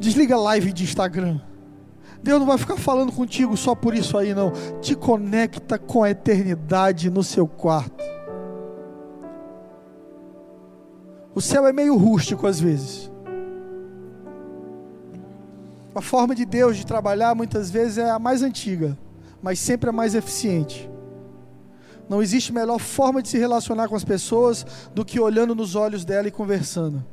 Desliga 0.00 0.38
live 0.38 0.72
de 0.72 0.84
Instagram. 0.84 1.38
Deus 2.22 2.38
não 2.40 2.46
vai 2.46 2.56
ficar 2.56 2.78
falando 2.78 3.12
contigo 3.12 3.56
só 3.58 3.74
por 3.74 3.94
isso 3.94 4.16
aí, 4.16 4.34
não. 4.34 4.52
Te 4.80 4.94
conecta 4.94 5.78
com 5.78 6.02
a 6.02 6.10
eternidade 6.10 7.10
no 7.10 7.22
seu 7.22 7.46
quarto. 7.46 8.02
O 11.34 11.40
céu 11.40 11.66
é 11.66 11.72
meio 11.72 11.94
rústico 11.96 12.46
às 12.46 12.58
vezes. 12.58 13.11
A 15.94 16.00
forma 16.00 16.34
de 16.34 16.44
Deus 16.44 16.76
de 16.76 16.86
trabalhar 16.86 17.34
muitas 17.34 17.70
vezes 17.70 17.98
é 17.98 18.10
a 18.10 18.18
mais 18.18 18.42
antiga, 18.42 18.96
mas 19.42 19.58
sempre 19.58 19.90
a 19.90 19.92
mais 19.92 20.14
eficiente. 20.14 20.90
Não 22.08 22.22
existe 22.22 22.52
melhor 22.52 22.78
forma 22.78 23.22
de 23.22 23.28
se 23.28 23.38
relacionar 23.38 23.88
com 23.88 23.94
as 23.94 24.04
pessoas 24.04 24.66
do 24.94 25.04
que 25.04 25.20
olhando 25.20 25.54
nos 25.54 25.74
olhos 25.74 26.04
dela 26.04 26.28
e 26.28 26.30
conversando. 26.30 27.04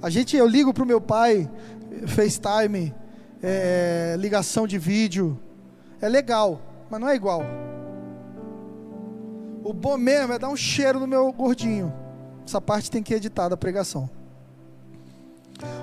A 0.00 0.08
gente, 0.08 0.36
eu 0.36 0.46
ligo 0.46 0.72
para 0.72 0.84
o 0.84 0.86
meu 0.86 1.00
pai, 1.00 1.50
FaceTime, 2.06 2.94
é, 3.42 4.16
ligação 4.18 4.66
de 4.66 4.78
vídeo. 4.78 5.38
É 6.00 6.08
legal, 6.08 6.60
mas 6.90 7.00
não 7.00 7.08
é 7.08 7.16
igual. 7.16 7.42
O 9.62 9.72
bom 9.72 9.96
mesmo 9.98 10.32
é 10.32 10.38
dar 10.38 10.48
um 10.48 10.56
cheiro 10.56 11.00
no 11.00 11.06
meu 11.06 11.32
gordinho. 11.32 11.92
Essa 12.46 12.60
parte 12.60 12.90
tem 12.90 13.02
que 13.02 13.12
editar 13.12 13.48
da 13.48 13.56
pregação. 13.56 14.08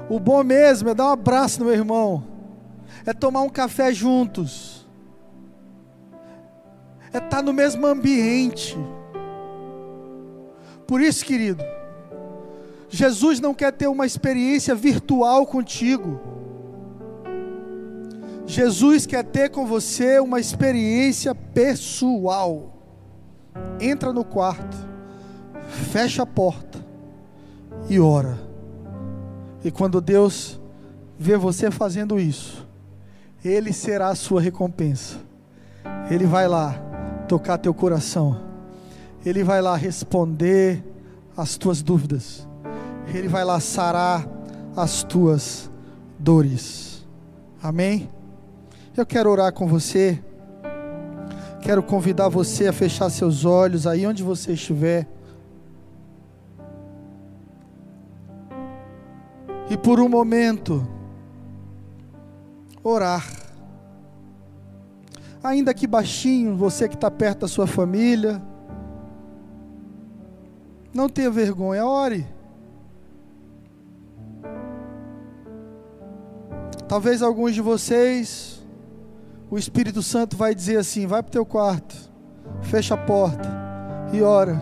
O 0.10 0.20
bom 0.20 0.44
mesmo 0.44 0.90
é 0.90 0.94
dar 0.94 1.06
um 1.06 1.14
abraço 1.14 1.60
no 1.60 1.66
meu 1.66 1.74
irmão. 1.74 2.24
É 3.06 3.14
tomar 3.14 3.42
um 3.42 3.50
café 3.50 3.94
juntos. 3.94 4.86
É 7.14 7.18
estar 7.18 7.30
tá 7.30 7.42
no 7.42 7.54
mesmo 7.54 7.86
ambiente. 7.86 8.78
Por 10.88 11.02
isso, 11.02 11.26
querido, 11.26 11.64
Jesus 12.90 13.40
não 13.40 13.54
quer 13.54 13.72
ter 13.72 13.88
uma 13.88 14.06
experiência 14.06 14.76
virtual 14.76 15.46
contigo. 15.46 16.20
Jesus 18.46 19.06
quer 19.06 19.24
ter 19.24 19.50
com 19.50 19.66
você 19.66 20.20
uma 20.20 20.40
experiência 20.40 21.34
pessoal. 21.34 22.74
Entra 23.80 24.14
no 24.14 24.24
quarto, 24.24 24.78
fecha 25.92 26.24
a 26.24 26.26
porta 26.26 26.80
e 27.90 28.00
ora. 28.00 28.55
E 29.66 29.72
quando 29.72 30.00
Deus 30.00 30.60
vê 31.18 31.36
você 31.36 31.72
fazendo 31.72 32.20
isso, 32.20 32.68
Ele 33.44 33.74
será 33.74 34.10
a 34.10 34.16
sua 34.16 34.40
recompensa. 34.40 35.18
Ele 36.08 36.28
vai 36.28 36.48
lá 36.48 36.76
tocar 37.28 37.58
teu 37.58 37.74
coração. 37.74 38.40
Ele 39.26 39.44
vai 39.44 39.64
lá 39.64 39.76
responder 39.76 40.84
as 41.36 41.58
tuas 41.58 41.82
dúvidas. 41.82 42.48
Ele 43.12 43.28
vai 43.28 43.44
lá 43.44 43.60
sarar 43.60 44.28
as 44.78 45.02
tuas 45.02 45.72
dores. 46.20 47.04
Amém? 47.60 48.08
Eu 48.96 49.04
quero 49.04 49.32
orar 49.32 49.52
com 49.52 49.68
você. 49.68 50.24
Quero 51.62 51.82
convidar 51.82 52.30
você 52.30 52.68
a 52.68 52.74
fechar 52.74 53.10
seus 53.10 53.46
olhos 53.46 53.88
aí 53.88 54.06
onde 54.06 54.22
você 54.22 54.54
estiver. 54.54 55.08
e 59.76 59.78
por 59.78 60.00
um 60.00 60.08
momento 60.08 60.88
orar. 62.82 63.30
Ainda 65.44 65.74
que 65.74 65.86
baixinho, 65.86 66.56
você 66.56 66.88
que 66.88 66.96
está 66.96 67.12
perto 67.12 67.42
da 67.42 67.48
sua 67.50 67.68
família, 67.68 68.42
não 70.94 71.10
tenha 71.10 71.30
vergonha, 71.30 71.86
ore. 71.86 72.26
Talvez 76.88 77.22
alguns 77.22 77.54
de 77.54 77.60
vocês, 77.60 78.66
o 79.52 79.58
Espírito 79.58 80.02
Santo 80.02 80.38
vai 80.38 80.56
dizer 80.56 80.78
assim: 80.78 81.06
vai 81.06 81.22
para 81.22 81.30
o 81.30 81.34
teu 81.34 81.46
quarto, 81.46 81.94
fecha 82.62 82.94
a 82.94 82.98
porta 82.98 83.50
e 84.14 84.22
ora. 84.22 84.58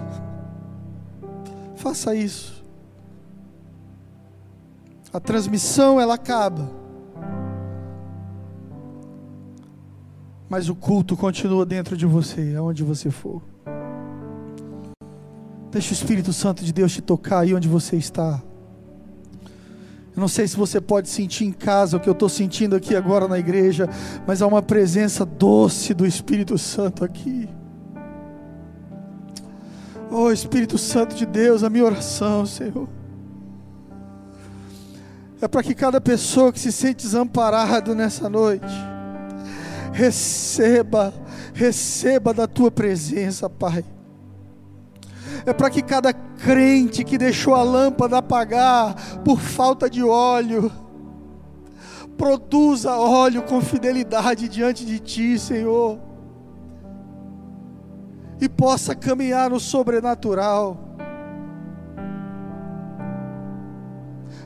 Faça 1.75 2.15
isso. 2.15 2.62
A 5.13 5.19
transmissão 5.19 6.01
ela 6.01 6.15
acaba. 6.15 6.71
Mas 10.49 10.69
o 10.69 10.75
culto 10.75 11.15
continua 11.15 11.65
dentro 11.65 11.95
de 11.95 12.05
você, 12.05 12.55
aonde 12.57 12.83
você 12.83 13.11
for. 13.11 13.41
Deixa 15.71 15.91
o 15.91 15.93
Espírito 15.93 16.33
Santo 16.33 16.63
de 16.63 16.73
Deus 16.73 16.91
te 16.91 17.01
tocar 17.01 17.39
aí 17.39 17.53
onde 17.53 17.67
você 17.67 17.95
está. 17.95 18.41
Eu 20.15 20.19
não 20.19 20.27
sei 20.27 20.47
se 20.47 20.55
você 20.55 20.79
pode 20.79 21.09
sentir 21.09 21.45
em 21.45 21.51
casa 21.51 21.97
o 21.97 21.99
que 21.99 22.07
eu 22.07 22.13
estou 22.13 22.29
sentindo 22.29 22.75
aqui 22.75 22.95
agora 22.95 23.27
na 23.27 23.39
igreja, 23.39 23.89
mas 24.27 24.41
há 24.41 24.47
uma 24.47 24.61
presença 24.61 25.25
doce 25.25 25.93
do 25.93 26.05
Espírito 26.05 26.57
Santo 26.57 27.03
aqui. 27.03 27.49
Oh 30.11 30.31
Espírito 30.31 30.77
Santo 30.77 31.15
de 31.15 31.25
Deus, 31.25 31.63
a 31.63 31.69
minha 31.71 31.85
oração, 31.85 32.45
Senhor, 32.45 32.87
é 35.43 35.47
para 35.47 35.63
que 35.63 35.75
cada 35.75 35.99
pessoa 35.99 36.51
que 36.51 36.59
se 36.59 36.71
sente 36.71 37.05
desamparado 37.05 37.93
nessa 37.93 38.29
noite, 38.29 38.73
receba, 39.91 41.13
receba 41.53 42.33
da 42.33 42.47
tua 42.47 42.71
presença, 42.71 43.49
Pai 43.49 43.83
é 45.45 45.53
para 45.53 45.69
que 45.69 45.81
cada 45.81 46.13
crente 46.13 47.03
que 47.03 47.17
deixou 47.17 47.53
a 47.53 47.63
lâmpada 47.63 48.17
apagar 48.17 49.19
por 49.23 49.39
falta 49.39 49.89
de 49.89 50.03
óleo, 50.03 50.71
produza 52.17 52.95
óleo 52.95 53.43
com 53.43 53.59
fidelidade 53.61 54.47
diante 54.47 54.85
de 54.85 54.99
Ti, 54.99 55.37
Senhor, 55.37 55.99
e 58.39 58.47
possa 58.47 58.95
caminhar 58.95 59.49
no 59.49 59.59
sobrenatural. 59.59 60.92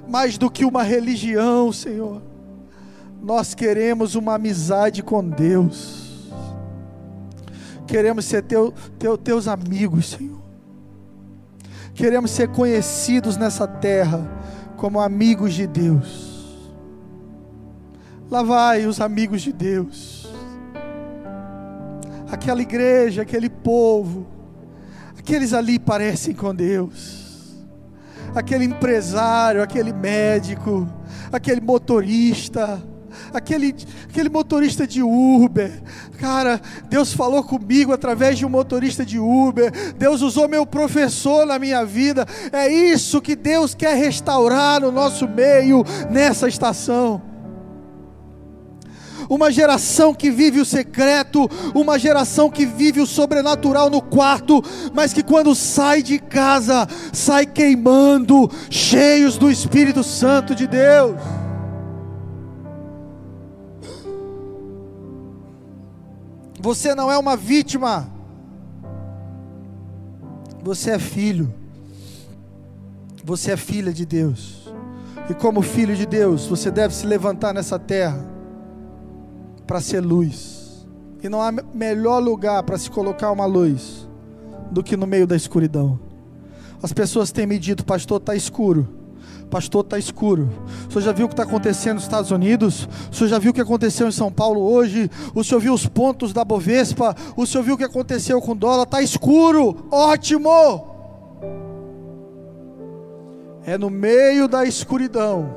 Mais 0.07 0.37
do 0.37 0.49
que 0.49 0.63
uma 0.63 0.83
religião, 0.83 1.71
Senhor, 1.71 2.21
nós 3.21 3.53
queremos 3.53 4.15
uma 4.15 4.35
amizade 4.35 5.03
com 5.03 5.27
Deus, 5.27 6.31
queremos 7.85 8.25
ser 8.25 8.43
teu, 8.43 8.73
teu, 8.97 9.17
teus 9.17 9.47
amigos, 9.47 10.09
Senhor. 10.09 10.37
Queremos 11.93 12.29
ser 12.29 12.49
conhecidos 12.49 13.37
nessa 13.37 13.67
terra 13.67 14.29
como 14.77 14.99
amigos 14.99 15.53
de 15.55 15.65
Deus. 15.65 16.27
Lá 18.29 18.43
vai 18.43 18.85
os 18.85 19.01
amigos 19.01 19.41
de 19.41 19.51
Deus. 19.51 20.31
Aquela 22.29 22.61
igreja, 22.61 23.23
aquele 23.23 23.49
povo, 23.49 24.27
aqueles 25.17 25.53
ali 25.53 25.79
parecem 25.79 26.35
com 26.35 26.53
Deus. 26.53 27.16
Aquele 28.37 28.65
empresário, 28.65 29.63
aquele 29.63 29.91
médico, 29.91 30.87
aquele 31.31 31.59
motorista, 31.59 32.81
aquele, 33.33 33.75
aquele 34.07 34.29
motorista 34.29 34.85
de 34.85 35.01
Uber. 35.01 35.71
Cara, 36.19 36.61
Deus 36.89 37.13
falou 37.13 37.43
comigo 37.43 37.91
através 37.91 38.37
de 38.37 38.45
um 38.45 38.49
motorista 38.49 39.05
de 39.05 39.17
Uber. 39.17 39.71
Deus 39.97 40.21
usou 40.21 40.47
meu 40.47 40.65
professor 40.65 41.45
na 41.45 41.57
minha 41.57 41.83
vida. 41.83 42.25
É 42.51 42.67
isso 42.67 43.21
que 43.21 43.35
Deus 43.35 43.73
quer 43.73 43.95
restaurar 43.95 44.81
no 44.81 44.91
nosso 44.91 45.27
meio 45.27 45.83
nessa 46.09 46.47
estação 46.47 47.36
uma 49.29 49.51
geração 49.51 50.13
que 50.13 50.31
vive 50.31 50.59
o 50.59 50.65
secreto, 50.65 51.49
uma 51.73 51.99
geração 51.99 52.49
que 52.49 52.65
vive 52.65 53.01
o 53.01 53.07
sobrenatural 53.07 53.89
no 53.89 54.01
quarto, 54.01 54.63
mas 54.93 55.13
que 55.13 55.23
quando 55.23 55.53
sai 55.55 56.01
de 56.01 56.19
casa, 56.19 56.87
sai 57.11 57.45
queimando, 57.45 58.49
cheios 58.69 59.37
do 59.37 59.49
Espírito 59.51 60.03
Santo 60.03 60.55
de 60.55 60.67
Deus. 60.67 61.15
Você 66.59 66.93
não 66.95 67.11
é 67.11 67.17
uma 67.17 67.37
vítima. 67.37 68.11
Você 70.63 70.91
é 70.91 70.99
filho. 70.99 71.53
Você 73.23 73.51
é 73.51 73.57
filha 73.57 73.93
de 73.93 74.05
Deus. 74.05 74.73
E 75.29 75.33
como 75.33 75.61
filho 75.61 75.95
de 75.95 76.05
Deus, 76.05 76.45
você 76.45 76.71
deve 76.71 76.93
se 76.93 77.05
levantar 77.05 77.53
nessa 77.53 77.77
terra 77.77 78.36
para 79.67 79.81
ser 79.81 79.99
luz. 79.99 80.87
E 81.21 81.27
não 81.27 81.41
há 81.41 81.51
melhor 81.51 82.19
lugar 82.19 82.63
para 82.63 82.77
se 82.77 82.89
colocar 82.89 83.31
uma 83.31 83.45
luz 83.45 84.07
do 84.71 84.81
que 84.81 84.95
no 84.95 85.05
meio 85.05 85.27
da 85.27 85.35
escuridão. 85.35 85.99
As 86.81 86.93
pessoas 86.93 87.31
têm 87.31 87.45
me 87.45 87.59
dito, 87.59 87.85
pastor, 87.85 88.17
está 88.19 88.35
escuro. 88.35 88.87
Pastor, 89.49 89.81
está 89.83 89.97
escuro. 89.97 90.49
O 90.87 90.91
senhor 90.91 91.01
já 91.05 91.11
viu 91.11 91.25
o 91.25 91.29
que 91.29 91.33
está 91.33 91.43
acontecendo 91.43 91.95
nos 91.95 92.03
Estados 92.03 92.31
Unidos? 92.31 92.87
O 93.11 93.15
senhor 93.15 93.29
já 93.29 93.39
viu 93.39 93.51
o 93.51 93.53
que 93.53 93.61
aconteceu 93.61 94.07
em 94.07 94.11
São 94.11 94.31
Paulo 94.31 94.61
hoje? 94.61 95.09
O 95.33 95.43
senhor 95.43 95.59
viu 95.59 95.73
os 95.73 95.85
pontos 95.85 96.33
da 96.33 96.43
Bovespa? 96.43 97.15
O 97.35 97.45
senhor 97.45 97.63
viu 97.63 97.75
o 97.75 97.77
que 97.77 97.83
aconteceu 97.83 98.41
com 98.41 98.51
o 98.51 98.55
dólar? 98.55 98.83
Está 98.83 99.01
escuro. 99.01 99.87
Ótimo! 99.89 100.97
É 103.65 103.77
no 103.77 103.89
meio 103.89 104.47
da 104.47 104.65
escuridão 104.65 105.55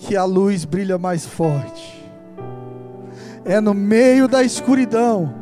que 0.00 0.16
a 0.16 0.24
luz 0.24 0.64
brilha 0.64 0.98
mais 0.98 1.24
forte. 1.26 1.95
É 3.46 3.60
no 3.60 3.72
meio 3.72 4.26
da 4.26 4.42
escuridão 4.42 5.32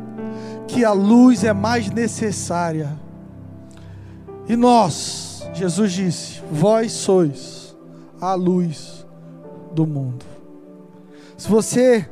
que 0.67 0.85
a 0.85 0.93
luz 0.93 1.43
é 1.43 1.51
mais 1.51 1.89
necessária. 1.89 2.97
E 4.47 4.55
nós, 4.55 5.43
Jesus 5.53 5.91
disse: 5.91 6.41
Vós 6.51 6.91
sois 6.91 7.75
a 8.21 8.35
luz 8.35 9.05
do 9.73 9.87
mundo. 9.87 10.23
Se 11.35 11.49
você 11.49 12.07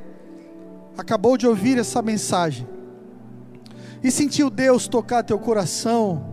acabou 0.97 1.37
de 1.37 1.47
ouvir 1.47 1.77
essa 1.77 2.01
mensagem 2.01 2.67
e 4.03 4.11
sentiu 4.11 4.49
Deus 4.49 4.87
tocar 4.87 5.23
teu 5.23 5.39
coração 5.39 6.25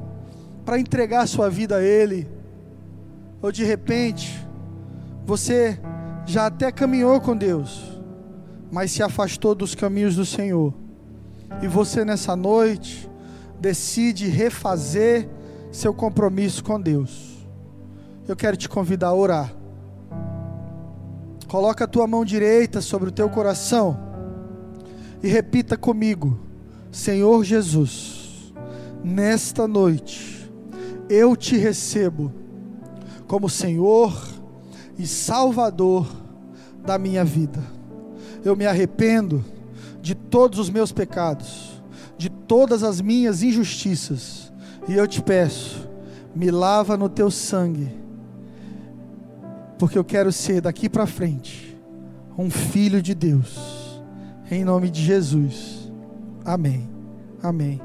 para 0.64 0.78
entregar 0.78 1.26
sua 1.28 1.48
vida 1.48 1.76
a 1.76 1.82
Ele, 1.82 2.26
ou 3.42 3.52
de 3.52 3.64
repente 3.64 4.44
você 5.24 5.78
já 6.26 6.46
até 6.46 6.72
caminhou 6.72 7.20
com 7.20 7.36
Deus, 7.36 7.89
mas 8.70 8.92
se 8.92 9.02
afastou 9.02 9.54
dos 9.54 9.74
caminhos 9.74 10.16
do 10.16 10.24
Senhor, 10.24 10.72
e 11.62 11.66
você 11.66 12.04
nessa 12.04 12.36
noite 12.36 13.10
decide 13.60 14.28
refazer 14.28 15.28
seu 15.70 15.92
compromisso 15.92 16.64
com 16.64 16.80
Deus. 16.80 17.46
Eu 18.26 18.36
quero 18.36 18.56
te 18.56 18.68
convidar 18.68 19.08
a 19.08 19.14
orar. 19.14 19.52
Coloca 21.48 21.84
a 21.84 21.88
tua 21.88 22.06
mão 22.06 22.24
direita 22.24 22.80
sobre 22.80 23.08
o 23.08 23.12
teu 23.12 23.28
coração 23.28 23.98
e 25.22 25.28
repita 25.28 25.76
comigo: 25.76 26.38
Senhor 26.92 27.44
Jesus, 27.44 28.52
nesta 29.02 29.66
noite 29.66 30.50
eu 31.08 31.36
te 31.36 31.56
recebo 31.56 32.32
como 33.26 33.48
Senhor 33.48 34.16
e 34.96 35.06
Salvador 35.06 36.06
da 36.84 36.98
minha 36.98 37.24
vida. 37.24 37.79
Eu 38.44 38.56
me 38.56 38.66
arrependo 38.66 39.44
de 40.00 40.14
todos 40.14 40.58
os 40.58 40.70
meus 40.70 40.92
pecados, 40.92 41.82
de 42.16 42.28
todas 42.28 42.82
as 42.82 43.00
minhas 43.00 43.42
injustiças 43.42 44.50
e 44.88 44.94
eu 44.94 45.06
te 45.06 45.22
peço, 45.22 45.88
me 46.34 46.50
lava 46.50 46.96
no 46.96 47.08
teu 47.08 47.30
sangue, 47.30 47.88
porque 49.78 49.96
eu 49.98 50.04
quero 50.04 50.32
ser 50.32 50.60
daqui 50.60 50.88
para 50.88 51.06
frente 51.06 51.78
um 52.36 52.50
filho 52.50 53.02
de 53.02 53.14
Deus, 53.14 54.00
em 54.50 54.64
nome 54.64 54.90
de 54.90 55.02
Jesus. 55.02 55.92
Amém. 56.44 56.88
Amém. 57.42 57.80